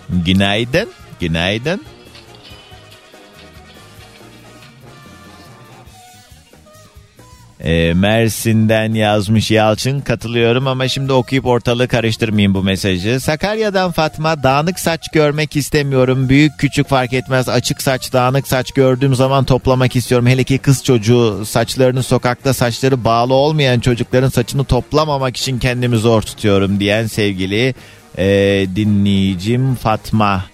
Günaydın. 0.08 0.88
Günaydın. 1.20 1.84
Ee, 7.64 7.94
Mersin'den 7.94 8.94
yazmış 8.94 9.50
Yalçın 9.50 10.00
katılıyorum 10.00 10.66
ama 10.66 10.88
şimdi 10.88 11.12
okuyup 11.12 11.46
ortalığı 11.46 11.88
karıştırmayayım 11.88 12.54
bu 12.54 12.62
mesajı. 12.62 13.20
Sakarya'dan 13.20 13.92
Fatma 13.92 14.42
dağınık 14.42 14.78
saç 14.78 15.08
görmek 15.12 15.56
istemiyorum. 15.56 16.28
Büyük 16.28 16.58
küçük 16.58 16.88
fark 16.88 17.12
etmez 17.12 17.48
açık 17.48 17.82
saç 17.82 18.12
dağınık 18.12 18.48
saç 18.48 18.72
gördüğüm 18.72 19.14
zaman 19.14 19.44
toplamak 19.44 19.96
istiyorum. 19.96 20.26
Hele 20.26 20.44
ki 20.44 20.58
kız 20.58 20.84
çocuğu 20.84 21.46
saçlarını 21.46 22.02
sokakta 22.02 22.54
saçları 22.54 23.04
bağlı 23.04 23.34
olmayan 23.34 23.80
çocukların 23.80 24.28
saçını 24.28 24.64
toplamamak 24.64 25.36
için 25.36 25.58
kendimi 25.58 25.96
zor 25.96 26.22
tutuyorum 26.22 26.80
diyen 26.80 27.06
sevgili 27.06 27.74
e, 28.18 28.26
dinleyicim 28.76 29.74
Fatma. 29.74 30.44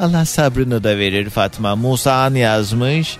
Allah 0.00 0.24
sabrını 0.24 0.84
da 0.84 0.98
verir 0.98 1.30
Fatma. 1.30 1.76
Musa'an 1.76 2.34
yazmış. 2.34 3.16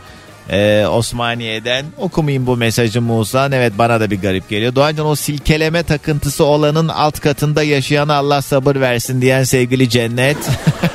Ee, 0.50 0.86
Osmaniye'den 0.86 1.86
okumayayım 1.98 2.46
bu 2.46 2.56
mesajı 2.56 3.02
Musa. 3.02 3.48
Evet 3.52 3.72
bana 3.78 4.00
da 4.00 4.10
bir 4.10 4.20
garip 4.20 4.48
geliyor. 4.48 4.74
Doğancan 4.74 5.06
o 5.06 5.14
silkeleme 5.16 5.82
takıntısı 5.82 6.44
olanın 6.44 6.88
alt 6.88 7.20
katında 7.20 7.62
yaşayan 7.62 8.08
Allah 8.08 8.42
sabır 8.42 8.76
versin 8.76 9.20
diyen 9.20 9.44
sevgili 9.44 9.88
Cennet. 9.90 10.36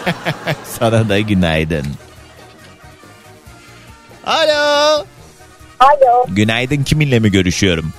Sana 0.80 1.10
da 1.10 1.20
günaydın. 1.20 1.86
Alo. 4.26 5.06
Alo. 5.80 6.26
Günaydın 6.28 6.84
kiminle 6.84 7.20
mi 7.20 7.32
görüşüyorum? 7.32 7.94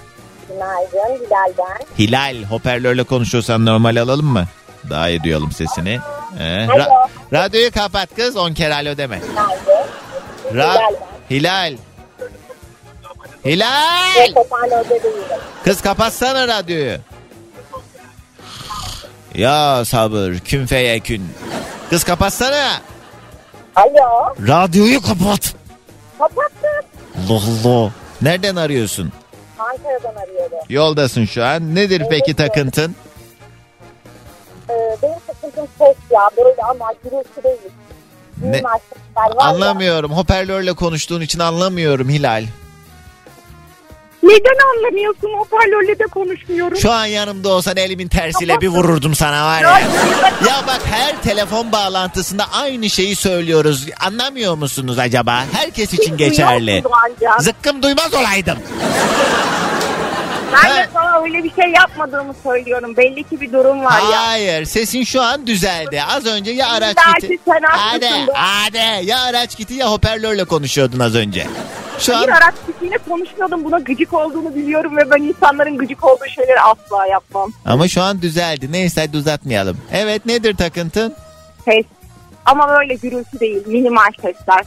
Günaydın 0.49 1.25
Hilal'den. 1.27 1.87
Hilal 1.99 2.45
hoparlörle 2.45 3.03
konuşuyorsan 3.03 3.67
normal 3.67 3.97
alalım 3.97 4.27
mı? 4.27 4.45
Daha 4.91 5.09
iyi 5.09 5.23
duyalım 5.23 5.53
sesini. 5.53 5.99
Ee, 6.41 6.43
ra- 6.45 7.09
radyoyu 7.33 7.71
kapat 7.71 8.09
kız 8.17 8.37
10 8.37 8.55
kere 8.55 8.75
alo 8.75 8.97
deme. 8.97 9.19
Günaydın. 9.29 9.89
Ra- 10.61 10.73
Hilal. 10.75 11.14
Hilal. 11.31 11.77
Değilim. 13.45 14.37
Kız 15.65 15.81
kapatsana 15.83 16.49
radyoyu. 16.49 16.99
Ya 19.35 19.85
sabır 19.85 20.39
kün 20.39 20.67
feyekün. 20.67 21.29
Kız 21.91 22.05
kapatsana. 22.05 22.81
Alo. 23.77 24.35
Radyoyu 24.49 25.03
kapat. 25.03 25.55
Kapattım. 26.19 26.85
Allah 27.31 27.69
Allah. 27.69 27.91
Nereden 28.23 28.57
arıyorsun? 28.57 29.13
Ankara'dan 29.59 30.23
arıyorum. 30.23 30.59
Yoldasın 30.69 31.25
şu 31.25 31.45
an. 31.45 31.75
Nedir 31.75 32.03
peki 32.11 32.35
takıntın? 32.35 32.97
Ee, 34.71 34.73
benim 35.03 35.15
sıkıntım 35.35 35.69
ses 35.79 35.97
ya. 36.11 36.31
Böyle 36.37 36.63
ama 36.63 36.93
gürültü 37.05 37.43
değil. 37.45 37.57
Ne? 38.45 38.63
Anlamıyorum. 39.39 40.13
Hoparlörle 40.13 40.73
konuştuğun 40.73 41.21
için 41.21 41.39
anlamıyorum 41.39 42.09
Hilal. 42.09 42.45
Neden 44.23 44.57
anlamıyorsun? 44.77 45.29
Hoparlörle 45.39 45.99
de 45.99 46.05
konuşmuyorum. 46.05 46.77
Şu 46.79 46.91
an 46.93 47.07
yanımda 47.07 47.49
olsan 47.49 47.77
elimin 47.77 48.09
tersiyle 48.09 48.61
bir 48.61 48.69
vururdum 48.69 49.15
sana 49.15 49.45
var 49.47 49.63
ya. 49.63 49.79
Ya 50.47 50.65
bak 50.67 50.81
her 50.91 51.23
telefon 51.23 51.73
bağlantısında 51.73 52.45
aynı 52.53 52.91
şeyi 52.91 53.17
söylüyoruz. 53.17 53.87
Anlamıyor 54.07 54.55
musunuz 54.55 54.99
acaba? 54.99 55.45
Herkes 55.53 55.93
için 55.95 56.17
geçerli. 56.17 56.83
Zıkkım 57.41 57.83
duymaz 57.83 58.15
olaydım. 58.15 58.59
Ben 60.65 60.71
de 60.77 60.89
sana 60.93 61.23
öyle 61.23 61.45
bir 61.45 61.55
şey 61.55 61.73
yapmadığımı 61.73 62.35
söylüyorum. 62.43 62.97
Belli 62.97 63.25
ki 63.25 63.41
bir 63.41 63.53
durum 63.53 63.85
var 63.85 64.01
ya. 64.13 64.27
Hayır 64.27 64.65
sesin 64.65 65.05
şu 65.05 65.23
an 65.23 65.47
düzeldi. 65.47 66.03
Az 66.17 66.27
önce 66.27 66.51
ya 66.51 66.69
araç 66.69 66.97
İlla 66.97 67.15
giti. 67.21 67.29
ki 67.29 67.39
sen 67.49 67.61
Hadi 67.63 68.07
hadi 68.35 69.07
ya 69.07 69.23
araç 69.23 69.57
giti 69.57 69.75
ya 69.75 69.91
hoparlörle 69.93 70.45
konuşuyordun 70.45 71.01
az 71.01 71.15
önce. 71.15 71.47
Şu 71.99 72.17
an 72.17 72.23
araç 72.29 72.55
kişiyle 72.73 72.99
konuşmuyordum. 73.09 73.65
Buna 73.65 73.79
gıcık 73.79 74.13
olduğunu 74.15 74.55
biliyorum 74.55 74.97
ve 74.97 75.11
ben 75.11 75.23
insanların 75.23 75.79
gıcık 75.79 76.05
olduğu 76.05 76.27
şeyleri 76.35 76.61
asla 76.61 77.07
yapmam. 77.07 77.53
ama 77.67 77.89
şu 77.89 78.03
an 78.03 78.23
düzeldi. 78.23 78.73
Neyse 78.73 79.01
hadi 79.01 79.17
uzatmayalım. 79.17 79.79
Evet 79.93 80.27
nedir 80.27 80.57
takıntın? 80.57 81.15
Ses. 81.65 81.85
Ama 82.45 82.69
böyle 82.69 82.95
gürültü 82.95 83.41
değil. 83.41 83.63
Minimal 83.67 84.11
sesler. 84.23 84.65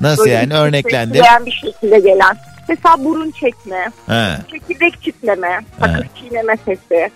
Nasıl 0.00 0.22
Böyle 0.24 0.34
yani 0.34 0.50
bir 0.50 0.54
örneklendir? 0.54 1.14
sesleyen 1.18 1.46
bir 1.46 1.52
şekilde 1.52 1.98
gelen. 1.98 2.36
Mesela 2.70 3.04
burun 3.04 3.30
çekme, 3.30 3.90
Ha, 4.06 4.38
çekirdek 4.50 5.02
çitleme, 5.02 5.60
sakız 5.80 6.04
çiğneme 6.20 6.56
sesi. 6.64 7.10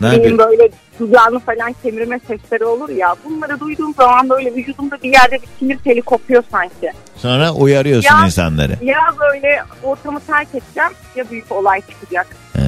ne 0.00 0.06
Benim 0.10 0.12
yapıyorsun? 0.12 0.38
böyle 0.38 0.70
dudağını 1.00 1.38
falan 1.38 1.74
kemirme 1.82 2.20
sesleri 2.28 2.64
olur 2.64 2.88
ya. 2.88 3.14
Bunları 3.24 3.60
duyduğum 3.60 3.94
zaman 3.94 4.30
böyle 4.30 4.54
vücudumda 4.54 4.98
bir 5.02 5.12
yerde 5.12 5.34
bir 5.42 5.48
sinir 5.58 5.78
teli 5.78 6.02
kopuyor 6.02 6.42
sanki. 6.52 6.92
Sonra 7.16 7.50
uyarıyorsun 7.52 8.10
Ya- 8.18 8.24
insanları. 8.26 8.76
Ya 8.82 8.98
böyle 9.20 9.62
ortamı 9.82 10.20
terk 10.20 10.48
edeceğim 10.48 10.90
ya 11.16 11.30
büyük 11.30 11.52
olay 11.52 11.80
çıkacak. 11.80 12.26
Ee, 12.56 12.60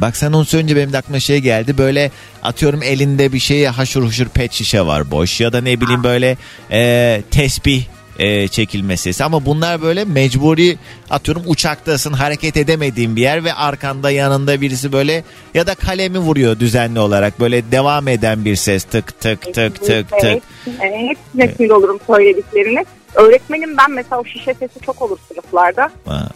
bak 0.00 0.16
sen 0.16 0.32
onu 0.32 0.44
söyleyince 0.44 0.76
benim 0.76 0.92
de 0.92 0.98
aklıma 0.98 1.20
şey 1.20 1.38
geldi. 1.38 1.78
Böyle 1.78 2.10
atıyorum 2.42 2.82
elinde 2.82 3.32
bir 3.32 3.38
şey 3.38 3.64
haşır 3.66 4.02
huşur 4.02 4.28
pet 4.28 4.52
şişe 4.52 4.86
var 4.86 5.10
boş. 5.10 5.40
Ya 5.40 5.52
da 5.52 5.60
ne 5.60 5.80
bileyim 5.80 6.04
böyle 6.04 6.36
e, 6.70 7.22
tesbih 7.30 7.84
e, 8.18 8.48
çekilme 8.48 8.96
sesi. 8.96 9.24
Ama 9.24 9.46
bunlar 9.46 9.82
böyle 9.82 10.04
mecburi 10.04 10.78
atıyorum 11.10 11.42
uçaktasın 11.46 12.12
hareket 12.12 12.56
edemediğin 12.56 13.16
bir 13.16 13.22
yer 13.22 13.44
ve 13.44 13.54
arkanda 13.54 14.10
yanında 14.10 14.60
birisi 14.60 14.92
böyle 14.92 15.24
ya 15.54 15.66
da 15.66 15.74
kalemi 15.74 16.18
vuruyor 16.18 16.60
düzenli 16.60 17.00
olarak. 17.00 17.40
Böyle 17.40 17.72
devam 17.72 18.08
eden 18.08 18.44
bir 18.44 18.56
ses 18.56 18.84
tık 18.84 19.20
tık 19.20 19.42
tık 19.42 19.54
tık 19.54 20.10
tık. 20.10 20.24
Evet, 20.24 20.42
evet. 20.80 21.18
Hepsinde 21.38 21.74
olurum 21.74 21.98
söylediklerini. 22.06 22.84
Öğretmenim 23.14 23.76
ben 23.76 23.90
mesela 23.90 24.20
o 24.20 24.24
şişe 24.24 24.54
sesi 24.54 24.80
çok 24.86 25.02
olur 25.02 25.18
sınıflarda. 25.28 25.90
Ha. 26.06 26.28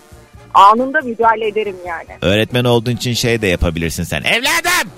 Anında 0.54 1.00
müdahale 1.00 1.48
ederim 1.48 1.76
yani. 1.86 2.18
Öğretmen 2.22 2.64
olduğun 2.64 2.92
için 2.92 3.12
şey 3.12 3.42
de 3.42 3.46
yapabilirsin 3.46 4.04
sen. 4.04 4.22
Evladım! 4.22 4.90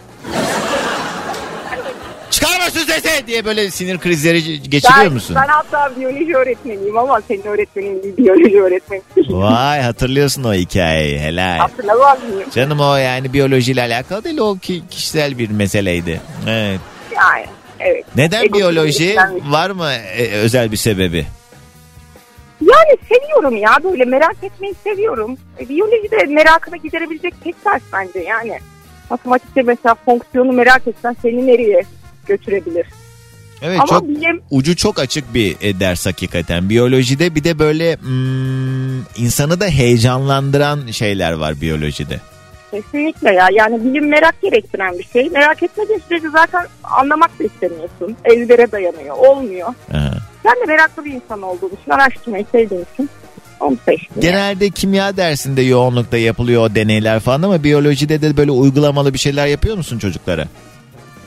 Çıkarma 2.40 2.64
şu 2.64 2.78
sesi 2.92 3.26
diye 3.26 3.44
böyle 3.44 3.70
sinir 3.70 3.98
krizleri 3.98 4.62
geçiriyor 4.62 5.04
ben, 5.04 5.12
musun? 5.12 5.36
Ben 5.40 5.48
hatta 5.48 5.96
biyoloji 5.96 6.36
öğretmeniyim 6.36 6.98
ama 6.98 7.20
senin 7.28 7.42
öğretmenin 7.42 8.16
biyoloji 8.16 8.62
öğretmeni. 8.62 9.02
Vay 9.28 9.80
hatırlıyorsun 9.80 10.44
o 10.44 10.54
hikayeyi 10.54 11.18
helal. 11.18 11.58
Hatırlamaz 11.58 12.18
mıyım? 12.22 12.50
Canım 12.50 12.80
o 12.80 12.96
yani 12.96 13.32
biyolojiyle 13.32 13.82
alakalı 13.82 14.24
değil 14.24 14.38
o 14.38 14.56
ki, 14.56 14.82
kişisel 14.90 15.38
bir 15.38 15.50
meseleydi. 15.50 16.20
Evet. 16.48 16.80
Yani 17.16 17.46
evet. 17.80 18.04
Neden 18.16 18.44
Ego 18.44 18.58
biyoloji? 18.58 19.16
Var 19.48 19.70
mı 19.70 19.92
e, 20.16 20.30
özel 20.30 20.72
bir 20.72 20.76
sebebi? 20.76 21.26
Yani 22.60 22.98
seviyorum 23.08 23.56
ya 23.56 23.76
böyle 23.84 24.04
merak 24.04 24.36
etmeyi 24.42 24.74
seviyorum. 24.84 25.36
E, 25.60 25.68
biyoloji 25.68 26.10
de 26.10 26.24
merakını 26.34 26.76
giderebilecek 26.76 27.34
tek 27.44 27.64
ders 27.64 27.82
bence 27.92 28.18
yani. 28.18 28.58
Matematikte 29.10 29.62
mesela 29.62 29.94
fonksiyonu 29.94 30.52
merak 30.52 30.86
etsen 30.86 31.16
seni 31.22 31.46
nereye 31.46 31.82
götürebilir? 32.30 32.86
Evet 33.62 33.80
Ama 33.80 33.86
çok 33.86 34.08
bilim 34.08 34.42
ucu 34.50 34.76
çok 34.76 34.98
açık 34.98 35.34
bir 35.34 35.56
e, 35.60 35.80
ders 35.80 36.06
hakikaten. 36.06 36.68
Biyolojide 36.68 37.34
bir 37.34 37.44
de 37.44 37.58
böyle 37.58 37.96
hmm, 37.96 39.00
insanı 39.00 39.60
da 39.60 39.66
heyecanlandıran 39.66 40.86
şeyler 40.90 41.32
var 41.32 41.60
biyolojide. 41.60 42.20
kesinlikle 42.70 43.32
ya. 43.32 43.48
Yani 43.52 43.84
bilim 43.84 44.08
merak 44.08 44.42
gerektiren 44.42 44.98
bir 44.98 45.04
şey. 45.04 45.28
Merak 45.30 45.62
etmediğin 45.62 46.02
sürece 46.08 46.30
zaten 46.30 46.66
anlamak 46.84 47.38
da 47.38 47.44
istemiyorsun. 47.44 48.16
Ezbere 48.24 48.72
dayanıyor. 48.72 49.16
Olmuyor. 49.16 49.68
Aha. 49.68 50.12
Ben 50.44 50.52
de 50.52 50.64
meraklı 50.66 51.04
bir 51.04 51.12
insan 51.12 51.42
olduğum 51.42 51.70
için, 51.82 51.90
araştırmayı 51.90 52.44
sevdiğim 52.52 52.84
için 52.94 53.10
onu 53.60 53.76
seçtim. 53.84 54.20
Genelde 54.20 54.70
kimya 54.70 55.16
dersinde 55.16 55.62
yoğunlukta 55.62 56.16
yapılıyor 56.16 56.62
o 56.62 56.74
deneyler 56.74 57.20
falan 57.20 57.42
ama 57.42 57.64
biyolojide 57.64 58.22
de 58.22 58.36
böyle 58.36 58.50
uygulamalı 58.50 59.14
bir 59.14 59.18
şeyler 59.18 59.46
yapıyor 59.46 59.76
musun 59.76 59.98
çocuklara? 59.98 60.46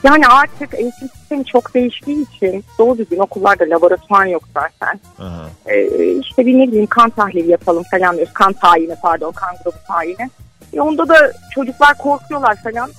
Yani 0.03 0.27
artık 0.27 0.73
eğitim 0.73 1.09
sistemi 1.09 1.45
çok 1.45 1.73
değiştiği 1.73 2.27
için 2.29 2.63
doğru 2.79 2.97
düzgün 2.97 3.19
okullarda 3.19 3.63
laboratuvar 3.63 4.25
yok 4.25 4.43
zaten. 4.53 4.99
Aha. 5.19 5.45
Ee, 5.65 6.11
işte 6.11 6.45
bir 6.45 6.59
ne 6.59 6.67
bileyim 6.67 6.87
kan 6.87 7.09
tahlili 7.09 7.51
yapalım 7.51 7.83
falan 7.91 8.15
diyoruz. 8.15 8.33
Kan 8.33 8.53
tayini 8.53 8.95
pardon 9.01 9.31
kan 9.31 9.55
grubu 9.63 9.77
tayini. 9.87 10.29
E 10.73 10.81
onda 10.81 11.09
da 11.09 11.33
çocuklar 11.55 11.97
korkuyorlar 11.97 12.55
falan. 12.63 12.89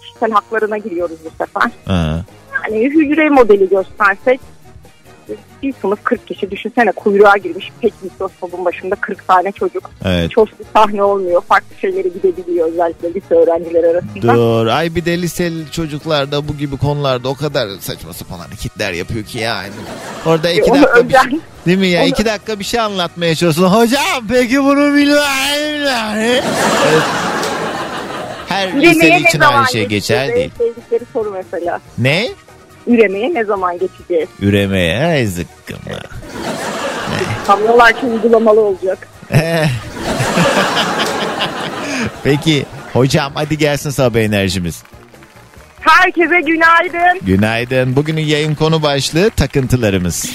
Kişisel 0.00 0.30
haklarına 0.30 0.78
giriyoruz 0.78 1.18
bu 1.24 1.44
sefer. 1.44 1.70
Aha. 1.86 2.20
Yani 2.64 2.84
hücre 2.84 3.28
modeli 3.28 3.68
göstersek 3.68 4.40
bir 5.62 5.74
sınıf 5.82 6.04
40 6.04 6.26
kişi 6.26 6.50
düşünsene 6.50 6.92
kuyruğa 6.92 7.36
girmiş 7.36 7.70
pek 7.80 7.92
mikroskopun 8.02 8.64
başında 8.64 8.94
40 8.94 9.28
tane 9.28 9.52
çocuk. 9.52 9.90
Evet. 10.04 10.30
Çok 10.30 10.48
bir 10.60 10.64
sahne 10.74 11.02
olmuyor. 11.02 11.42
Farklı 11.48 11.76
şeylere 11.80 12.08
gidebiliyor 12.08 12.68
özellikle 12.68 13.14
lise 13.14 13.34
öğrencileri 13.34 13.86
arasında. 13.86 14.34
Dur. 14.34 14.66
Ay 14.66 14.94
bir 14.94 15.04
de 15.04 15.22
liseli 15.22 15.70
çocuklar 15.70 16.32
da 16.32 16.48
bu 16.48 16.56
gibi 16.56 16.76
konularda 16.76 17.28
o 17.28 17.34
kadar 17.34 17.68
saçma 17.80 18.12
sapan 18.12 18.38
hareketler 18.38 18.92
yapıyor 18.92 19.24
ki 19.24 19.38
yani. 19.38 19.68
Orada 20.26 20.50
iki 20.50 20.70
E, 20.70 20.74
dakika 20.74 21.08
bir 21.08 21.14
şey, 21.30 21.40
değil 21.66 21.78
mi 21.78 21.86
ya? 21.86 22.00
onu- 22.02 22.08
iki 22.08 22.24
dakika 22.24 22.58
bir 22.58 22.64
şey 22.64 22.80
anlatmaya 22.80 23.34
çalışıyorsun. 23.34 23.76
Hocam 23.76 24.26
peki 24.28 24.64
bunu 24.64 24.94
bilmem. 24.94 26.16
Evet. 26.16 26.44
Her 28.48 28.82
liseli 28.82 29.22
için 29.28 29.40
aynı 29.40 29.66
şey 29.72 29.86
geçer 29.86 30.28
değil. 30.34 30.50
Sevdikleri 30.58 31.04
soru 31.12 31.30
mesela. 31.30 31.80
Ne? 31.98 32.28
Üremeye 32.86 33.34
ne 33.34 33.44
zaman 33.44 33.78
geçeceğiz? 33.78 34.28
Üremeye. 34.40 35.04
Ay 35.06 35.26
zıkkım. 35.26 35.78
Kamyolar 37.46 37.94
için 37.94 38.10
uygulamalı 38.10 38.60
olacak. 38.60 39.08
Peki 42.24 42.66
hocam 42.92 43.32
hadi 43.34 43.58
gelsin 43.58 43.90
sabah 43.90 44.20
enerjimiz. 44.20 44.82
Herkese 45.80 46.40
günaydın. 46.40 47.20
Günaydın. 47.22 47.96
Bugünün 47.96 48.20
yayın 48.22 48.54
konu 48.54 48.82
başlığı 48.82 49.30
takıntılarımız. 49.30 50.30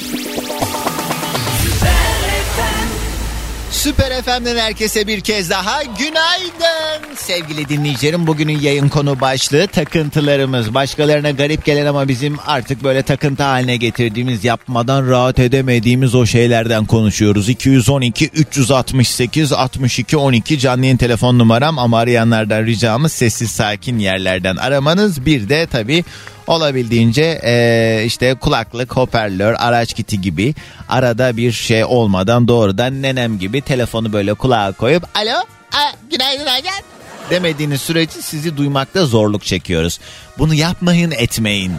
Süper 3.81 4.21
FM'den 4.21 4.57
herkese 4.57 5.07
bir 5.07 5.21
kez 5.21 5.49
daha 5.49 5.83
günaydın. 5.83 7.15
Sevgili 7.15 7.69
dinleyicilerim 7.69 8.27
bugünün 8.27 8.59
yayın 8.59 8.89
konu 8.89 9.21
başlığı 9.21 9.67
takıntılarımız. 9.67 10.73
Başkalarına 10.73 11.31
garip 11.31 11.65
gelen 11.65 11.85
ama 11.85 12.07
bizim 12.07 12.37
artık 12.45 12.83
böyle 12.83 13.03
takıntı 13.03 13.43
haline 13.43 13.77
getirdiğimiz 13.77 14.45
yapmadan 14.45 15.07
rahat 15.07 15.39
edemediğimiz 15.39 16.15
o 16.15 16.25
şeylerden 16.25 16.85
konuşuyoruz. 16.85 17.49
212 17.49 18.25
368 18.27 19.53
62 19.53 20.17
12 20.17 20.59
canlı 20.59 20.85
yayın 20.85 20.97
telefon 20.97 21.39
numaram 21.39 21.79
ama 21.79 21.99
arayanlardan 21.99 22.65
ricamız 22.65 23.13
sessiz 23.13 23.51
sakin 23.51 23.99
yerlerden 23.99 24.55
aramanız. 24.55 25.25
Bir 25.25 25.49
de 25.49 25.67
tabii 25.67 26.03
olabildiğince 26.47 27.41
eee, 27.43 28.05
işte 28.05 28.33
kulaklık, 28.33 28.95
hoparlör, 28.95 29.55
araç 29.59 29.93
kiti 29.93 30.21
gibi 30.21 30.55
arada 30.89 31.37
bir 31.37 31.51
şey 31.51 31.85
olmadan 31.85 32.47
doğrudan 32.47 33.01
nenem 33.01 33.39
gibi 33.39 33.61
telefonu 33.61 34.13
böyle 34.13 34.33
kulağa 34.33 34.71
koyup 34.71 35.03
alo 35.17 35.37
a, 35.71 35.91
günaydın 36.11 36.45
Hakan 36.45 36.83
demediğiniz 37.29 37.81
sürece 37.81 38.21
sizi 38.21 38.57
duymakta 38.57 39.05
zorluk 39.05 39.43
çekiyoruz. 39.45 39.99
Bunu 40.37 40.53
yapmayın 40.53 41.11
etmeyin. 41.11 41.73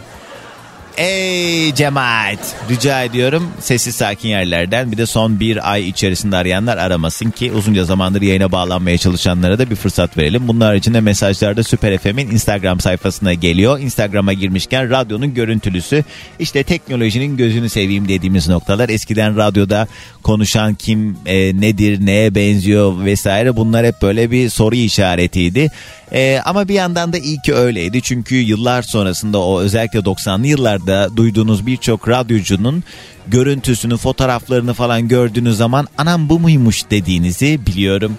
Ey 0.97 1.73
cemaat 1.73 2.55
rica 2.69 3.03
ediyorum 3.03 3.51
sessiz 3.59 3.95
sakin 3.95 4.29
yerlerden 4.29 4.91
bir 4.91 4.97
de 4.97 5.05
son 5.05 5.39
bir 5.39 5.71
ay 5.71 5.89
içerisinde 5.89 6.35
arayanlar 6.35 6.77
aramasın 6.77 7.31
ki 7.31 7.51
uzunca 7.51 7.83
zamandır 7.83 8.21
yayına 8.21 8.51
bağlanmaya 8.51 8.97
çalışanlara 8.97 9.59
da 9.59 9.69
bir 9.69 9.75
fırsat 9.75 10.17
verelim. 10.17 10.47
Bunlar 10.47 10.67
haricinde 10.67 11.01
mesajlarda 11.01 11.63
Süper 11.63 11.97
FM'in 11.97 12.31
Instagram 12.31 12.79
sayfasına 12.79 13.33
geliyor. 13.33 13.79
Instagram'a 13.79 14.33
girmişken 14.33 14.89
radyonun 14.89 15.33
görüntülüsü 15.33 16.03
işte 16.39 16.63
teknolojinin 16.63 17.37
gözünü 17.37 17.69
seveyim 17.69 18.07
dediğimiz 18.07 18.47
noktalar. 18.47 18.89
Eskiden 18.89 19.37
radyoda 19.37 19.87
konuşan 20.23 20.75
kim 20.75 21.17
e, 21.25 21.61
nedir 21.61 22.05
neye 22.05 22.35
benziyor 22.35 23.05
vesaire 23.05 23.55
bunlar 23.55 23.85
hep 23.85 24.01
böyle 24.01 24.31
bir 24.31 24.49
soru 24.49 24.75
işaretiydi. 24.75 25.71
Ee, 26.13 26.41
ama 26.45 26.67
bir 26.67 26.73
yandan 26.73 27.13
da 27.13 27.17
iyi 27.17 27.41
ki 27.41 27.53
öyleydi. 27.53 28.01
Çünkü 28.01 28.35
yıllar 28.35 28.81
sonrasında 28.81 29.39
o 29.39 29.59
özellikle 29.59 29.99
90'lı 29.99 30.47
yıllarda 30.47 31.17
duyduğunuz 31.17 31.65
birçok 31.65 32.09
radyocunun 32.09 32.83
görüntüsünü, 33.27 33.97
fotoğraflarını 33.97 34.73
falan 34.73 35.07
gördüğünüz 35.07 35.57
zaman 35.57 35.87
anam 35.97 36.29
bu 36.29 36.39
muymuş 36.39 36.83
dediğinizi 36.89 37.65
biliyorum. 37.65 38.17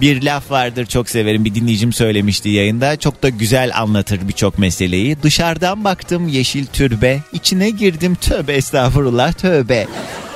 Bir 0.00 0.22
laf 0.22 0.50
vardır 0.50 0.86
çok 0.86 1.10
severim 1.10 1.44
bir 1.44 1.54
dinleyicim 1.54 1.92
söylemişti 1.92 2.48
yayında 2.48 2.96
çok 2.96 3.22
da 3.22 3.28
güzel 3.28 3.70
anlatır 3.74 4.28
birçok 4.28 4.58
meseleyi. 4.58 5.22
Dışarıdan 5.22 5.84
baktım 5.84 6.28
yeşil 6.28 6.66
türbe 6.66 7.20
içine 7.32 7.70
girdim 7.70 8.14
tövbe 8.14 8.52
estağfurullah 8.52 9.32
tövbe. 9.32 9.86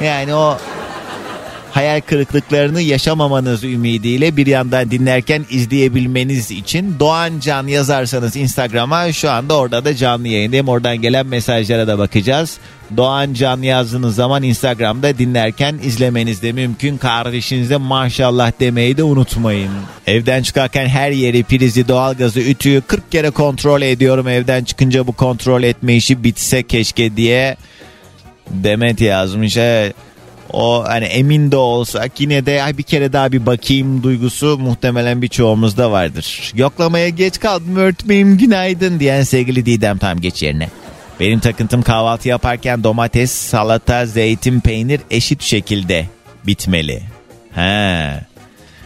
Yani 0.01 0.34
o 0.34 0.59
hayal 1.74 2.00
kırıklıklarını 2.00 2.80
yaşamamanız 2.80 3.64
ümidiyle 3.64 4.36
bir 4.36 4.46
yandan 4.46 4.90
dinlerken 4.90 5.44
izleyebilmeniz 5.50 6.50
için 6.50 6.96
Doğan 7.00 7.40
Can 7.40 7.66
yazarsanız 7.66 8.36
Instagram'a 8.36 9.12
şu 9.12 9.30
anda 9.30 9.56
orada 9.56 9.84
da 9.84 9.96
canlı 9.96 10.28
yayındayım. 10.28 10.68
Oradan 10.68 10.96
gelen 10.96 11.26
mesajlara 11.26 11.86
da 11.86 11.98
bakacağız. 11.98 12.58
Doğan 12.96 13.34
Can 13.34 13.62
yazdığınız 13.62 14.14
zaman 14.14 14.42
Instagram'da 14.42 15.18
dinlerken 15.18 15.78
izlemeniz 15.84 16.42
de 16.42 16.52
mümkün. 16.52 16.96
Kardeşinize 16.96 17.76
maşallah 17.76 18.52
demeyi 18.60 18.96
de 18.96 19.02
unutmayın. 19.02 19.70
Evden 20.06 20.42
çıkarken 20.42 20.86
her 20.86 21.10
yeri 21.10 21.44
prizi, 21.44 21.88
doğalgazı, 21.88 22.40
ütüyü 22.40 22.80
40 22.80 23.12
kere 23.12 23.30
kontrol 23.30 23.82
ediyorum. 23.82 24.28
Evden 24.28 24.64
çıkınca 24.64 25.06
bu 25.06 25.12
kontrol 25.12 25.62
etme 25.62 25.96
işi 25.96 26.24
bitse 26.24 26.62
keşke 26.62 27.16
diye 27.16 27.56
Demet 28.50 29.00
yazmış. 29.00 29.56
Evet. 29.56 29.94
O 30.55 30.84
hani 30.88 31.05
emin 31.05 31.52
de 31.52 31.57
olsak 31.57 32.20
yine 32.20 32.46
de 32.46 32.62
"Ay 32.62 32.78
bir 32.78 32.82
kere 32.82 33.12
daha 33.12 33.32
bir 33.32 33.46
bakayım 33.46 34.02
duygusu 34.02 34.59
muhtemelen 34.59 35.22
birçoğumuzda 35.22 35.90
vardır. 35.90 36.52
Yoklamaya 36.55 37.09
geç 37.09 37.40
kaldım 37.40 37.76
örtmeyim 37.76 38.38
günaydın 38.38 39.00
diyen 39.00 39.22
sevgili 39.22 39.66
Didem 39.66 39.98
tam 39.98 40.20
geç 40.20 40.42
yerine. 40.42 40.68
Benim 41.20 41.40
takıntım 41.40 41.82
kahvaltı 41.82 42.28
yaparken 42.28 42.84
domates, 42.84 43.30
salata, 43.32 44.07
zeytin, 44.07 44.61
peynir 44.61 45.00
eşit 45.11 45.42
şekilde 45.42 46.07
bitmeli. 46.46 47.02
He. 47.55 48.20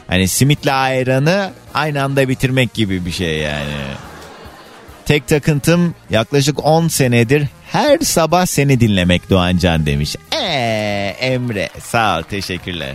Hani 0.07 0.29
simitle 0.29 0.73
ayranı 0.73 1.51
aynı 1.75 2.03
anda 2.03 2.29
bitirmek 2.29 2.75
gibi 2.75 3.07
bir 3.07 3.13
şey 3.13 3.39
yani. 3.39 3.71
Tek 5.07 5.29
takıntım 5.29 5.95
yaklaşık 6.11 6.65
10 6.65 6.89
senedir 6.89 7.47
her 7.73 7.99
sabah 7.99 8.47
seni 8.47 8.81
dinlemek 8.81 9.31
Doğancan 9.31 9.87
demiş. 9.87 10.17
Eee 10.33 11.17
Emre 11.21 11.69
sağ 11.81 12.19
ol 12.19 12.23
teşekkürler. 12.23 12.95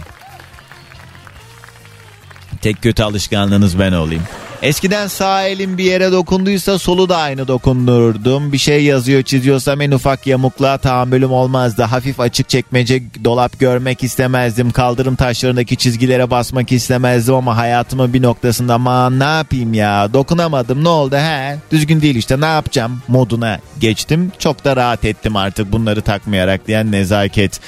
Tek 2.62 2.82
kötü 2.82 3.04
alışkanlığınız 3.04 3.80
ben 3.80 3.92
olayım. 3.92 4.24
Eskiden 4.64 5.08
sağ 5.08 5.44
elim 5.44 5.78
bir 5.78 5.84
yere 5.84 6.12
dokunduysa 6.12 6.80
solu 6.80 7.10
da 7.10 7.18
aynı 7.18 7.48
dokundururdum. 7.48 8.54
Bir 8.54 8.58
şey 8.58 8.84
yazıyor 8.84 9.24
çiziyorsam 9.24 9.82
en 9.82 9.92
ufak 9.92 10.28
yamukluğa 10.28 10.78
tahammülüm 10.78 11.32
olmazdı. 11.32 11.84
Hafif 11.84 12.20
açık 12.20 12.50
çekmece 12.50 13.04
dolap 13.24 13.60
görmek 13.60 14.04
istemezdim. 14.04 14.72
Kaldırım 14.72 15.16
taşlarındaki 15.16 15.78
çizgilere 15.78 16.30
basmak 16.30 16.72
istemezdim 16.72 17.36
ama 17.36 17.58
hayatımın 17.58 18.14
bir 18.14 18.22
noktasında 18.22 18.74
aman 18.74 19.20
ne 19.20 19.24
yapayım 19.24 19.74
ya 19.74 20.14
dokunamadım 20.14 20.84
ne 20.84 20.90
oldu 20.90 21.16
he 21.16 21.58
düzgün 21.72 22.02
değil 22.02 22.16
işte 22.16 22.42
ne 22.42 22.46
yapacağım 22.46 23.02
moduna 23.08 23.60
geçtim. 23.80 24.32
Çok 24.40 24.66
da 24.66 24.76
rahat 24.76 25.06
ettim 25.06 25.36
artık 25.36 25.72
bunları 25.72 26.02
takmayarak 26.02 26.68
diyen 26.68 26.92
nezaket. 26.92 27.60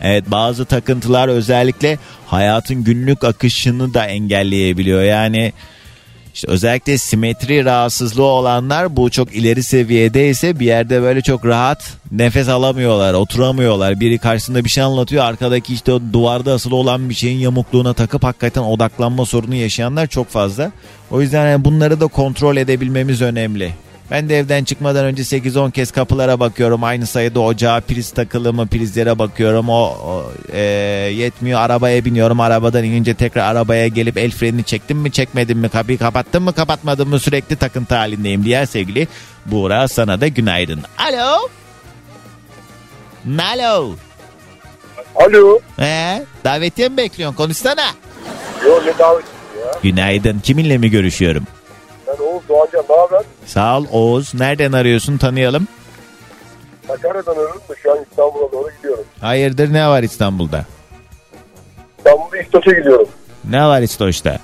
Evet 0.00 0.24
bazı 0.26 0.64
takıntılar 0.64 1.28
özellikle 1.28 1.98
hayatın 2.26 2.84
günlük 2.84 3.24
akışını 3.24 3.94
da 3.94 4.06
engelleyebiliyor. 4.06 5.02
Yani 5.02 5.52
işte 6.34 6.48
özellikle 6.50 6.98
simetri 6.98 7.64
rahatsızlığı 7.64 8.22
olanlar 8.22 8.96
bu 8.96 9.10
çok 9.10 9.34
ileri 9.34 9.62
seviyede 9.62 10.28
ise 10.28 10.60
bir 10.60 10.66
yerde 10.66 11.02
böyle 11.02 11.20
çok 11.22 11.46
rahat 11.46 11.92
nefes 12.12 12.48
alamıyorlar, 12.48 13.14
oturamıyorlar. 13.14 14.00
Biri 14.00 14.18
karşısında 14.18 14.64
bir 14.64 14.70
şey 14.70 14.84
anlatıyor, 14.84 15.24
arkadaki 15.24 15.74
işte 15.74 15.92
o 15.92 16.00
duvarda 16.12 16.52
asılı 16.52 16.76
olan 16.76 17.08
bir 17.08 17.14
şeyin 17.14 17.38
yamukluğuna 17.38 17.94
takıp 17.94 18.24
hakikaten 18.24 18.62
odaklanma 18.62 19.26
sorunu 19.26 19.54
yaşayanlar 19.54 20.06
çok 20.06 20.28
fazla. 20.28 20.72
O 21.10 21.20
yüzden 21.20 21.50
yani 21.50 21.64
bunları 21.64 22.00
da 22.00 22.06
kontrol 22.06 22.56
edebilmemiz 22.56 23.22
önemli. 23.22 23.74
Ben 24.14 24.28
de 24.28 24.38
evden 24.38 24.64
çıkmadan 24.64 25.04
önce 25.04 25.22
8-10 25.22 25.70
kez 25.72 25.90
kapılara 25.90 26.40
bakıyorum. 26.40 26.84
Aynı 26.84 27.06
sayıda 27.06 27.40
ocağa 27.40 27.80
priz 27.80 28.10
takılı 28.10 28.52
mı 28.52 28.66
prizlere 28.66 29.18
bakıyorum. 29.18 29.68
O, 29.68 29.82
o, 29.82 30.32
e, 30.52 30.60
yetmiyor 31.14 31.60
arabaya 31.60 32.04
biniyorum. 32.04 32.40
Arabadan 32.40 32.84
inince 32.84 33.14
tekrar 33.14 33.42
arabaya 33.42 33.88
gelip 33.88 34.18
el 34.18 34.30
frenini 34.30 34.64
çektim 34.64 34.98
mi 34.98 35.12
çekmedim 35.12 35.58
mi 35.58 35.68
kapıyı 35.68 35.98
kapattım 35.98 36.44
mı 36.44 36.52
kapatmadım 36.52 37.08
mı 37.08 37.20
sürekli 37.20 37.56
takıntı 37.56 37.94
halindeyim 37.94 38.44
diye 38.44 38.66
sevgili 38.66 39.08
Buğra 39.46 39.88
sana 39.88 40.20
da 40.20 40.28
günaydın. 40.28 40.80
Alo. 40.98 41.48
Alo. 43.38 43.94
Alo. 45.14 45.58
Ee, 45.80 46.24
davetiye 46.44 46.88
mi 46.88 46.96
bekliyorsun? 46.96 47.36
Konuşsana. 47.36 47.86
Yo 48.64 48.80
ne 48.86 48.98
davet 48.98 49.24
ya? 49.58 49.72
Günaydın. 49.82 50.38
Kiminle 50.38 50.78
mi 50.78 50.90
görüşüyorum? 50.90 51.46
Ben 52.18 52.24
Oğuz 52.24 52.48
Doğancan 52.48 52.84
ne 52.90 52.96
haber? 52.96 53.22
Sağ 53.46 53.78
ol 53.78 53.86
Oğuz. 53.92 54.34
Nereden 54.34 54.72
arıyorsun 54.72 55.18
tanıyalım. 55.18 55.68
Sakarya'dan 56.88 57.32
arıyorum 57.32 57.60
da 57.68 57.74
şu 57.82 57.92
an 57.92 57.98
İstanbul'a 58.10 58.52
doğru 58.52 58.68
gidiyorum. 58.76 59.04
Hayırdır 59.20 59.72
ne 59.72 59.88
var 59.88 60.02
İstanbul'da? 60.02 60.64
İstanbul'da 61.98 62.38
İstoç'a 62.38 62.70
gidiyorum. 62.72 63.08
Ne 63.50 63.64
var 63.66 63.80
İstoç'ta? 63.82 64.38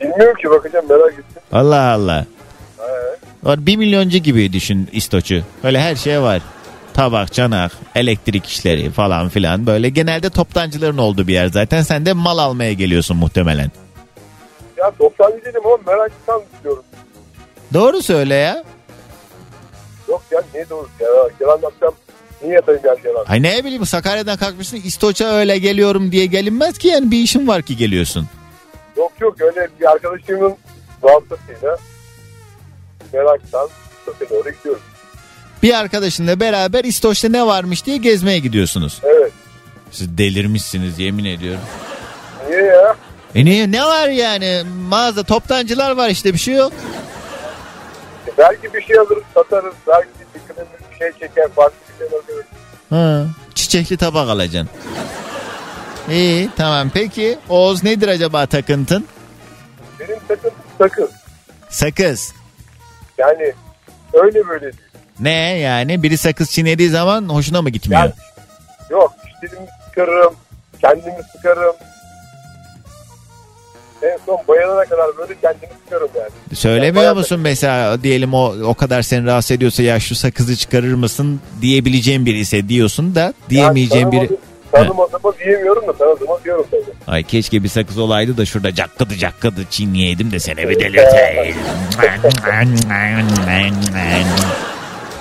Bilmiyorum 0.00 0.34
ki 0.42 0.50
bakacağım 0.50 0.86
merak 0.88 1.12
ettim. 1.12 1.42
Allah 1.52 1.92
Allah. 1.92 2.26
Var 3.42 3.66
bir 3.66 3.76
milyoncu 3.76 4.18
gibi 4.18 4.52
düşün 4.52 4.88
İstoç'u. 4.92 5.42
Öyle 5.64 5.80
her 5.80 5.96
şey 5.96 6.20
var. 6.22 6.42
tabak, 6.94 7.32
çanak, 7.32 7.72
elektrik 7.94 8.46
işleri 8.46 8.90
falan 8.90 9.28
filan 9.28 9.66
böyle 9.66 9.88
genelde 9.88 10.30
toptancıların 10.30 10.98
olduğu 10.98 11.26
bir 11.28 11.32
yer 11.32 11.46
zaten. 11.46 11.82
Sen 11.82 12.06
de 12.06 12.12
mal 12.12 12.38
almaya 12.38 12.72
geliyorsun 12.72 13.16
muhtemelen. 13.16 13.70
Ya 14.76 14.92
90 14.98 15.32
değilim 15.32 15.60
ama 15.64 15.76
meraktan 15.86 16.42
diyorum. 16.64 16.82
Doğru 17.74 18.02
söyle 18.02 18.34
ya. 18.34 18.64
Yok 20.08 20.22
ya 20.30 20.42
niye 20.54 20.68
doğru 20.70 20.88
ya? 21.00 21.08
Yalan 21.40 21.60
yapacağım. 21.62 21.94
Niye 22.42 22.54
yatayım 22.54 22.80
yani 22.84 22.98
yalan? 23.04 23.24
Ay 23.28 23.42
ne 23.42 23.64
bileyim 23.64 23.86
Sakarya'dan 23.86 24.36
kalkmışsın 24.36 24.76
İstoç'a 24.76 25.24
öyle 25.32 25.58
geliyorum 25.58 26.12
diye 26.12 26.26
gelinmez 26.26 26.78
ki 26.78 26.88
yani 26.88 27.10
bir 27.10 27.18
işin 27.18 27.48
var 27.48 27.62
ki 27.62 27.76
geliyorsun. 27.76 28.26
Yok 28.96 29.12
yok 29.20 29.40
öyle 29.40 29.68
bir 29.80 29.90
arkadaşımın 29.90 30.56
vasıtasıyla 31.02 31.76
meraktan 33.12 33.68
Stock'a 34.02 34.30
doğru 34.30 34.50
gidiyoruz. 34.50 34.82
Bir 35.62 35.74
arkadaşınla 35.78 36.40
beraber 36.40 36.84
İstoç'ta 36.84 37.28
ne 37.28 37.46
varmış 37.46 37.86
diye 37.86 37.96
gezmeye 37.96 38.38
gidiyorsunuz. 38.38 39.00
Evet. 39.02 39.32
Siz 39.90 40.18
delirmişsiniz 40.18 40.98
yemin 40.98 41.24
ediyorum. 41.24 41.60
Niye 42.48 42.62
ya? 42.62 42.96
E 43.34 43.44
niye 43.44 43.70
ne 43.70 43.84
var 43.84 44.08
yani 44.08 44.62
mağaza 44.88 45.22
toptancılar 45.22 45.90
var 45.90 46.08
işte 46.08 46.32
bir 46.34 46.38
şey 46.38 46.54
yok. 46.54 46.72
Belki 48.38 48.74
bir 48.74 48.82
şey 48.82 48.98
alırız 48.98 49.22
satarız. 49.34 49.74
Belki 49.88 50.08
dikkatimiz 50.34 50.70
bir 50.92 50.96
şey 50.98 51.12
çeker. 51.12 51.48
Farklı 51.48 51.76
bir 51.92 52.08
şey 52.08 52.18
alırız. 52.18 52.46
Ha, 52.90 53.26
çiçekli 53.54 53.96
tabak 53.96 54.28
alacaksın. 54.28 54.68
İyi 56.10 56.50
tamam 56.56 56.90
peki 56.94 57.38
Oğuz 57.48 57.84
nedir 57.84 58.08
acaba 58.08 58.46
takıntın? 58.46 59.06
Benim 60.00 60.18
takım 60.28 60.50
sakız. 60.78 61.10
Sakız. 61.68 62.34
Yani 63.18 63.52
öyle 64.12 64.48
böyle 64.48 64.62
değil. 64.62 64.74
Ne 65.20 65.58
yani 65.58 66.02
biri 66.02 66.18
sakız 66.18 66.50
çiğnediği 66.50 66.88
zaman 66.90 67.28
hoşuna 67.28 67.62
mı 67.62 67.70
gitmiyor? 67.70 68.00
Yani- 68.02 68.12
Yok 68.90 69.14
dişlerimi 69.42 69.68
sıkarım. 69.88 70.34
Kendimi 70.80 71.22
sıkarım. 71.36 71.74
En 74.02 74.18
son 74.26 74.38
bayılana 74.48 74.84
kadar 74.84 75.06
böyle 75.18 75.34
kendimi 75.42 75.72
sıkarım 75.84 76.08
yani. 76.18 76.56
Söylemiyor 76.58 77.04
Yani 77.04 77.18
musun 77.18 77.40
mesela 77.40 78.02
diyelim 78.02 78.34
o 78.34 78.54
o 78.64 78.74
kadar 78.74 79.02
seni 79.02 79.26
rahatsız 79.26 79.50
ediyorsa 79.50 79.82
ya 79.82 80.00
şu 80.00 80.14
sakızı 80.14 80.56
çıkarır 80.56 80.94
mısın 80.94 81.40
diyebileceğim 81.62 82.26
biri 82.26 82.38
ise 82.38 82.68
diyorsun 82.68 83.14
da 83.14 83.32
diyemeyeceğim 83.50 84.12
biri. 84.12 84.20
Tanımadım- 84.26 84.38
Tanımadığıma 84.72 85.32
diyemiyorum 85.38 85.86
da 85.88 85.92
tanıdığıma 85.92 86.38
diyorum 86.44 86.66
tabii. 86.70 86.82
Ay 87.06 87.22
keşke 87.22 87.62
bir 87.64 87.68
sakız 87.68 87.98
olaydı 87.98 88.36
da 88.36 88.44
şurada 88.46 88.74
cakkıdı 88.74 89.14
cakkıdı 89.16 89.60
çiğneydim 89.70 90.30
de 90.32 90.38
seni 90.38 90.68
bir 90.68 90.80
delirteydim. 90.80 91.56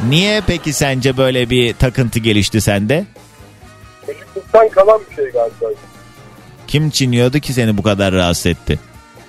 Niye 0.10 0.42
peki 0.48 0.74
sence 0.74 1.18
böyle 1.18 1.50
bir 1.50 1.74
takıntı 1.74 2.20
gelişti 2.20 2.62
sende? 2.62 3.06
Çocukluktan 4.06 4.70
kalan 4.70 5.02
bir 5.10 5.16
şey 5.16 5.26
galiba. 5.26 5.66
Kim 6.68 6.90
çiğniyordu 6.90 7.40
ki 7.40 7.54
seni 7.54 7.78
bu 7.78 7.84
kadar 7.84 8.14
rahatsız 8.14 8.46
etti? 8.46 8.80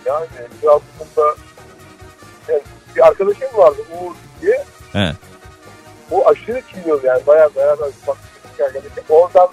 Yani 0.06 0.26
bir 0.62 0.68
aslında 0.68 1.34
yani 2.48 2.62
bir 2.96 3.06
arkadaşım 3.06 3.48
vardı 3.54 3.76
Uğur 3.92 4.14
diye. 4.42 4.64
He. 4.92 5.12
O 6.10 6.28
aşırı 6.28 6.62
çiğniyordu 6.72 7.06
yani 7.06 7.26
bayağı 7.26 7.50
beraber 7.56 7.88
bak. 8.06 8.16
Oradan 9.08 9.48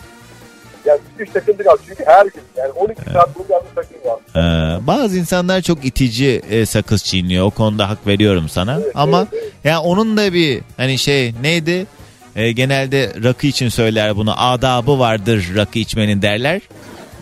yani 0.86 0.99
bir 1.19 1.25
takıntı 1.25 1.63
kaldı 1.63 1.81
çünkü 1.88 2.05
her 2.05 2.25
gün 2.25 2.43
yani 2.57 2.71
12 2.71 3.01
saat 3.13 3.29
bunun 3.36 3.47
yanında 3.49 3.69
takım 3.75 3.97
var. 4.11 4.19
Ee, 4.36 4.88
bazı 4.88 5.17
insanlar 5.17 5.61
çok 5.61 5.86
itici 5.86 6.41
e, 6.49 6.65
sakız 6.65 7.03
çiğniyor. 7.03 7.45
O 7.45 7.49
konuda 7.49 7.89
hak 7.89 8.07
veriyorum 8.07 8.49
sana. 8.49 8.79
Ama 8.95 9.27
ya 9.63 9.81
onun 9.81 10.17
da 10.17 10.33
bir 10.33 10.61
hani 10.77 10.97
şey 10.97 11.33
neydi? 11.41 11.86
E, 12.36 12.51
genelde 12.51 13.13
rakı 13.23 13.47
için 13.47 13.69
söyler 13.69 14.15
bunu. 14.15 14.33
Adabı 14.38 14.99
vardır 14.99 15.51
rakı 15.55 15.79
içmenin 15.79 16.21
derler. 16.21 16.61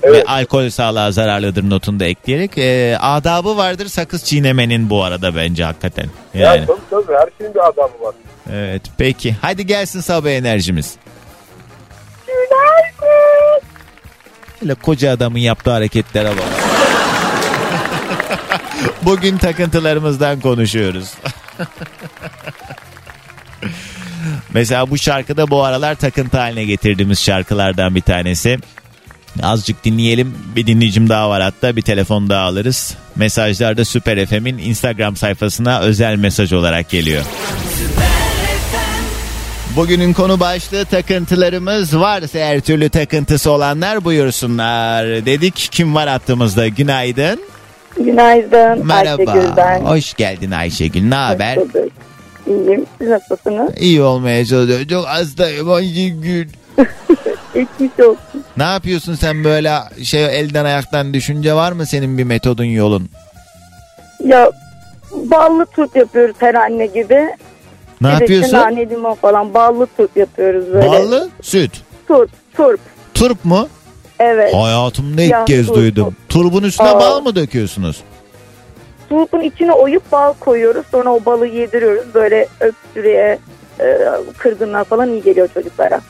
Ve 0.03 0.23
alkol 0.23 0.69
sağlığa 0.69 1.11
zararlıdır 1.11 1.69
notunu 1.69 1.99
da 1.99 2.05
ekleyerek. 2.05 2.57
E, 2.57 2.97
adabı 2.97 3.57
vardır 3.57 3.87
sakız 3.87 4.23
çiğnemenin 4.23 4.89
bu 4.89 5.03
arada 5.03 5.35
bence 5.35 5.63
hakikaten. 5.63 6.09
Yani. 6.33 6.45
Yani. 6.45 6.65
tabii 6.65 6.79
tabii 6.89 7.17
her 7.17 7.29
şeyin 7.37 7.53
bir 7.53 7.59
adamı 7.59 8.01
var. 8.01 8.15
Evet 8.53 8.81
peki. 8.97 9.35
Hadi 9.41 9.65
gelsin 9.65 9.99
sabah 9.99 10.29
enerjimiz. 10.29 10.95
Şöyle 14.59 14.73
koca 14.73 15.11
adamın 15.11 15.39
yaptığı 15.39 15.71
hareketlere 15.71 16.29
bak. 16.29 16.43
Bugün 19.01 19.37
takıntılarımızdan 19.37 20.39
konuşuyoruz. 20.39 21.13
Mesela 24.53 24.89
bu 24.89 24.97
şarkıda 24.97 25.49
bu 25.49 25.63
aralar 25.63 25.95
takıntı 25.95 26.37
haline 26.37 26.65
getirdiğimiz 26.65 27.19
şarkılardan 27.19 27.95
bir 27.95 28.01
tanesi. 28.01 28.57
Azıcık 29.41 29.83
dinleyelim. 29.83 30.35
Bir 30.55 30.67
dinleyicim 30.67 31.09
daha 31.09 31.29
var 31.29 31.41
hatta 31.41 31.75
bir 31.75 31.81
telefon 31.81 32.29
daha 32.29 32.45
alırız. 32.45 32.95
Mesajlarda 33.15 33.85
Süper 33.85 34.25
FM'in 34.25 34.57
Instagram 34.57 35.15
sayfasına 35.15 35.79
özel 35.79 36.15
mesaj 36.15 36.53
olarak 36.53 36.89
geliyor. 36.89 37.23
Bugünün 39.75 40.13
konu 40.13 40.39
başlığı 40.39 40.85
takıntılarımız 40.85 41.99
varsa 41.99 42.39
her 42.39 42.59
türlü 42.61 42.89
takıntısı 42.89 43.51
olanlar 43.51 44.03
buyursunlar. 44.05 45.05
Dedik 45.25 45.55
kim 45.71 45.95
var 45.95 46.09
hattımızda 46.09 46.67
günaydın. 46.67 47.39
Günaydın 47.97 48.87
Merhaba. 48.87 49.31
Ayşegül 49.31 49.57
ben. 49.57 49.79
Hoş 49.81 50.13
geldin 50.13 50.51
Ayşegül 50.51 51.03
ne 51.03 51.15
haber? 51.15 51.57
İyiyim. 52.47 52.85
Siz 52.97 53.07
nasılsınız? 53.09 53.77
İyi 53.77 54.01
olmaya 54.01 54.45
çalışıyorum. 54.45 54.87
Çok 54.87 55.05
hastayım 55.05 55.71
Ayşegül. 55.71 56.47
Geçmiş 57.53 57.99
olsun. 57.99 58.43
Ne 58.57 58.63
yapıyorsun 58.63 59.15
sen 59.15 59.43
böyle 59.43 59.71
şey 60.03 60.39
elden 60.39 60.65
ayaktan 60.65 61.13
düşünce 61.13 61.53
var 61.53 61.71
mı 61.71 61.85
senin 61.85 62.17
bir 62.17 62.23
metodun 62.23 62.63
yolun? 62.63 63.09
Ya 64.25 64.51
ballı 65.11 65.65
turp 65.65 65.95
yapıyoruz 65.95 66.35
her 66.39 66.53
anne 66.55 66.85
gibi. 66.85 67.29
Ne 68.01 68.07
de 68.07 68.11
yapıyorsun? 68.11 68.53
Nane 68.53 68.89
limon 68.89 69.13
falan 69.13 69.53
ballı 69.53 69.87
turp 69.97 70.17
yapıyoruz 70.17 70.73
böyle. 70.73 70.87
Ballı 70.87 71.29
süt. 71.41 71.71
Turp, 72.07 72.29
turp. 72.57 72.79
Turp 73.13 73.45
mu? 73.45 73.67
Evet. 74.19 74.53
Hayatımda 74.55 75.21
ilk 75.21 75.31
Ya, 75.31 75.45
kez 75.45 75.67
turp. 75.67 75.75
duydum. 75.75 76.15
Turbun 76.29 76.63
üstüne 76.63 76.87
Aa. 76.87 76.99
bal 76.99 77.21
mı 77.21 77.35
döküyorsunuz? 77.35 78.03
Turpun 79.09 79.41
içine 79.41 79.71
oyup 79.71 80.11
bal 80.11 80.33
koyuyoruz. 80.39 80.85
Sonra 80.91 81.09
o 81.13 81.25
balı 81.25 81.47
yediriyoruz. 81.47 82.13
Böyle 82.13 82.47
öksürüğe, 82.59 83.39
e, 83.79 83.97
kırgınlığa 84.37 84.83
falan 84.83 85.09
iyi 85.09 85.23
geliyor 85.23 85.49
çocuklara. 85.53 86.01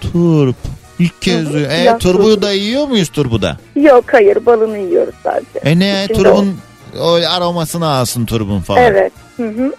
Turp. 0.00 0.56
İlk 0.98 1.22
kez 1.22 1.52
duydum. 1.52 1.70
E, 1.70 1.76
siyah 1.76 1.98
turbu 1.98 2.22
turp. 2.22 2.42
da 2.42 2.52
yiyor 2.52 2.88
muyuz 2.88 3.08
turbu 3.08 3.42
da? 3.42 3.56
Yok 3.76 4.04
hayır 4.12 4.46
balını 4.46 4.78
yiyoruz 4.78 5.14
sadece. 5.24 5.58
E 5.70 5.78
ne 5.78 6.04
İçinde 6.04 6.18
turbun 6.18 6.56
o 7.00 7.12
aromasını 7.12 7.86
alsın 7.86 8.26
turbun 8.26 8.58
o. 8.58 8.60
falan. 8.60 8.82
Evet. 8.82 9.12
Hı 9.36 9.48
hı. 9.48 9.72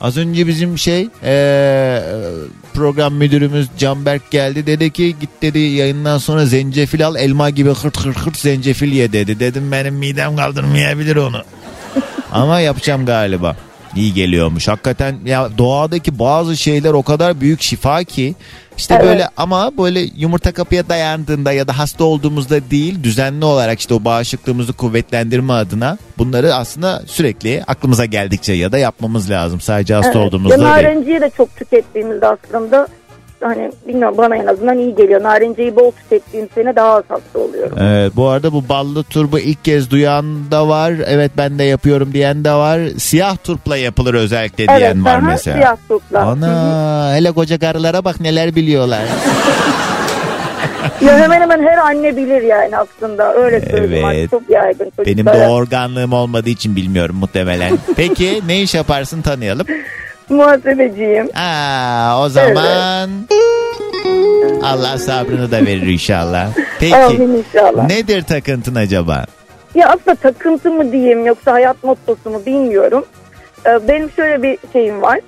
Az 0.00 0.16
önce 0.16 0.46
bizim 0.46 0.78
şey 0.78 1.08
eee, 1.24 2.02
program 2.74 3.14
müdürümüz 3.14 3.68
Canberk 3.78 4.30
geldi 4.30 4.66
dedi 4.66 4.90
ki 4.90 5.16
git 5.20 5.30
dedi 5.42 5.58
yayından 5.58 6.18
sonra 6.18 6.46
zencefil 6.46 7.06
al 7.06 7.16
elma 7.16 7.50
gibi 7.50 7.68
hırt 7.70 7.98
hırt 8.04 8.18
hırt 8.18 8.36
zencefil 8.36 8.92
ye 8.92 9.12
dedi. 9.12 9.40
Dedim 9.40 9.72
benim 9.72 9.94
midem 9.94 10.36
kaldırmayabilir 10.36 11.16
onu. 11.16 11.42
Ama 12.32 12.60
yapacağım 12.60 13.06
galiba. 13.06 13.56
İyi 13.96 14.14
geliyormuş. 14.14 14.68
Hakikaten 14.68 15.16
ya 15.24 15.48
doğadaki 15.58 16.18
bazı 16.18 16.56
şeyler 16.56 16.92
o 16.92 17.02
kadar 17.02 17.40
büyük 17.40 17.62
şifa 17.62 18.04
ki 18.04 18.34
işte 18.80 18.94
Evet. 18.94 19.04
böyle 19.06 19.28
ama 19.36 19.78
böyle 19.78 20.00
yumurta 20.00 20.52
kapıya 20.52 20.88
dayandığında 20.88 21.52
ya 21.52 21.68
da 21.68 21.78
hasta 21.78 22.04
olduğumuzda 22.04 22.70
değil 22.70 23.02
düzenli 23.02 23.44
olarak 23.44 23.80
işte 23.80 23.94
o 23.94 24.04
bağışıklığımızı 24.04 24.72
kuvvetlendirme 24.72 25.52
adına 25.52 25.98
bunları 26.18 26.54
aslında 26.54 27.02
sürekli 27.06 27.64
aklımıza 27.66 28.04
geldikçe 28.04 28.52
ya 28.52 28.72
da 28.72 28.78
yapmamız 28.78 29.30
lazım. 29.30 29.60
Sadece 29.60 29.94
hasta 29.94 30.10
Evet. 30.10 30.16
olduğumuzda 30.26 30.54
Ya 30.54 30.60
değil. 30.60 30.70
narenciye 30.70 31.20
de 31.20 31.30
çok 31.36 31.56
tükettiğimizde 31.56 32.26
aslında 32.26 32.88
hani 33.40 33.72
bilmiyorum 33.88 34.18
bana 34.18 34.36
en 34.36 34.46
azından 34.46 34.78
iyi 34.78 34.94
geliyor. 34.94 35.22
Narenciyeyi 35.22 35.76
bol 35.76 35.90
tükettiğim 35.90 36.48
sene 36.54 36.76
daha 36.76 36.94
az 36.94 37.04
hasta 37.08 37.38
oluyorum. 37.38 37.78
Evet, 37.80 38.12
bu 38.16 38.28
arada 38.28 38.52
bu 38.52 38.68
ballı 38.68 39.02
turbu 39.02 39.38
ilk 39.38 39.64
kez 39.64 39.90
duyan 39.90 40.50
da 40.50 40.68
var. 40.68 40.92
Evet 41.06 41.32
ben 41.36 41.58
de 41.58 41.64
yapıyorum 41.64 42.12
diyen 42.12 42.44
de 42.44 42.52
var. 42.52 42.80
Siyah 42.98 43.36
turpla 43.44 43.76
yapılır 43.76 44.14
özellikle 44.14 44.68
diyen 44.68 44.80
evet, 44.80 45.04
var 45.04 45.18
aha, 45.18 45.26
mesela. 45.26 45.56
Siyah 45.56 45.76
turpla. 45.88 46.20
Ana 46.20 47.12
hele 47.14 47.32
koca 47.32 47.58
karılara 47.58 48.04
bak 48.04 48.20
neler 48.20 48.54
biliyorlar. 48.54 49.02
Ya 51.00 51.18
hemen 51.18 51.40
hemen 51.40 51.62
her 51.62 51.78
anne 51.78 52.16
bilir 52.16 52.42
yani 52.42 52.76
aslında. 52.76 53.34
Öyle 53.34 53.60
söyleyeyim. 53.60 54.08
Evet. 54.12 54.30
Çok 54.30 54.50
yaygın 54.50 54.92
Benim 54.98 55.16
çocuklara. 55.16 55.40
de 55.40 55.48
organlığım 55.48 56.12
olmadığı 56.12 56.48
için 56.48 56.76
bilmiyorum 56.76 57.16
muhtemelen. 57.16 57.78
Peki 57.96 58.42
ne 58.46 58.60
iş 58.60 58.74
yaparsın 58.74 59.22
tanıyalım. 59.22 59.66
Muhasebeciyim. 60.30 61.28
Aa, 61.36 62.22
o 62.24 62.28
zaman 62.28 63.10
Allah 64.62 64.98
sabrını 64.98 65.50
da 65.50 65.56
verir 65.66 65.86
inşallah. 65.86 66.48
Peki 66.80 66.96
Amin 66.96 67.44
inşallah. 67.44 67.86
nedir 67.86 68.22
takıntın 68.22 68.74
acaba? 68.74 69.24
Ya 69.74 69.88
aslında 69.88 70.14
takıntı 70.14 70.70
mı 70.70 70.92
diyeyim 70.92 71.26
yoksa 71.26 71.52
hayat 71.52 71.84
mottosu 71.84 72.30
mu 72.30 72.42
bilmiyorum. 72.46 73.04
Ee, 73.66 73.88
Benim 73.88 74.10
şöyle 74.10 74.42
bir 74.42 74.58
şeyim 74.72 75.02
var. 75.02 75.20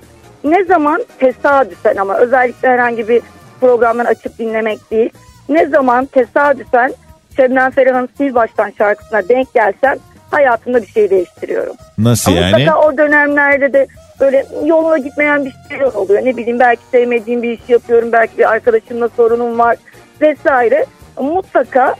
ne 0.43 0.63
zaman 0.65 1.05
tesadüfen 1.19 1.95
ama 1.95 2.17
özellikle 2.17 2.67
herhangi 2.69 3.07
bir 3.07 3.21
programdan 3.61 4.05
açıp 4.05 4.39
dinlemek 4.39 4.91
değil. 4.91 5.09
Ne 5.49 5.65
zaman 5.67 6.05
tesadüfen 6.05 6.93
Şebnem 7.35 7.71
Ferah'ın 7.71 8.09
Sil 8.17 8.31
Baştan 8.35 8.71
şarkısına 8.77 9.29
denk 9.29 9.53
gelsem 9.53 9.95
hayatımda 10.31 10.81
bir 10.81 10.87
şey 10.87 11.09
değiştiriyorum. 11.09 11.75
Nasıl 11.97 12.31
Ama 12.31 12.41
yani? 12.41 12.51
mutlaka 12.57 12.79
o 12.81 12.97
dönemlerde 12.97 13.73
de 13.73 13.87
böyle 14.19 14.45
yoluna 14.65 14.97
gitmeyen 14.97 15.45
bir 15.45 15.53
şeyler 15.69 15.85
oluyor. 15.85 16.25
Ne 16.25 16.37
bileyim 16.37 16.59
belki 16.59 16.81
sevmediğim 16.91 17.41
bir 17.41 17.51
iş 17.51 17.69
yapıyorum. 17.69 18.11
Belki 18.11 18.37
bir 18.37 18.51
arkadaşımla 18.51 19.09
sorunum 19.09 19.59
var 19.59 19.77
vesaire. 20.21 20.85
Mutlaka 21.19 21.95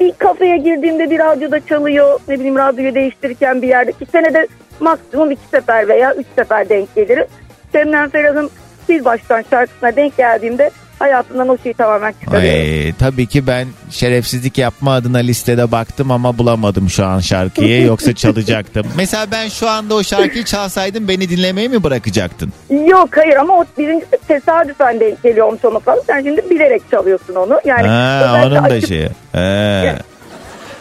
bir 0.00 0.12
kafeye 0.12 0.56
girdiğimde 0.56 1.10
bir 1.10 1.18
radyoda 1.18 1.66
çalıyor. 1.66 2.20
Ne 2.28 2.34
bileyim 2.34 2.58
radyoyu 2.58 2.94
değiştirirken 2.94 3.62
bir 3.62 3.68
yerde. 3.68 3.90
iki 3.90 4.06
senede 4.06 4.46
maksimum 4.80 5.30
iki 5.30 5.46
sefer 5.50 5.88
veya 5.88 6.14
üç 6.14 6.26
sefer 6.36 6.68
denk 6.68 6.94
gelirim. 6.94 7.26
Şebnem 7.72 8.10
Ferah'ın 8.10 8.50
Sil 8.86 9.04
Baştan 9.04 9.44
şarkısına 9.50 9.96
denk 9.96 10.16
geldiğimde 10.16 10.70
hayatımdan 11.02 11.48
o 11.48 11.58
şeyi 11.62 11.74
tamamen 11.74 12.14
çıkarıyorum. 12.24 12.60
Ay, 12.86 12.92
tabii 12.98 13.26
ki 13.26 13.46
ben 13.46 13.66
şerefsizlik 13.90 14.58
yapma 14.58 14.92
adına 14.94 15.18
listede 15.18 15.72
baktım 15.72 16.10
ama 16.10 16.38
bulamadım 16.38 16.90
şu 16.90 17.04
an 17.06 17.20
şarkıyı 17.20 17.82
yoksa 17.86 18.14
çalacaktım. 18.14 18.86
Mesela 18.96 19.26
ben 19.32 19.48
şu 19.48 19.68
anda 19.68 19.94
o 19.94 20.02
şarkıyı 20.02 20.44
çalsaydım 20.44 21.08
beni 21.08 21.28
dinlemeyi 21.28 21.68
mi 21.68 21.82
bırakacaktın? 21.82 22.52
Yok 22.88 23.16
hayır 23.16 23.36
ama 23.36 23.58
o 23.58 23.64
birincisi 23.78 24.18
tesadüfen 24.28 25.00
denk 25.00 25.22
geliyormuş 25.22 25.64
ona 25.64 25.78
falan. 25.78 26.00
Sen 26.06 26.22
şimdi 26.22 26.50
bilerek 26.50 26.82
çalıyorsun 26.90 27.34
onu. 27.34 27.60
Yani 27.64 27.86
ha, 27.86 28.42
onun 28.46 28.54
da 28.54 28.60
açıp- 28.60 28.88
şeyi. 28.88 29.08
He. 29.32 29.94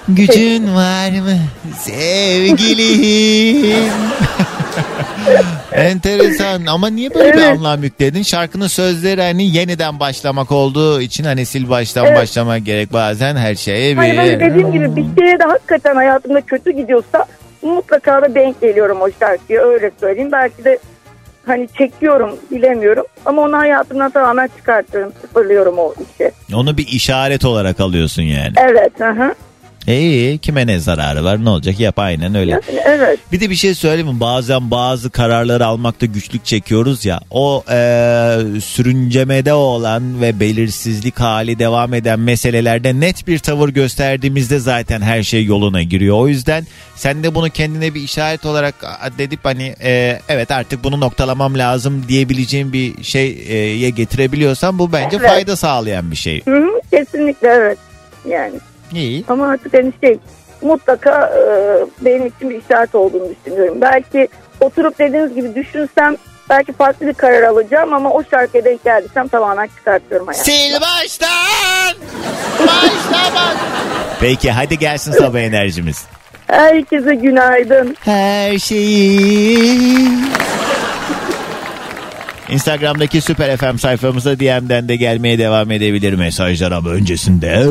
Gücün 0.08 0.76
var 0.76 1.12
mı 1.12 1.38
sevgilim? 1.80 3.76
Enteresan 5.74 6.66
ama 6.66 6.90
niye 6.90 7.14
böyle 7.14 7.34
bir 7.34 7.38
Evet. 7.38 7.58
anlam 7.58 7.84
yükledin? 7.84 8.24
Şarkının 8.24 8.68
sözleri 8.68 9.22
hani 9.22 9.58
yeniden 9.58 10.00
başlamak 10.00 10.52
olduğu 10.52 11.02
için 11.02 11.24
hani 11.24 11.46
sil 11.52 11.66
baştan 11.70 12.06
Evet. 12.06 12.18
başlamak 12.18 12.66
gerek 12.66 12.94
bazen 12.94 13.36
her 13.36 13.56
şeye 13.56 13.92
bir... 13.92 13.98
Hayır 13.98 14.18
hani 14.18 14.40
dediğim 14.40 14.72
gibi 14.72 14.96
bir 14.96 15.22
şeye 15.22 15.40
de 15.40 15.44
hakikaten 15.44 15.96
hayatımda 15.96 16.42
kötü 16.42 16.72
gidiyorsa 16.72 17.26
mutlaka 17.62 18.22
da 18.22 18.36
denk 18.36 18.62
geliyorum 18.62 19.02
o 19.02 19.08
şarkıya 19.20 19.62
öyle 19.62 19.92
söyleyeyim. 20.00 20.32
Belki 20.32 20.64
de 20.66 20.80
hani 21.46 21.68
çekiyorum 21.78 22.38
bilemiyorum 22.52 23.06
ama 23.26 23.42
onu 23.42 23.58
hayatımdan 23.58 24.12
tamamen 24.12 24.50
çıkartıyorum 24.58 25.14
sıfırlıyorum 25.22 25.78
o 25.78 25.94
işi. 26.14 26.32
Onu 26.56 26.78
bir 26.78 26.88
işaret 26.88 27.46
olarak 27.46 27.80
alıyorsun 27.80 28.24
yani. 28.24 28.54
Evet. 28.58 28.92
Hı 29.00 29.10
hı. 29.10 29.34
İyi 29.88 30.38
kime 30.38 30.68
ne 30.68 30.80
zararı 30.80 31.24
var 31.24 31.46
ne 31.46 31.50
olacak 31.50 31.80
yap 31.80 32.00
aynen 32.00 32.36
öyle. 32.36 32.60
Evet. 32.86 33.20
Bir 33.32 33.40
de 33.40 33.50
bir 33.50 33.56
şey 33.56 33.76
söyleyeyim 33.76 34.08
mi? 34.14 34.20
Bazen 34.20 34.72
bazı 34.72 35.10
kararları 35.10 35.66
almakta 35.66 36.06
güçlük 36.06 36.46
çekiyoruz 36.46 37.06
ya. 37.06 37.20
O 37.32 37.64
eee, 37.70 38.38
sürüncemede 38.62 39.54
olan 39.54 40.22
ve 40.22 40.40
belirsizlik 40.40 41.20
hali 41.20 41.60
devam 41.60 41.94
eden 41.94 42.20
meselelerde 42.20 43.00
net 43.00 43.28
bir 43.28 43.40
tavır 43.40 43.70
gösterdiğimizde 43.70 44.60
zaten 44.60 45.02
her 45.02 45.24
şey 45.24 45.46
yoluna 45.46 45.82
giriyor. 45.84 46.18
O 46.18 46.28
yüzden 46.28 46.68
sen 46.96 47.24
de 47.24 47.36
bunu 47.36 47.50
kendine 47.50 47.94
bir 47.94 48.02
işaret 48.02 48.46
olarak 48.46 48.76
dedip 49.18 49.40
hani 49.44 49.76
eee, 49.84 50.22
evet 50.30 50.52
artık 50.52 50.84
bunu 50.84 51.00
noktalamam 51.00 51.58
lazım 51.58 52.06
diyebileceğin 52.08 52.74
bir 52.74 53.04
şeye 53.04 53.90
getirebiliyorsan 53.90 54.80
bu 54.80 54.92
bence 54.94 55.18
Evet. 55.20 55.30
fayda 55.30 55.56
sağlayan 55.56 56.12
bir 56.12 56.16
şey. 56.16 56.42
Hı 56.46 56.56
hı, 56.58 56.82
kesinlikle 56.92 57.48
evet. 57.48 57.78
Yani. 58.30 58.54
İyi. 58.94 59.24
Ama 59.28 59.48
artık 59.48 59.74
hani 59.74 59.94
şey 60.04 60.18
mutlaka 60.62 61.34
e, 61.38 61.44
benim 62.06 62.26
için 62.26 62.50
bir 62.50 62.62
işaret 62.66 62.96
olduğunu 62.96 63.30
düşünüyorum. 63.30 63.78
Belki 63.82 64.28
oturup 64.60 65.00
dediğiniz 65.00 65.36
gibi 65.36 65.56
düşünsem 65.56 66.16
belki 66.50 66.74
farklı 66.74 67.08
bir 67.08 67.14
karar 67.14 67.44
alacağım 67.44 67.94
ama 67.94 68.12
o 68.12 68.24
şarkıya 68.32 68.66
denk 68.66 68.84
geldiysem 68.84 69.28
tamamen 69.28 69.68
çıkartıyorum 69.78 70.28
hayatımdan. 70.28 70.54
Sil 70.58 70.74
baştan! 70.82 71.94
Başla 72.60 73.36
bak! 73.36 73.58
Peki 74.20 74.52
hadi 74.52 74.80
gelsin 74.80 75.12
sabah 75.12 75.40
enerjimiz. 75.40 76.06
Herkese 76.48 77.16
günaydın. 77.16 77.96
Her 78.00 78.60
şeyi. 78.60 80.08
Instagram'daki 82.50 83.22
Süper 83.22 83.58
FM 83.58 83.78
sayfamıza 83.78 84.40
DM'den 84.40 84.90
de 84.90 84.96
gelmeye 84.96 85.38
devam 85.38 85.72
edebilir 85.72 86.14
mesajlar 86.14 86.72
ama 86.72 86.90
öncesinde... 86.90 87.66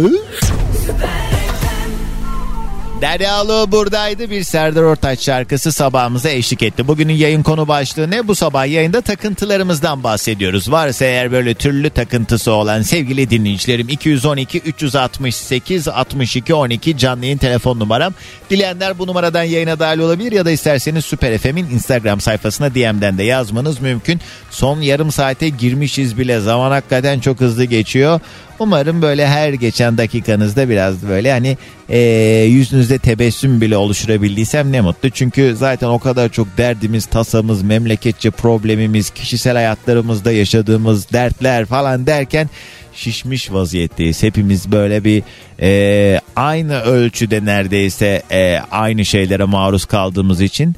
Deryalı 3.00 3.72
buradaydı 3.72 4.30
bir 4.30 4.42
Serdar 4.42 4.82
Ortaç 4.82 5.20
şarkısı 5.20 5.72
sabahımıza 5.72 6.30
eşlik 6.30 6.62
etti. 6.62 6.88
Bugünün 6.88 7.12
yayın 7.12 7.42
konu 7.42 7.68
başlığı 7.68 8.10
ne? 8.10 8.28
Bu 8.28 8.34
sabah 8.34 8.66
yayında 8.66 9.00
takıntılarımızdan 9.00 10.04
bahsediyoruz. 10.04 10.70
Varsa 10.70 11.04
eğer 11.04 11.32
böyle 11.32 11.54
türlü 11.54 11.90
takıntısı 11.90 12.52
olan 12.52 12.82
sevgili 12.82 13.30
dinleyicilerim 13.30 13.88
212 13.88 14.58
368 14.58 15.88
62 15.88 16.54
12 16.54 16.98
canlı 16.98 17.24
yayın 17.24 17.38
telefon 17.38 17.78
numaram. 17.78 18.14
Dileyenler 18.50 18.98
bu 18.98 19.06
numaradan 19.06 19.42
yayına 19.42 19.78
dahil 19.78 19.98
olabilir 19.98 20.32
ya 20.32 20.44
da 20.44 20.50
isterseniz 20.50 21.04
Süper 21.04 21.38
FM'in 21.38 21.70
Instagram 21.70 22.20
sayfasına 22.20 22.74
DM'den 22.74 23.18
de 23.18 23.22
yazmanız 23.22 23.80
mümkün. 23.80 24.20
Son 24.50 24.80
yarım 24.80 25.12
saate 25.12 25.48
girmişiz 25.48 26.18
bile 26.18 26.40
zaman 26.40 26.70
hakikaten 26.70 27.20
çok 27.20 27.40
hızlı 27.40 27.64
geçiyor. 27.64 28.20
Umarım 28.60 29.02
böyle 29.02 29.26
her 29.26 29.52
geçen 29.52 29.98
dakikanızda 29.98 30.68
biraz 30.68 31.08
böyle 31.08 31.32
hani 31.32 31.56
eee, 31.88 32.44
yüzünüzde 32.44 32.98
tebessüm 32.98 33.60
bile 33.60 33.76
oluşturabildiysem 33.76 34.72
ne 34.72 34.80
mutlu. 34.80 35.10
Çünkü 35.10 35.54
zaten 35.56 35.86
o 35.88 35.98
kadar 35.98 36.28
çok 36.28 36.58
derdimiz, 36.58 37.06
tasamız, 37.06 37.62
memleketçe 37.62 38.30
problemimiz, 38.30 39.10
kişisel 39.10 39.54
hayatlarımızda 39.54 40.32
yaşadığımız 40.32 41.12
dertler 41.12 41.66
falan 41.66 42.06
derken 42.06 42.50
şişmiş 42.94 43.52
vaziyetteyiz. 43.52 44.22
Hepimiz 44.22 44.72
böyle 44.72 45.04
bir 45.04 45.22
eee, 45.62 46.20
aynı 46.36 46.80
ölçüde 46.80 47.44
neredeyse 47.44 48.22
eee, 48.30 48.62
aynı 48.70 49.04
şeylere 49.04 49.44
maruz 49.44 49.84
kaldığımız 49.84 50.40
için 50.40 50.74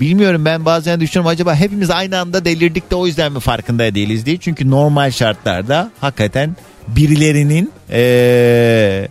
Bilmiyorum 0.00 0.44
ben 0.44 0.64
bazen 0.64 1.00
düşünüyorum 1.00 1.30
acaba 1.30 1.54
hepimiz 1.54 1.90
aynı 1.90 2.18
anda 2.18 2.44
delirdik 2.44 2.90
de 2.90 2.94
o 2.94 3.06
yüzden 3.06 3.32
mi 3.32 3.40
farkında 3.40 3.94
değiliz 3.94 4.26
diye. 4.26 4.36
Çünkü 4.36 4.70
normal 4.70 5.10
şartlarda 5.10 5.90
hakikaten 6.00 6.56
birilerinin 6.88 7.72
eee, 7.92 9.08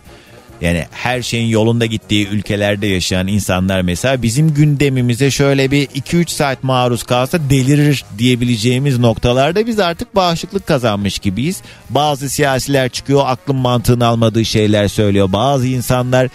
yani 0.60 0.84
her 0.90 1.22
şeyin 1.22 1.46
yolunda 1.48 1.86
gittiği 1.86 2.28
ülkelerde 2.28 2.86
yaşayan 2.86 3.26
insanlar 3.26 3.82
mesela 3.82 4.22
bizim 4.22 4.54
gündemimize 4.54 5.30
şöyle 5.30 5.70
bir 5.70 5.86
2-3 5.86 6.30
saat 6.30 6.64
maruz 6.64 7.02
kalsa 7.02 7.38
delirir 7.50 8.04
diyebileceğimiz 8.18 8.98
noktalarda 8.98 9.66
biz 9.66 9.80
artık 9.80 10.14
bağışıklık 10.14 10.66
kazanmış 10.66 11.18
gibiyiz. 11.18 11.60
Bazı 11.90 12.30
siyasiler 12.30 12.88
çıkıyor 12.88 13.22
aklın 13.26 13.56
mantığını 13.56 14.06
almadığı 14.06 14.44
şeyler 14.44 14.88
söylüyor. 14.88 15.32
Bazı 15.32 15.66
insanlar 15.66 16.28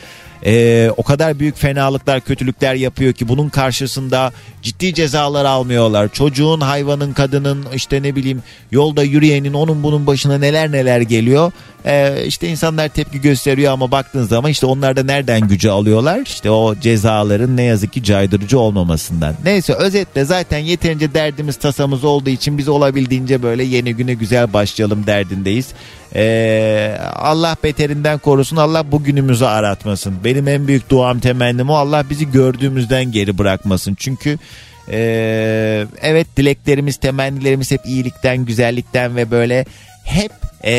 ee, 0.46 0.92
o 0.98 1.04
kadar 1.04 1.40
büyük 1.40 1.58
fenalıklar, 1.58 2.22
kötülükler 2.22 2.76
yapıyor 2.76 3.14
ki 3.14 3.28
bunun 3.28 3.50
karşısında 3.50 4.32
ciddi 4.62 4.94
cezalar 4.94 5.46
almıyorlar. 5.46 6.10
Çocuğun, 6.14 6.62
hayvanın, 6.62 7.14
kadının 7.14 7.66
işte 7.76 8.04
ne 8.04 8.16
bileyim 8.16 8.44
yolda 8.72 9.04
yürüyenin 9.04 9.54
onun 9.54 9.84
bunun 9.84 10.08
başına 10.08 10.38
neler 10.38 10.72
neler 10.72 11.02
geliyor. 11.02 11.52
Ee, 11.86 12.26
işte 12.26 12.48
insanlar 12.48 12.90
tepki 12.90 13.22
gösteriyor 13.22 13.74
ama 13.74 13.92
baktığın 13.92 14.24
zaman 14.24 14.52
işte 14.52 14.66
onlar 14.66 14.96
da 14.96 15.04
nereden 15.04 15.48
gücü 15.48 15.70
alıyorlar? 15.70 16.20
İşte 16.26 16.52
o 16.52 16.76
cezaların 16.76 17.58
ne 17.58 17.64
yazık 17.64 17.94
ki 17.94 18.04
caydırıcı 18.04 18.60
olmamasından. 18.60 19.36
Neyse 19.46 19.74
özetle 19.74 20.26
zaten 20.26 20.58
yeterince 20.58 21.14
derdimiz 21.14 21.56
tasamız 21.56 22.04
olduğu 22.04 22.30
için 22.30 22.58
biz 22.58 22.68
olabildiğince 22.68 23.44
böyle 23.44 23.64
yeni 23.64 23.96
güne 23.96 24.14
güzel 24.14 24.54
başlayalım 24.54 25.08
derdindeyiz. 25.08 25.68
Ee, 26.16 26.98
Allah 27.16 27.56
beterinden 27.64 28.20
korusun 28.20 28.58
Allah 28.58 28.92
bugünümüzü 28.92 29.46
aratmasın. 29.46 30.24
Benim 30.24 30.48
en 30.48 30.68
büyük 30.68 30.90
duam 30.90 31.20
temennim 31.20 31.70
o 31.70 31.74
Allah 31.74 32.10
bizi 32.10 32.32
gördüğümüzden 32.32 33.12
geri 33.12 33.38
bırakmasın. 33.38 33.96
Çünkü 34.00 34.38
ee, 34.92 35.86
evet 36.02 36.28
dileklerimiz 36.38 36.98
temennilerimiz 36.98 37.72
hep 37.72 37.86
iyilikten 37.86 38.46
güzellikten 38.46 39.16
ve 39.16 39.32
böyle 39.32 39.66
hep 40.04 40.32
ee, 40.64 40.72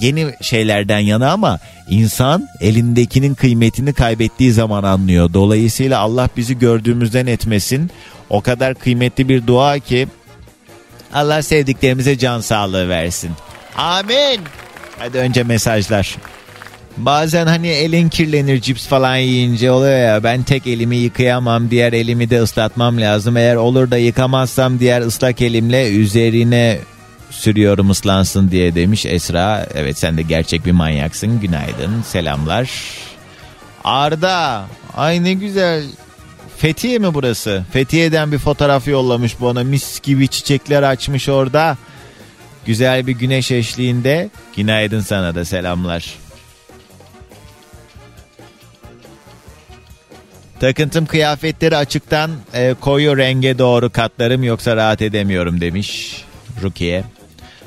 yeni 0.00 0.26
şeylerden 0.40 0.98
yana 0.98 1.32
ama 1.32 1.58
insan 1.90 2.48
elindekinin 2.60 3.34
kıymetini 3.34 3.92
kaybettiği 3.92 4.52
zaman 4.52 4.82
anlıyor. 4.82 5.32
Dolayısıyla 5.34 5.98
Allah 5.98 6.28
bizi 6.36 6.58
gördüğümüzden 6.58 7.26
etmesin. 7.26 7.90
O 8.30 8.40
kadar 8.40 8.74
kıymetli 8.74 9.28
bir 9.28 9.46
dua 9.46 9.78
ki 9.78 10.08
Allah 11.14 11.42
sevdiklerimize 11.42 12.18
can 12.18 12.40
sağlığı 12.40 12.88
versin. 12.88 13.30
Amin. 13.76 14.40
Hadi 14.98 15.18
önce 15.18 15.42
mesajlar. 15.42 16.16
Bazen 16.96 17.46
hani 17.46 17.68
elin 17.68 18.08
kirlenir 18.08 18.60
cips 18.60 18.86
falan 18.86 19.16
yiyince 19.16 19.70
oluyor 19.70 19.98
ya 19.98 20.22
ben 20.22 20.42
tek 20.42 20.66
elimi 20.66 20.96
yıkayamam 20.96 21.70
diğer 21.70 21.92
elimi 21.92 22.30
de 22.30 22.42
ıslatmam 22.42 23.00
lazım. 23.00 23.36
Eğer 23.36 23.56
olur 23.56 23.90
da 23.90 23.96
yıkamazsam 23.96 24.80
diğer 24.80 25.00
ıslak 25.00 25.42
elimle 25.42 25.90
üzerine 25.90 26.78
sürüyorum 27.30 27.90
ıslansın 27.90 28.50
diye 28.50 28.74
demiş 28.74 29.06
Esra. 29.06 29.66
Evet 29.74 29.98
sen 29.98 30.16
de 30.16 30.22
gerçek 30.22 30.66
bir 30.66 30.72
manyaksın. 30.72 31.40
Günaydın 31.40 32.02
selamlar. 32.02 32.70
Arda 33.84 34.64
ay 34.96 35.24
ne 35.24 35.32
güzel 35.32 35.84
Fethiye 36.60 36.98
mi 36.98 37.14
burası? 37.14 37.64
Fethiye'den 37.72 38.32
bir 38.32 38.38
fotoğraf 38.38 38.88
yollamış 38.88 39.40
bana. 39.40 39.64
Mis 39.64 40.00
gibi 40.00 40.28
çiçekler 40.28 40.82
açmış 40.82 41.28
orada. 41.28 41.76
Güzel 42.66 43.06
bir 43.06 43.12
güneş 43.12 43.50
eşliğinde. 43.50 44.30
Günaydın 44.56 45.00
sana 45.00 45.34
da 45.34 45.44
selamlar. 45.44 46.14
Takıntım 50.60 51.06
kıyafetleri 51.06 51.76
açıktan 51.76 52.30
e, 52.54 52.74
koyu 52.80 53.16
renge 53.16 53.58
doğru 53.58 53.90
katlarım 53.90 54.42
yoksa 54.42 54.76
rahat 54.76 55.02
edemiyorum 55.02 55.60
demiş 55.60 56.16
Rukiye. 56.62 57.04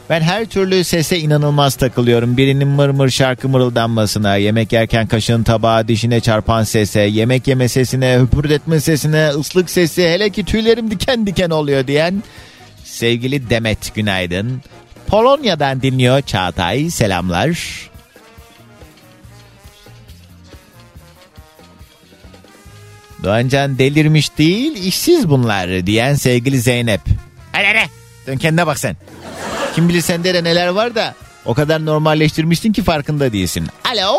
Ben 0.09 0.21
her 0.21 0.45
türlü 0.45 0.83
sese 0.83 1.19
inanılmaz 1.19 1.75
takılıyorum. 1.75 2.37
Birinin 2.37 2.67
mır 2.67 2.89
mır 2.89 3.09
şarkı 3.09 3.49
mırıldanmasına, 3.49 4.35
yemek 4.35 4.73
yerken 4.73 5.07
kaşığın 5.07 5.43
tabağa 5.43 5.87
dişine 5.87 6.19
çarpan 6.19 6.63
sese, 6.63 7.01
yemek 7.01 7.47
yeme 7.47 7.67
sesine, 7.67 8.19
hüpürdetme 8.21 8.79
sesine, 8.79 9.29
ıslık 9.29 9.69
sesi, 9.69 10.03
hele 10.03 10.29
ki 10.29 10.45
tüylerim 10.45 10.91
diken 10.91 11.27
diken 11.27 11.49
oluyor 11.49 11.87
diyen 11.87 12.23
sevgili 12.83 13.49
Demet 13.49 13.95
günaydın. 13.95 14.61
Polonya'dan 15.07 15.81
dinliyor 15.81 16.21
Çağatay 16.21 16.89
selamlar. 16.89 17.59
Doğancan 23.23 23.77
delirmiş 23.77 24.37
değil 24.37 24.85
işsiz 24.85 25.29
bunlar 25.29 25.85
diyen 25.85 26.15
sevgili 26.15 26.59
Zeynep. 26.59 27.01
Hadi 27.51 27.65
hadi 27.65 27.89
dön 28.27 28.37
kendine 28.37 28.67
bak 28.67 28.79
sen. 28.79 28.97
Kim 29.75 29.89
bilir 29.89 30.01
sende 30.01 30.33
de 30.33 30.43
neler 30.43 30.67
var 30.67 30.95
da 30.95 31.15
o 31.45 31.53
kadar 31.53 31.85
normalleştirmişsin 31.85 32.73
ki 32.73 32.83
farkında 32.83 33.33
değilsin. 33.33 33.67
Alo. 33.93 34.17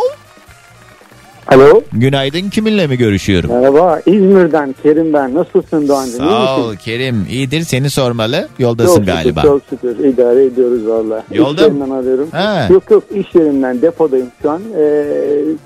Alo. 1.48 1.82
Günaydın 1.92 2.50
kiminle 2.50 2.86
mi 2.86 2.96
görüşüyorum? 2.98 3.50
Merhaba 3.52 4.00
İzmir'den 4.06 4.74
Kerim 4.82 5.12
ben. 5.12 5.34
Nasılsın 5.34 5.88
Doğancığım? 5.88 6.14
iyi 6.24 6.28
Sağ 6.28 6.56
ol 6.60 6.76
Kerim. 6.76 7.26
İyidir 7.30 7.60
seni 7.62 7.90
sormalı. 7.90 8.48
Yoldasın 8.58 8.96
çok 8.96 9.06
galiba. 9.06 9.40
Şükür, 9.40 9.52
çok 9.52 9.62
şükür 9.70 10.04
idare 10.04 10.44
ediyoruz 10.44 10.86
valla. 10.86 11.22
Yolda 11.32 11.62
İş 11.66 11.72
mı? 11.72 11.78
yerinden 11.78 11.90
arıyorum. 11.96 12.28
Ha. 12.32 12.66
Yok 12.70 12.90
yok 12.90 13.04
iş 13.14 13.34
yerinden 13.34 13.82
depodayım 13.82 14.26
şu 14.42 14.50
an. 14.50 14.60
Ee, 14.78 15.04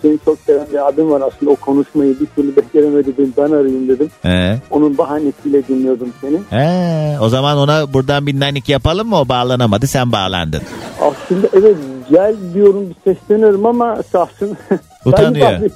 seni 0.03 0.19
çok 0.25 0.39
seven 0.47 0.67
bir 0.73 0.89
abim 0.89 1.11
var 1.11 1.21
aslında 1.27 1.53
o 1.53 1.57
konuşmayı 1.57 2.15
bir 2.21 2.27
türlü 2.27 2.57
beceremedi 2.57 3.07
dedim 3.17 3.33
ben 3.37 3.43
arayayım 3.51 3.89
dedim. 3.89 4.11
He. 4.23 4.59
Onun 4.71 4.99
bahanesiyle 4.99 5.69
dinliyordum 5.69 6.09
seni. 6.21 6.39
He, 6.61 7.19
o 7.21 7.29
zaman 7.29 7.57
ona 7.59 7.93
buradan 7.93 8.27
bir 8.27 8.41
nanik 8.41 8.69
yapalım 8.69 9.09
mı? 9.09 9.21
O 9.21 9.29
bağlanamadı 9.29 9.87
sen 9.87 10.13
bağlandın. 10.13 10.61
Aslında 11.01 11.47
evet 11.53 11.77
gel 12.11 12.35
diyorum 12.55 12.91
bir 12.91 13.15
sesleniyorum 13.15 13.67
ama 13.67 14.03
sahsın. 14.13 14.57
Utanıyor. 15.05 15.71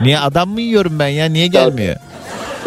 Niye 0.00 0.18
adam 0.18 0.48
mı 0.48 0.60
yiyorum 0.60 0.98
ben 0.98 1.08
ya? 1.08 1.26
Niye 1.26 1.46
gelmiyor? 1.46 1.96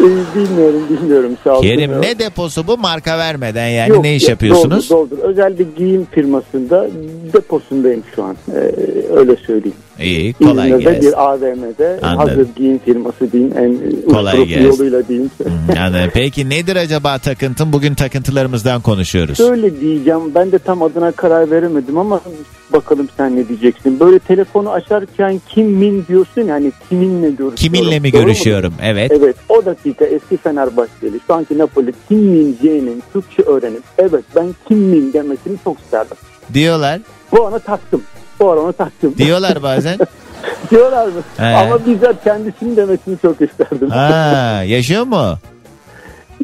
Ee, 0.00 0.04
bilmiyorum 0.34 0.82
bilmiyorum 0.90 1.36
sağ 1.44 1.56
ol. 1.58 1.62
Kerim 1.62 1.78
Bilmiyorum. 1.80 2.04
ne 2.08 2.18
deposu 2.18 2.66
bu 2.66 2.78
marka 2.78 3.18
vermeden 3.18 3.68
yani 3.68 3.90
Yok, 3.90 4.04
ne 4.04 4.14
iş 4.14 4.28
yapıyorsunuz? 4.28 4.90
Doğrudur, 4.90 5.10
doğrudur. 5.10 5.28
Özel 5.30 5.58
bir 5.58 5.66
giyim 5.76 6.06
firmasında 6.10 6.88
deposundayım 7.32 8.02
şu 8.14 8.24
an. 8.24 8.36
Ee, 8.54 8.72
öyle 9.16 9.36
söyleyeyim. 9.36 9.76
İyi 10.00 10.32
kolay 10.32 10.70
İzmir'de 10.70 10.90
gelsin. 10.92 11.08
bir 11.10 11.22
AVM'de 11.24 11.98
Anladım. 12.02 12.28
hazır 12.28 12.46
giyim 12.56 12.78
firması 12.84 13.32
diyeyim. 13.32 13.52
En 13.58 13.78
Kolay 14.12 14.44
gelsin. 14.46 14.66
yoluyla 14.66 15.08
diyeyim. 15.08 15.30
Yani 15.76 16.10
peki 16.14 16.50
nedir 16.50 16.76
acaba 16.76 17.18
takıntın? 17.18 17.72
Bugün 17.72 17.94
takıntılarımızdan 17.94 18.80
konuşuyoruz. 18.80 19.36
Şöyle 19.36 19.80
diyeceğim 19.80 20.20
ben 20.34 20.52
de 20.52 20.58
tam 20.58 20.82
adına 20.82 21.12
karar 21.12 21.50
veremedim 21.50 21.98
ama 21.98 22.20
bakalım 22.72 23.08
sen 23.16 23.36
ne 23.36 23.48
diyeceksin. 23.48 24.00
Böyle 24.00 24.18
telefonu 24.18 24.70
açarken 24.70 25.40
kimin 25.48 26.04
diyorsun 26.08 26.42
yani 26.42 26.72
kiminle 26.88 27.28
görüşüyorum. 27.30 27.54
Kiminle 27.56 28.00
mi 28.00 28.12
Doğru 28.12 28.20
mu? 28.20 28.26
görüşüyorum? 28.26 28.74
Evet. 28.82 29.12
Evet 29.14 29.36
o 29.48 29.64
dakika 29.64 30.04
eski 30.04 30.36
Fenerbahçeli 30.36 31.20
şu 31.26 31.34
anki 31.34 31.58
Napoli 31.58 31.92
Kim 32.08 32.18
Min 32.18 32.56
Jae'nin 32.62 33.02
Türkçe 33.12 33.42
öğrenip 33.42 33.82
evet 33.98 34.24
ben 34.36 34.54
Kim 34.68 34.78
Min 34.78 35.12
demesini 35.12 35.56
çok 35.64 35.78
isterdim. 35.80 36.16
Diyorlar. 36.54 37.00
Bu 37.32 37.46
ana 37.46 37.58
taktım. 37.58 38.02
Bu 38.40 38.50
ara 38.50 38.60
onu 38.60 38.72
taktım. 38.72 39.14
Diyorlar 39.18 39.62
bazen. 39.62 39.98
Diyorlar 40.70 41.06
mı? 41.06 41.12
He. 41.36 41.46
Ama 41.46 41.86
bizzat 41.86 42.24
kendisinin 42.24 42.76
demesini 42.76 43.16
çok 43.22 43.40
isterdim. 43.40 43.90
Ha, 43.90 44.62
yaşıyor 44.66 45.02
mu? 45.02 45.34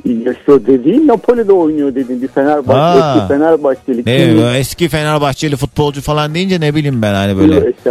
Yaşıyor 0.05 0.61
dediğin 0.67 1.09
Napoli'de 1.09 1.53
oynuyor 1.53 1.95
dediğin 1.95 2.23
bir 2.23 2.29
Fenerbahçe, 2.29 3.01
Ha. 3.01 3.15
eski 3.17 3.29
Fenerbahçeli. 3.29 4.03
Ne 4.07 4.17
Kim- 4.17 4.55
eski 4.55 4.89
Fenerbahçeli 4.89 5.57
futbolcu 5.57 6.01
falan 6.03 6.35
deyince 6.35 6.61
ne 6.61 6.75
bileyim 6.75 7.03
ben 7.03 7.15
hani 7.15 7.39
böyle. 7.39 7.57
Eski, 7.57 7.91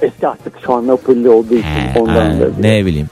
eski 0.06 0.28
artık 0.28 0.52
şu 0.66 0.72
an 0.74 0.86
Napoli 0.86 1.28
olduğu 1.28 1.54
için 1.54 2.00
ondan 2.00 2.14
Ha, 2.30 2.32
ne 2.60 2.86
bileyim. 2.86 3.06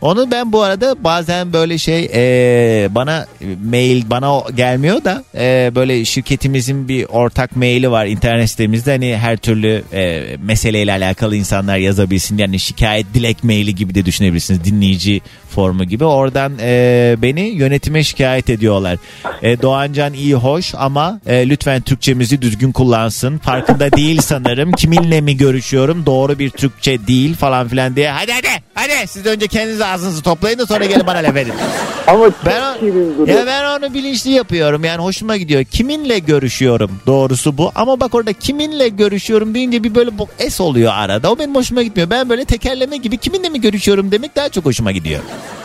Onu 0.00 0.30
ben 0.30 0.52
bu 0.52 0.62
arada 0.62 1.04
bazen 1.04 1.52
böyle 1.52 1.78
şey 1.78 2.10
e, 2.14 2.88
bana 2.94 3.26
mail 3.70 4.10
bana 4.10 4.42
gelmiyor 4.56 5.04
da 5.04 5.24
e, 5.34 5.72
böyle 5.74 6.04
şirketimizin 6.04 6.88
bir 6.88 7.04
ortak 7.04 7.56
maili 7.56 7.90
var 7.90 8.06
internet 8.06 8.50
sitemizde. 8.50 8.90
Hani 8.90 9.16
her 9.16 9.36
türlü 9.36 9.84
e, 9.92 10.22
meseleyle 10.42 10.92
alakalı 10.92 11.36
insanlar 11.36 11.76
yazabilsin 11.76 12.38
yani 12.38 12.60
şikayet 12.60 13.14
dilek 13.14 13.44
maili 13.44 13.74
gibi 13.74 13.94
de 13.94 14.04
düşünebilirsiniz. 14.06 14.64
Dinleyici 14.64 15.20
formu 15.50 15.84
gibi. 15.84 16.04
Oradan 16.04 16.52
e, 16.60 17.16
beni 17.18 17.40
yönetime 17.40 18.02
şikayet 18.04 18.50
ediyorlar. 18.50 18.98
E, 19.42 19.62
Doğancan 19.62 20.12
iyi 20.12 20.34
hoş 20.34 20.74
ama 20.74 21.20
e, 21.26 21.48
lütfen 21.48 21.80
Türkçemizi 21.80 22.42
düzgün 22.42 22.72
kullansın. 22.72 23.38
Farkında 23.38 23.92
değil 23.92 24.20
sanırım. 24.20 24.72
Kiminle 24.72 25.20
mi 25.20 25.36
görüşüyorum? 25.36 26.06
Doğru 26.06 26.38
bir 26.38 26.50
Türkçe 26.50 27.06
değil 27.06 27.36
falan 27.36 27.68
filan 27.68 27.96
diye. 27.96 28.10
Hadi 28.10 28.32
hadi 28.32 28.48
hadi. 28.74 29.06
Siz 29.08 29.26
önce 29.26 29.46
kendiniz 29.46 29.80
ağzınızı 29.90 30.22
toplayın 30.22 30.58
da 30.58 30.66
sonra 30.66 30.84
gelin 30.84 31.06
bana 31.06 31.18
laf 31.18 31.36
edin. 31.36 31.52
Ama 32.06 32.30
ben, 32.46 32.60
o- 32.62 33.26
ya 33.26 33.46
ben 33.46 33.64
onu 33.78 33.94
bilinçli 33.94 34.30
yapıyorum 34.30 34.84
yani 34.84 35.02
hoşuma 35.02 35.36
gidiyor. 35.36 35.64
Kiminle 35.64 36.18
görüşüyorum 36.18 36.90
doğrusu 37.06 37.58
bu 37.58 37.72
ama 37.74 38.00
bak 38.00 38.14
orada 38.14 38.32
kiminle 38.32 38.88
görüşüyorum 38.88 39.54
deyince 39.54 39.82
bir 39.84 39.94
böyle 39.94 40.10
es 40.38 40.60
oluyor 40.60 40.92
arada 40.94 41.30
o 41.32 41.38
benim 41.38 41.54
hoşuma 41.54 41.82
gitmiyor. 41.82 42.10
Ben 42.10 42.28
böyle 42.28 42.44
tekerleme 42.44 42.96
gibi 42.96 43.16
kiminle 43.16 43.48
mi 43.48 43.60
görüşüyorum 43.60 44.10
demek 44.10 44.36
daha 44.36 44.48
çok 44.48 44.64
hoşuma 44.64 44.92
gidiyor. 44.92 45.20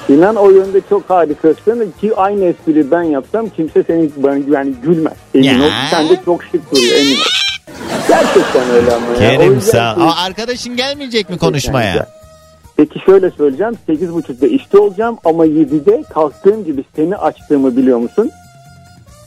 İnan 0.09 0.36
o 0.36 0.49
yönde 0.49 0.82
çok 0.89 1.09
harikasın 1.09 1.93
ki 2.01 2.15
aynı 2.15 2.45
espriyi 2.45 2.91
ben 2.91 3.03
yapsam 3.03 3.49
kimse 3.49 3.84
seni 3.88 4.09
ben 4.17 4.43
yani 4.51 4.73
gülmez. 4.84 5.13
Emin 5.36 5.59
ol. 5.61 5.69
Sen 5.91 6.09
de 6.09 6.19
çok 6.26 6.43
şık 6.43 6.71
duruyor 6.76 6.95
emin 6.95 7.15
ol. 7.15 7.19
Gerçekten 8.07 8.69
öyle 8.69 8.91
ama 8.95 9.05
ya. 9.07 9.17
Kerim 9.38 9.61
sağ 9.61 9.95
ki- 9.95 10.01
Aa, 10.01 10.23
arkadaşın 10.26 10.76
gelmeyecek 10.76 11.30
mi 11.30 11.38
konuşmaya? 11.38 12.07
Peki 12.78 12.99
şöyle 13.05 13.32
söyleyeceğim. 13.32 13.73
8.30'da 13.89 14.47
işte 14.47 14.78
olacağım 14.78 15.17
ama 15.26 15.45
7'de 15.45 16.03
kalktığım 16.13 16.65
gibi 16.65 16.84
seni 16.95 17.15
açtığımı 17.17 17.78
biliyor 17.78 17.97
musun? 17.97 18.32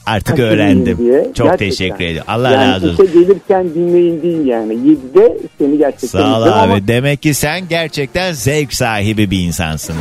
Artık 0.07 0.27
Kaçırmayayım 0.27 0.61
öğrendim. 0.61 0.99
diye. 0.99 1.25
Çok 1.35 1.47
Gerçekten. 1.47 1.57
teşekkür 1.69 2.05
ederim. 2.05 2.23
Allah 2.29 2.51
yani 2.51 2.73
razı 2.75 2.91
olsun. 2.91 3.07
gelirken 3.13 3.75
dinleyin 3.75 4.23
değil 4.23 4.47
yani. 4.47 4.73
7'de 4.75 5.39
seni 5.59 5.79
gerçekten 5.79 6.09
Sağ 6.09 6.39
ol 6.39 6.43
abi. 6.43 6.51
ama 6.51 6.89
Demek 6.89 7.23
ki 7.23 7.35
sen 7.35 7.69
gerçekten 7.69 8.33
zevk 8.33 8.73
sahibi 8.75 9.31
bir 9.31 9.41
insansın. 9.41 9.95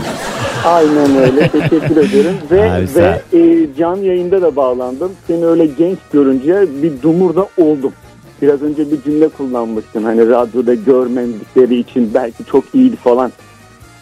aynen 0.66 1.16
öyle. 1.18 1.48
Teşekkür 1.52 1.98
ederim. 1.98 2.34
Ve, 2.52 2.72
Abi 2.72 2.86
ve 2.96 3.22
e, 3.40 3.68
canlı 3.80 4.06
yayında 4.06 4.42
da 4.42 4.56
bağlandım. 4.56 5.12
Seni 5.28 5.46
öyle 5.46 5.66
genç 5.66 5.98
görünce 6.14 6.66
bir 6.84 7.02
dumurda 7.02 7.48
oldum. 7.58 7.94
Biraz 8.42 8.62
önce 8.62 8.92
bir 8.92 9.02
cümle 9.02 9.28
kullanmıştın. 9.28 10.04
Hani 10.04 10.30
radyoda 10.30 10.74
görmemdikleri 10.74 11.76
için 11.76 12.14
belki 12.14 12.46
çok 12.46 12.64
iyiydi 12.76 12.96
falan. 12.96 13.32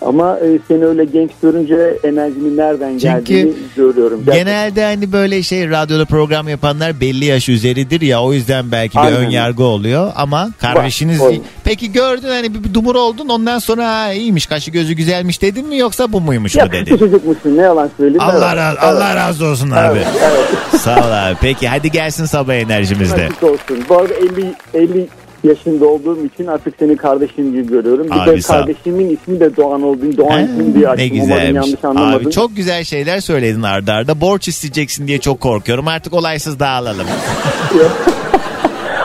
Ama 0.06 0.40
e, 0.40 0.60
seni 0.68 0.86
öyle 0.86 1.06
genç 1.06 1.32
görünce 1.42 1.98
enerjinin 2.04 2.58
nereden 2.58 2.98
geldiğini 2.98 3.54
görüyorum. 3.76 4.24
Gerçekten. 4.26 4.46
Genelde 4.46 4.84
hani 4.84 5.12
böyle 5.12 5.44
şey 5.44 5.70
radyoda 5.70 6.06
program 6.06 6.48
yapanlar 6.48 7.02
belli 7.02 7.26
yaş 7.26 7.50
üzeridir 7.50 8.02
ya 8.02 8.22
o 8.22 8.34
yüzden 8.34 8.72
belki 8.72 8.98
bir 8.98 9.12
ön 9.12 9.30
yargı 9.30 9.64
oluyor 9.64 10.12
ama 10.16 10.50
kardeşiniz 10.62 11.22
var. 11.22 11.34
peki 11.64 11.92
gördün 11.92 12.28
hani 12.28 12.54
bir, 12.54 12.64
bir 12.64 12.74
dumur 12.74 12.96
oldun 12.96 13.30
ondan 13.30 13.60
sonra 13.60 13.88
ha, 13.88 14.14
iyiymiş 14.14 14.46
kaşı 14.46 14.72
gözü 14.72 14.94
güzelmiş 14.94 15.42
dedin 15.42 15.68
mi 15.68 15.78
yoksa 15.78 16.12
bu 16.14 16.22
muymuş 16.22 16.56
mu 16.56 16.62
Yakışıklı 16.62 16.86
dedin? 16.86 16.98
çocukmuşsun 16.98 17.58
ne 17.58 17.62
yalan 17.62 17.90
söyleyeyim. 17.98 18.22
Allah 18.22 18.48
Evet, 18.48 18.58
razı, 18.58 18.78
evet. 18.82 18.84
Allah 18.84 19.16
razı 19.16 19.46
olsun 19.46 19.72
abi. 19.72 19.98
Evet, 19.98 20.08
evet. 20.24 20.82
Sağ 20.82 20.96
ol 20.96 21.12
abi. 21.12 21.36
Peki 21.42 21.68
hadi 21.68 21.92
gelsin 21.92 22.26
sabah 22.26 22.54
enerjimizde. 22.54 23.26
Açık 23.26 23.44
olsun. 23.44 23.86
Bu 23.90 23.98
arada 23.98 24.14
50, 24.14 24.54
50 24.74 25.08
yaşında 25.46 25.86
olduğum 25.86 26.26
için 26.26 26.48
artık 26.48 26.74
seni 26.80 26.98
kardeşim 26.98 27.52
gibi 27.52 27.68
görüyorum. 27.68 28.08
Bir 28.08 28.12
Abi 28.24 28.32
de 28.32 28.42
sağ 28.42 28.54
kardeşimin 28.58 29.10
ismi 29.10 29.40
de 29.40 29.56
Doğan 29.56 29.82
olduğunu 29.82 30.18
Doğan 30.18 30.44
ismini 30.46 30.74
diye 30.76 30.86
Ne 30.86 30.90
açtım. 30.90 31.10
Umarım 31.14 31.22
güzelmiş. 31.22 31.56
yanlış 31.56 31.84
anlamadın. 31.86 32.26
Abi 32.26 32.32
çok 32.32 32.56
güzel 32.56 32.84
şeyler 32.84 33.20
söyledin 33.20 33.62
arda 33.62 33.94
arda. 33.94 34.22
Borç 34.22 34.48
isteyeceksin 34.48 35.08
diye 35.08 35.18
çok 35.20 35.40
korkuyorum. 35.42 35.88
Artık 35.88 36.14
olaysız 36.14 36.60
dağılalım. 36.60 37.08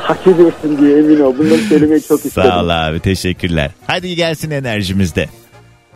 Hak 0.02 0.26
ediyorsun 0.26 0.78
diye 0.80 0.98
emin 0.98 1.20
ol. 1.20 1.34
Bunları 1.38 1.58
söylemeyi 1.58 2.02
çok 2.02 2.24
istedim. 2.26 2.50
Sağ 2.50 2.62
ol 2.64 2.68
abi 2.68 3.00
teşekkürler. 3.00 3.70
Hadi 3.86 4.14
gelsin 4.16 4.50
enerjimizde. 4.50 5.26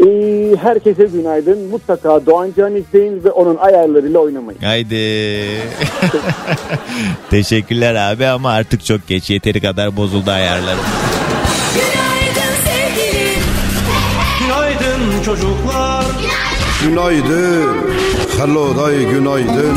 Ee, 0.07 0.57
herkese 0.57 1.05
günaydın. 1.05 1.69
Mutlaka 1.71 2.27
Doğan 2.27 2.53
Can 2.57 2.77
izleyin 2.77 3.25
ve 3.25 3.31
onun 3.31 3.57
ayarlarıyla 3.57 4.19
oynamayın. 4.19 4.61
Haydi. 4.61 4.97
Teşekkürler 7.31 7.95
abi 7.95 8.27
ama 8.27 8.51
artık 8.51 8.85
çok 8.85 9.09
geç. 9.09 9.31
Yeteri 9.31 9.61
kadar 9.61 9.97
bozuldu 9.97 10.31
ayarlarım. 10.31 10.81
Günaydın 11.75 12.55
sevgilim. 12.65 13.43
Günaydın 14.41 15.23
çocuklar. 15.25 16.05
Günaydın. 16.83 17.77
Hello 18.39 18.77
day 18.77 19.05
günaydın. 19.05 19.77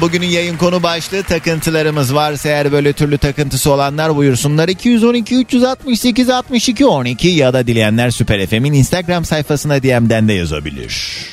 Bugünün 0.00 0.26
yayın 0.26 0.56
konu 0.56 0.82
başlığı 0.82 1.22
takıntılarımız 1.22 2.14
varsa 2.14 2.48
eğer 2.48 2.72
böyle 2.72 2.92
türlü 2.92 3.18
takıntısı 3.18 3.72
olanlar 3.72 4.16
buyursunlar 4.16 4.68
212 4.68 5.36
368 5.36 6.30
62 6.30 6.86
12 6.86 7.28
ya 7.28 7.52
da 7.52 7.66
dileyenler 7.66 8.10
Süper 8.10 8.46
FM'in 8.46 8.72
Instagram 8.72 9.24
sayfasına 9.24 9.82
DM'den 9.82 10.28
de 10.28 10.32
yazabilir. 10.32 11.24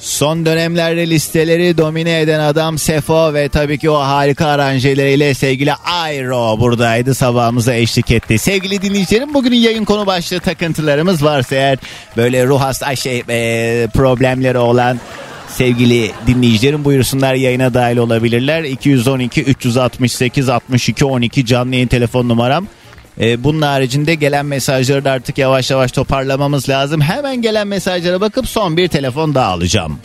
Son 0.00 0.46
dönemlerde 0.46 1.10
listeleri 1.10 1.78
domine 1.78 2.20
eden 2.20 2.40
adam 2.40 2.78
Sefo 2.78 3.34
ve 3.34 3.48
tabii 3.48 3.78
ki 3.78 3.90
o 3.90 3.98
harika 3.98 4.46
aranjeleriyle 4.46 5.34
sevgili 5.34 5.74
Ayro 5.74 6.60
buradaydı 6.60 7.14
sabahımıza 7.14 7.74
eşlik 7.74 8.10
etti. 8.10 8.38
Sevgili 8.38 8.82
dinleyicilerim 8.82 9.34
bugünün 9.34 9.56
yayın 9.56 9.84
konu 9.84 10.06
başlığı 10.06 10.40
takıntılarımız 10.40 11.24
varsa 11.24 11.54
eğer 11.54 11.78
böyle 12.16 12.46
ruh 12.46 12.60
hasta 12.60 12.96
şey 12.96 13.22
e, 13.28 13.88
problemleri 13.94 14.58
olan 14.58 15.00
sevgili 15.60 16.12
dinleyicilerim 16.26 16.84
buyursunlar 16.84 17.34
yayına 17.34 17.74
dahil 17.74 17.96
olabilirler. 17.96 18.64
212 18.64 19.42
368 19.42 20.48
62 20.48 21.04
12 21.04 21.46
canlı 21.46 21.74
yayın 21.74 21.88
telefon 21.88 22.28
numaram. 22.28 22.66
Ee, 23.20 23.44
bunun 23.44 23.62
haricinde 23.62 24.14
gelen 24.14 24.46
mesajları 24.46 25.04
da 25.04 25.10
artık 25.10 25.38
yavaş 25.38 25.70
yavaş 25.70 25.92
toparlamamız 25.92 26.68
lazım. 26.68 27.00
Hemen 27.00 27.42
gelen 27.42 27.66
mesajlara 27.66 28.20
bakıp 28.20 28.48
son 28.48 28.76
bir 28.76 28.88
telefon 28.88 29.34
daha 29.34 29.46
alacağım. 29.46 29.98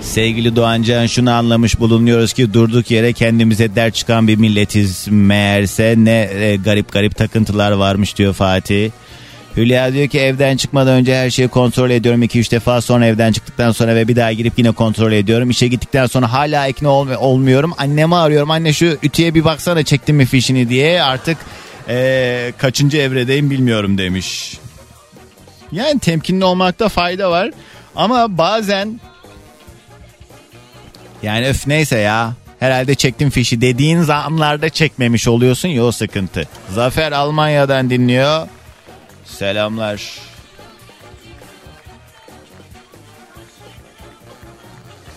Sevgili 0.00 0.56
Doğancan 0.56 1.06
şunu 1.06 1.30
anlamış 1.30 1.80
bulunuyoruz 1.80 2.32
ki 2.32 2.54
durduk 2.54 2.90
yere 2.90 3.12
kendimize 3.12 3.74
dert 3.74 3.94
çıkan 3.94 4.28
bir 4.28 4.36
milletiz 4.36 5.08
meğerse 5.10 5.94
ne 5.98 6.30
e, 6.34 6.56
garip 6.56 6.92
garip 6.92 7.16
takıntılar 7.16 7.72
varmış 7.72 8.16
diyor 8.16 8.34
Fatih. 8.34 8.90
Hülya 9.56 9.92
diyor 9.92 10.08
ki 10.08 10.18
evden 10.20 10.56
çıkmadan 10.56 10.92
önce 10.94 11.16
her 11.16 11.30
şeyi 11.30 11.48
kontrol 11.48 11.90
ediyorum 11.90 12.22
2-3 12.22 12.50
defa 12.50 12.80
sonra 12.80 13.06
evden 13.06 13.32
çıktıktan 13.32 13.72
sonra 13.72 13.94
ve 13.94 14.08
bir 14.08 14.16
daha 14.16 14.32
girip 14.32 14.58
yine 14.58 14.70
kontrol 14.70 15.12
ediyorum. 15.12 15.50
İşe 15.50 15.68
gittikten 15.68 16.06
sonra 16.06 16.32
hala 16.32 16.66
ikna 16.66 16.88
olm- 16.88 17.16
olmuyorum. 17.16 17.72
Annemi 17.78 18.16
arıyorum 18.16 18.50
anne 18.50 18.72
şu 18.72 18.98
ütüye 19.02 19.34
bir 19.34 19.44
baksana 19.44 19.82
çektim 19.82 20.16
mi 20.16 20.26
fişini 20.26 20.68
diye 20.68 21.02
artık 21.02 21.38
eee, 21.88 22.52
kaçıncı 22.58 22.98
evredeyim 22.98 23.50
bilmiyorum 23.50 23.98
demiş. 23.98 24.58
Yani 25.72 26.00
temkinli 26.00 26.44
olmakta 26.44 26.88
fayda 26.88 27.30
var 27.30 27.50
ama 27.96 28.38
bazen 28.38 29.00
yani 31.22 31.48
öf 31.48 31.66
neyse 31.66 31.98
ya 31.98 32.32
herhalde 32.60 32.94
çektim 32.94 33.30
fişi 33.30 33.60
dediğin 33.60 34.02
zamanlarda 34.02 34.68
çekmemiş 34.68 35.28
oluyorsun 35.28 35.68
ya 35.68 35.92
sıkıntı. 35.92 36.48
Zafer 36.74 37.12
Almanya'dan 37.12 37.90
dinliyor. 37.90 38.46
Selamlar. 39.38 40.18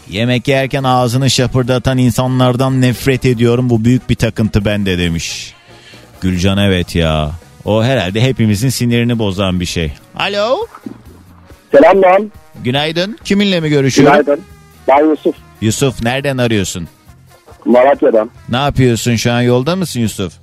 Yemek 0.09 0.47
yerken 0.47 0.83
ağzını 0.83 1.29
şapırdatan 1.29 1.97
insanlardan 1.97 2.81
nefret 2.81 3.25
ediyorum. 3.25 3.69
Bu 3.69 3.85
büyük 3.85 4.09
bir 4.09 4.15
takıntı 4.15 4.65
bende 4.65 4.97
demiş. 4.97 5.53
Gülcan 6.21 6.57
evet 6.57 6.95
ya. 6.95 7.31
O 7.65 7.83
herhalde 7.83 8.21
hepimizin 8.21 8.69
sinirini 8.69 9.19
bozan 9.19 9.59
bir 9.59 9.65
şey. 9.65 9.93
Alo. 10.19 10.67
Selam 11.71 12.01
lan. 12.01 12.31
Günaydın. 12.63 13.17
Kiminle 13.23 13.59
mi 13.59 13.69
görüşüyorum? 13.69 14.13
Günaydın. 14.13 14.43
Ben 14.87 15.09
Yusuf. 15.09 15.35
Yusuf 15.61 16.03
nereden 16.03 16.37
arıyorsun? 16.37 16.87
Malatya'dan. 17.65 18.31
Ne 18.49 18.57
yapıyorsun 18.57 19.15
şu 19.15 19.31
an 19.31 19.41
yolda 19.41 19.75
mısın 19.75 19.99
Yusuf? 19.99 20.33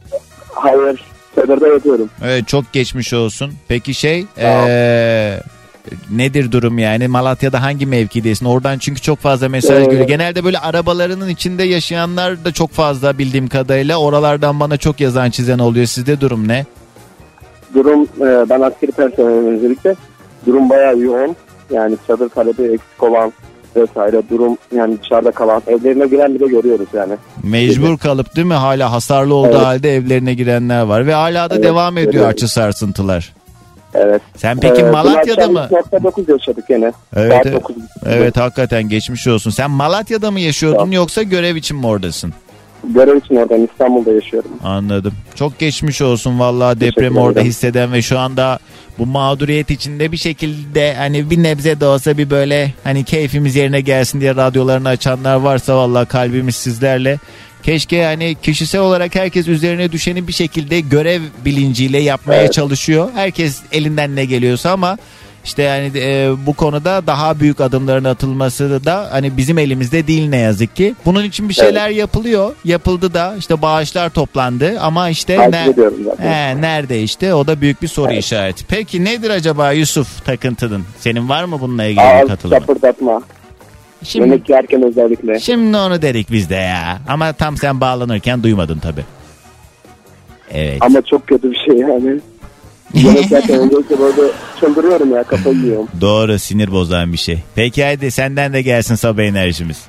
Hayır. 0.55 1.01
Çadırda 1.35 1.69
yatıyorum. 1.69 2.11
Evet 2.25 2.49
çok 2.49 2.73
geçmiş 2.73 3.13
olsun. 3.15 3.53
Peki 3.69 3.95
şey 3.95 4.27
eee, 4.39 5.41
nedir 6.11 6.53
durum 6.53 6.79
yani 6.79 7.09
Malatya'da 7.09 7.63
hangi 7.63 7.87
mevkidesin? 7.87 8.47
Oradan 8.47 8.79
çünkü 8.79 9.01
çok 9.01 9.19
fazla 9.19 9.49
mesaj 9.49 9.83
Ee, 9.83 9.85
geliyor. 9.85 10.07
Genelde 10.09 10.45
böyle 10.45 10.59
arabalarının 10.59 11.29
içinde 11.29 11.63
yaşayanlar 11.63 12.45
da 12.45 12.53
çok 12.53 12.71
fazla 12.71 13.19
bildiğim 13.19 13.49
kadarıyla 13.49 13.97
oralardan 13.97 14.61
bana 14.61 14.77
çok 14.77 15.01
yazan 15.01 15.31
çizen 15.31 15.59
oluyor. 15.59 15.87
Sizde 15.87 16.21
durum 16.21 16.49
ne? 16.49 16.67
Durum 17.75 18.03
e, 18.03 18.51
ben 18.51 18.61
askeri 18.61 18.93
personelim 18.93 19.47
öncelikle. 19.47 19.95
Durum 20.47 20.71
bayağı 20.71 20.99
yoğun. 20.99 21.37
Yani 21.71 21.97
çadır 22.07 22.29
talebi 22.29 22.63
eksik 22.63 23.03
olan 23.03 23.33
vesaire 23.77 24.23
durum 24.31 24.59
yani 24.77 24.97
dışarıda 25.03 25.31
kalan 25.31 25.63
evlerine 25.67 26.07
giren 26.07 26.35
bile 26.35 26.47
görüyoruz 26.47 26.89
yani. 26.93 27.13
Mecbur 27.43 27.99
kalıp 27.99 28.37
değil 28.37 28.47
mi? 28.47 28.55
Hala 28.55 28.93
hasarlı 28.93 29.35
olduğu 29.35 29.49
Evet. 29.49 29.65
halde 29.67 29.95
evlerine 29.97 30.35
girenler 30.35 30.83
var 30.83 31.07
ve 31.07 31.15
hala 31.15 31.51
da 31.51 31.55
Evet, 31.55 31.65
devam 31.65 31.97
ediyor 31.99 32.13
görüyorum. 32.13 32.31
açı 32.33 32.49
sarsıntılar. 32.49 33.33
Evet. 33.95 34.23
Sen 34.37 34.59
peki 34.61 34.81
Ee, 34.83 34.91
Malatya'da 34.91 35.49
mı? 35.49 35.61
akşam 35.61 35.81
3.9 36.03 36.33
yaşadık 36.33 36.65
yine. 36.71 36.93
Evet, 37.17 37.33
Saat 37.33 37.47
evet. 37.47 37.55
9. 37.63 37.77
Evet 38.07 38.37
hakikaten 38.37 38.89
geçmiş 38.89 39.27
olsun. 39.27 39.51
Sen 39.51 39.71
Malatya'da 39.71 40.31
mı 40.31 40.41
yaşıyordun 40.41 40.91
yoksa 40.91 41.23
görev 41.23 41.57
için 41.57 41.77
mi 41.77 41.87
oradasın? 41.87 42.35
Görev 42.85 43.17
için 43.17 43.37
oradan 43.37 43.69
İstanbul'da 43.73 44.13
yaşıyorum. 44.13 44.51
Anladım. 44.65 45.13
Çok 45.35 45.59
geçmiş 45.59 46.03
olsun 46.03 46.39
vallahi 46.41 46.81
depremi 46.81 47.19
orada 47.21 47.41
hisseden 47.41 47.93
ve 47.93 48.03
şu 48.03 48.19
anda 48.19 48.59
bu 49.01 49.07
mağduriyet 49.07 49.71
içinde 49.71 50.13
bir 50.13 50.17
şekilde 50.17 50.95
hani 50.95 51.31
bir 51.31 51.43
nebze 51.43 51.81
de 51.81 51.87
olsa 51.87 52.19
bir 52.19 52.31
böyle 52.31 52.73
hani 52.85 53.05
keyfimiz 53.05 53.57
yerine 53.57 53.81
gelsin 53.81 54.21
diye 54.21 54.37
radyolarını 54.37 54.89
açanlar 54.89 55.37
varsa 55.37 55.77
vallahi 55.77 56.09
kalbimiz 56.09 56.57
sizlerle. 56.57 57.19
Keşke 57.63 58.05
hani 58.05 58.37
kişisel 58.43 58.81
olarak 58.81 59.15
herkes 59.15 59.49
üzerine 59.49 59.93
düşeni 59.93 60.29
bir 60.29 60.33
şekilde 60.33 60.81
görev 60.81 61.23
bilinciyle 61.45 61.99
yapmaya 61.99 62.41
Evet. 62.41 62.53
çalışıyor. 62.53 63.09
Herkes 63.15 63.59
elinden 63.73 64.17
ne 64.17 64.25
geliyorsa 64.25 64.71
ama 64.71 64.99
işte 65.45 65.63
yani 65.63 65.91
e, 65.99 66.31
bu 66.47 66.53
konuda 66.55 67.07
daha 67.07 67.41
büyük 67.41 67.61
adımların 67.61 68.05
atılması 68.05 68.85
da 68.85 69.09
hani 69.11 69.37
bizim 69.37 69.59
elimizde 69.59 70.07
değil 70.07 70.29
ne 70.29 70.37
yazık 70.37 70.77
ki. 70.77 70.95
Bunun 71.07 71.25
için 71.25 71.49
bir 71.49 71.55
şeyler 71.55 71.89
yapılıyor. 71.89 72.55
Yapıldı 72.65 73.15
da 73.15 73.35
işte 73.39 73.63
bağışlar 73.63 74.11
toplandı 74.11 74.81
ama 74.81 75.09
işte 75.09 75.51
ne. 75.51 75.67
He, 76.19 76.61
nerede 76.61 77.03
işte 77.03 77.35
o 77.35 77.47
da 77.47 77.61
büyük 77.61 77.83
bir 77.83 77.89
soru 77.89 78.13
işareti. 78.13 78.67
Peki 78.67 79.05
nedir 79.05 79.31
acaba 79.31 79.73
Yusuf 79.73 80.25
takıntının? 80.25 80.85
Senin 80.99 81.29
var 81.29 81.45
mı 81.45 81.61
bununla 81.61 81.85
ilgili 81.85 82.01
Ağız 82.01 82.29
katılımın? 82.29 82.59
şapırdatma. 82.61 83.23
Şimdi- 84.05 84.29
Yemek 84.29 84.49
yerken 84.49 84.83
özellikle. 84.83 85.41
Şimdi 85.41 85.77
onu 85.77 86.03
dedik 86.03 86.31
biz 86.33 86.51
de 86.51 86.55
ya. 86.55 86.99
Ama 87.09 87.33
tam 87.33 87.57
sen 87.57 87.81
bağlanırken 87.81 88.43
duymadın 88.43 88.79
tabi. 88.79 89.01
Evet. 90.51 90.79
Ama 90.81 91.03
çok 91.03 91.27
kötü 91.27 91.51
bir 91.51 91.59
şey 91.67 91.77
yani. 91.77 92.21
Özellikle 92.95 93.59
böyle 93.99 94.33
çıldırıyorum 94.61 95.15
ya 95.15 95.23
kafayı 95.23 95.57
yiyorum. 95.57 95.89
Doğru 96.01 96.39
sinir 96.39 96.73
bozan 96.73 97.13
bir 97.13 97.19
şey. 97.19 97.39
Peki 97.55 97.85
hadi 97.85 98.11
senden 98.11 98.53
de 98.53 98.63
gelsin 98.63 98.95
sabah 98.95 99.23
enerjimiz. 99.23 99.85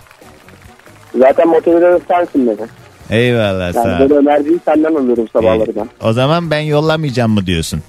Zaten 1.20 1.48
motive 1.48 2.00
sensin 2.08 2.48
beni. 2.48 2.68
Eyvallah 3.10 3.74
sağ 3.74 3.80
Yani 3.90 4.04
ol. 4.04 4.10
böyle 4.10 4.30
enerjiyi 4.32 4.60
senden 4.66 4.96
alıyorum 4.96 5.28
sabahları 5.34 5.76
ben. 5.76 5.90
O 6.02 6.14
zaman 6.14 6.52
ben 6.52 6.60
yollamayacağım 6.60 7.32
mı 7.32 7.46
diyorsun? 7.46 7.82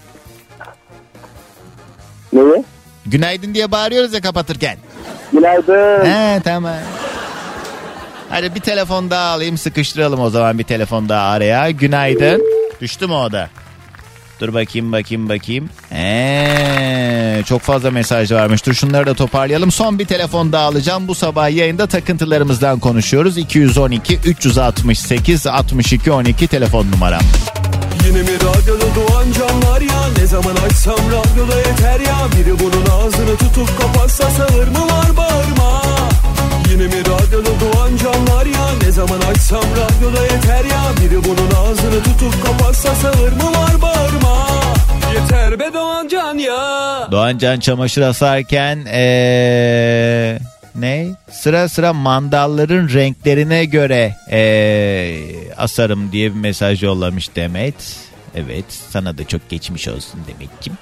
Neyi? 2.32 2.64
Günaydın 3.06 3.54
diye 3.54 3.70
bağırıyoruz 3.72 4.14
ya 4.14 4.20
kapatırken. 4.20 4.76
Günaydın. 5.32 6.04
He 6.04 6.40
tamam. 6.44 6.74
Hadi 8.28 8.54
bir 8.54 8.60
telefon 8.60 9.10
daha 9.10 9.30
alayım 9.30 9.58
sıkıştıralım 9.58 10.20
o 10.20 10.30
zaman 10.30 10.58
bir 10.58 10.64
telefon 10.64 11.08
daha 11.08 11.30
araya. 11.30 11.70
Günaydın. 11.70 12.42
Düştü 12.80 13.06
mü 13.06 13.12
o 13.12 13.32
da? 13.32 13.48
Dur 14.42 14.54
bakayım 14.54 14.92
bakayım 14.92 15.28
bakayım. 15.28 15.68
Ee, 15.92 17.42
çok 17.46 17.60
fazla 17.60 17.90
mesaj 17.90 18.32
varmış. 18.32 18.66
Dur 18.66 18.74
şunları 18.74 19.06
da 19.06 19.14
toparlayalım. 19.14 19.72
Son 19.72 19.98
bir 19.98 20.04
telefon 20.04 20.52
daha 20.52 20.64
alacağım. 20.64 21.08
Bu 21.08 21.14
sabah 21.14 21.50
yayında 21.50 21.86
takıntılarımızdan 21.86 22.78
konuşuyoruz. 22.78 23.38
212 23.38 24.18
368 24.24 25.46
62 25.46 26.12
12 26.12 26.46
telefon 26.46 26.90
numaram. 26.90 27.22
Yine 28.06 28.22
mi 28.22 28.34
radyoda 28.34 28.84
doğan 28.94 29.32
canlar 29.32 29.80
ya 29.80 30.08
Ne 30.18 30.26
zaman 30.26 30.54
açsam 30.66 30.98
radyoda 30.98 31.56
yeter 31.56 32.00
ya 32.00 32.18
Biri 32.36 32.58
bunun 32.58 32.86
ağzını 32.86 33.36
tutup 33.36 33.80
kapatsa 33.80 34.30
sağır 34.30 34.68
mı 34.68 34.86
var 34.92 35.16
bağırma 35.16 36.01
Yine 36.72 36.86
mi 36.86 37.00
radyoda 37.00 37.50
doğan 37.60 37.96
canlar 37.96 38.46
ya 38.46 38.68
Ne 38.82 38.90
zaman 38.90 39.20
açsam 39.20 39.62
radyoda 39.62 40.22
yeter 40.22 40.64
ya 40.64 40.82
Biri 41.00 41.24
bunun 41.24 41.50
ağzını 41.50 42.02
tutup 42.02 42.46
kapatsa 42.46 42.94
sağır 42.94 43.32
mı 43.32 43.52
var 43.52 43.82
bağırma 43.82 44.48
Yeter 45.14 45.60
be 45.60 45.74
doğan 45.74 46.08
can 46.08 46.38
ya 46.38 47.08
Doğan 47.10 47.38
Can 47.38 47.60
çamaşır 47.60 48.02
asarken 48.02 48.78
ee, 48.86 50.38
ne? 50.74 51.06
Sıra 51.30 51.68
sıra 51.68 51.92
mandalların 51.92 52.88
renklerine 52.88 53.64
göre 53.64 54.16
ee, 54.30 55.20
asarım 55.56 56.12
diye 56.12 56.30
bir 56.34 56.40
mesaj 56.40 56.82
yollamış 56.82 57.36
Demet. 57.36 57.96
Evet 58.34 58.64
sana 58.90 59.18
da 59.18 59.24
çok 59.28 59.48
geçmiş 59.48 59.88
olsun 59.88 60.20
Demet'ciğim. 60.28 60.78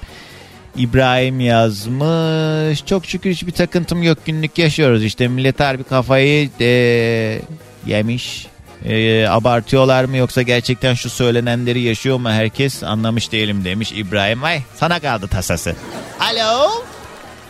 İbrahim 0.76 1.40
yazmış. 1.40 2.86
Çok 2.86 3.06
şükür 3.06 3.30
hiçbir 3.30 3.52
takıntım 3.52 4.02
yok 4.02 4.18
günlük 4.26 4.59
yaşıyoruz 4.59 5.05
işte 5.05 5.28
millet 5.28 5.60
harbi 5.60 5.84
kafayı 5.84 6.51
ee, 6.60 7.40
yemiş. 7.86 8.47
Ee, 8.84 9.26
abartıyorlar 9.28 10.05
mı 10.05 10.16
yoksa 10.16 10.42
gerçekten 10.42 10.94
şu 10.94 11.10
söylenenleri 11.10 11.80
yaşıyor 11.80 12.18
mu 12.18 12.30
herkes 12.30 12.82
anlamış 12.82 13.32
değilim 13.32 13.64
demiş 13.64 13.92
İbrahim. 13.92 14.44
Ay 14.44 14.62
sana 14.74 15.01
kaldı 15.01 15.28
tasası. 15.28 15.76
Alo. 16.20 16.70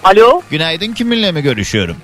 Alo. 0.05 0.43
Günaydın 0.51 0.93
kiminle 0.93 1.33
mi 1.33 1.43
görüşüyorum? 1.43 1.97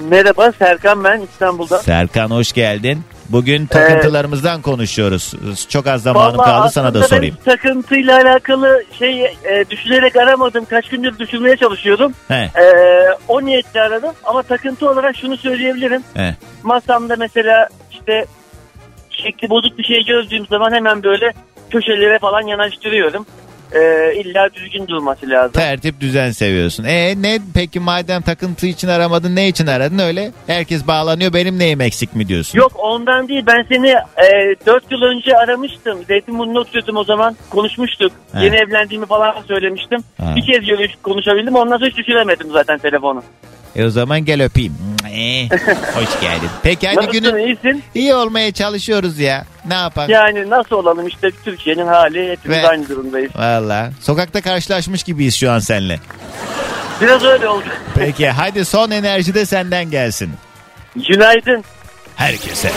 Merhaba 0.00 0.52
Serkan 0.52 1.04
ben 1.04 1.20
İstanbul'da. 1.20 1.78
Serkan 1.78 2.30
hoş 2.30 2.52
geldin. 2.52 3.02
Bugün 3.28 3.66
takıntılarımızdan 3.66 4.62
konuşuyoruz. 4.62 5.34
Çok 5.68 5.86
az 5.86 6.02
zamanım 6.02 6.36
kaldı 6.36 6.70
sana 6.72 6.94
da 6.94 7.02
sorayım. 7.02 7.36
Ben 7.46 7.52
takıntıyla 7.52 8.16
alakalı 8.16 8.84
şey 8.98 9.24
e, 9.24 9.64
düşünerek 9.70 10.16
aramadım. 10.16 10.64
Kaç 10.64 10.88
gündür 10.88 11.18
düşünmeye 11.18 11.56
çalışıyordum. 11.56 12.12
He. 12.28 12.34
E, 12.34 12.64
o 13.28 13.44
niyetle 13.44 13.80
aradım. 13.80 14.12
Ama 14.24 14.42
takıntı 14.42 14.90
olarak 14.90 15.16
şunu 15.16 15.36
söyleyebilirim. 15.36 16.02
He. 16.14 16.34
Masamda 16.62 17.16
mesela 17.18 17.68
işte 17.92 18.26
şekli 19.10 19.50
bozuk 19.50 19.78
bir 19.78 19.84
şey 19.84 20.04
gördüğüm 20.04 20.46
zaman 20.46 20.72
hemen 20.72 21.02
böyle 21.02 21.32
köşelere 21.70 22.18
falan 22.18 22.46
yanaştırıyorum. 22.46 23.26
E, 23.72 24.12
illa 24.14 24.54
düzgün 24.54 24.86
durması 24.86 25.30
lazım. 25.30 25.52
Tertip 25.52 26.00
düzen 26.00 26.30
seviyorsun. 26.30 26.84
E 26.84 27.22
ne 27.22 27.38
peki 27.54 27.80
madem 27.80 28.22
takıntı 28.22 28.66
için 28.66 28.88
aramadın 28.88 29.36
ne 29.36 29.48
için 29.48 29.66
aradın 29.66 29.98
öyle? 29.98 30.30
Herkes 30.46 30.86
bağlanıyor 30.86 31.32
benim 31.32 31.58
neyim 31.58 31.80
eksik 31.80 32.16
mi 32.16 32.28
diyorsun? 32.28 32.58
Yok 32.58 32.72
ondan 32.78 33.28
değil 33.28 33.42
ben 33.46 33.66
seni 33.68 33.88
e, 33.88 34.56
4 34.66 34.92
yıl 34.92 35.02
önce 35.02 35.36
aramıştım. 35.36 36.04
Zeytinburnu'na 36.08 36.58
oturuyordum 36.58 36.96
o 36.96 37.04
zaman 37.04 37.36
konuşmuştuk. 37.50 38.12
He. 38.32 38.44
Yeni 38.44 38.56
evlendiğimi 38.56 39.06
falan 39.06 39.34
söylemiştim. 39.48 40.00
Ha. 40.20 40.32
Bir 40.36 40.46
kez 40.52 40.66
görüş 40.66 40.90
konuşabildim 41.02 41.54
ondan 41.54 41.76
sonra 41.76 41.88
hiç 41.88 41.96
düşüremedim 41.96 42.50
zaten 42.50 42.78
telefonu. 42.78 43.22
E 43.78 43.84
o 43.84 43.90
zaman 43.90 44.24
gel 44.24 44.44
öpeyim. 44.44 44.74
E, 45.12 45.48
hoş 45.94 46.20
geldin. 46.20 46.48
Peki 46.62 46.88
hadi 46.88 46.96
Nasılsın, 46.96 47.20
günün 47.22 47.46
iyisin? 47.46 47.82
iyi 47.94 48.14
olmaya 48.14 48.52
çalışıyoruz 48.52 49.18
ya. 49.18 49.44
Ne 49.68 49.74
yapalım? 49.74 50.10
Yani 50.10 50.50
nasıl 50.50 50.76
olalım 50.76 51.06
işte 51.06 51.30
Türkiye'nin 51.44 51.86
hali 51.86 52.30
hepimiz 52.30 52.58
Ve- 52.58 52.68
aynı 52.68 52.88
durumdayız. 52.88 53.36
Valla. 53.36 53.90
Sokakta 54.00 54.40
karşılaşmış 54.40 55.02
gibiyiz 55.02 55.36
şu 55.36 55.50
an 55.50 55.58
seninle. 55.58 56.00
Biraz 57.00 57.24
öyle 57.24 57.48
oldu. 57.48 57.64
Peki 57.94 58.28
hadi 58.30 58.64
son 58.64 58.90
enerji 58.90 59.34
de 59.34 59.46
senden 59.46 59.90
gelsin. 59.90 60.30
Günaydın. 61.08 61.64
Herkese. 62.16 62.70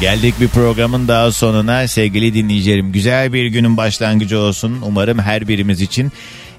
Geldik 0.00 0.34
bir 0.40 0.48
programın 0.48 1.08
daha 1.08 1.32
sonuna 1.32 1.88
sevgili 1.88 2.34
dinleyicilerim. 2.34 2.92
Güzel 2.92 3.32
bir 3.32 3.46
günün 3.46 3.76
başlangıcı 3.76 4.38
olsun. 4.38 4.78
Umarım 4.86 5.18
her 5.18 5.48
birimiz 5.48 5.80
için. 5.82 6.12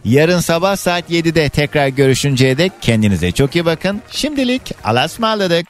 Yarın 0.05 0.39
sabah 0.39 0.75
saat 0.75 1.11
7'de 1.11 1.49
tekrar 1.49 1.87
görüşünceye 1.87 2.57
dek 2.57 2.71
kendinize 2.81 3.31
çok 3.31 3.55
iyi 3.55 3.65
bakın. 3.65 4.01
Şimdilik 4.11 4.71
alasmaladık. 4.83 5.67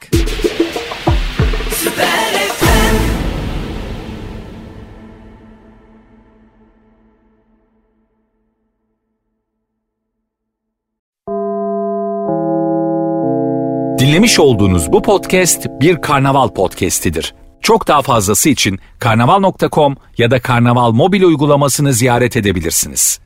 Dinlemiş 13.98 14.38
olduğunuz 14.40 14.92
bu 14.92 15.02
podcast 15.02 15.66
bir 15.80 15.96
karnaval 15.96 16.48
podcastidir. 16.48 17.34
Çok 17.60 17.88
daha 17.88 18.02
fazlası 18.02 18.48
için 18.48 18.78
karnaval.com 18.98 19.96
ya 20.18 20.30
da 20.30 20.40
karnaval 20.40 20.92
mobil 20.92 21.22
uygulamasını 21.22 21.92
ziyaret 21.92 22.36
edebilirsiniz. 22.36 23.20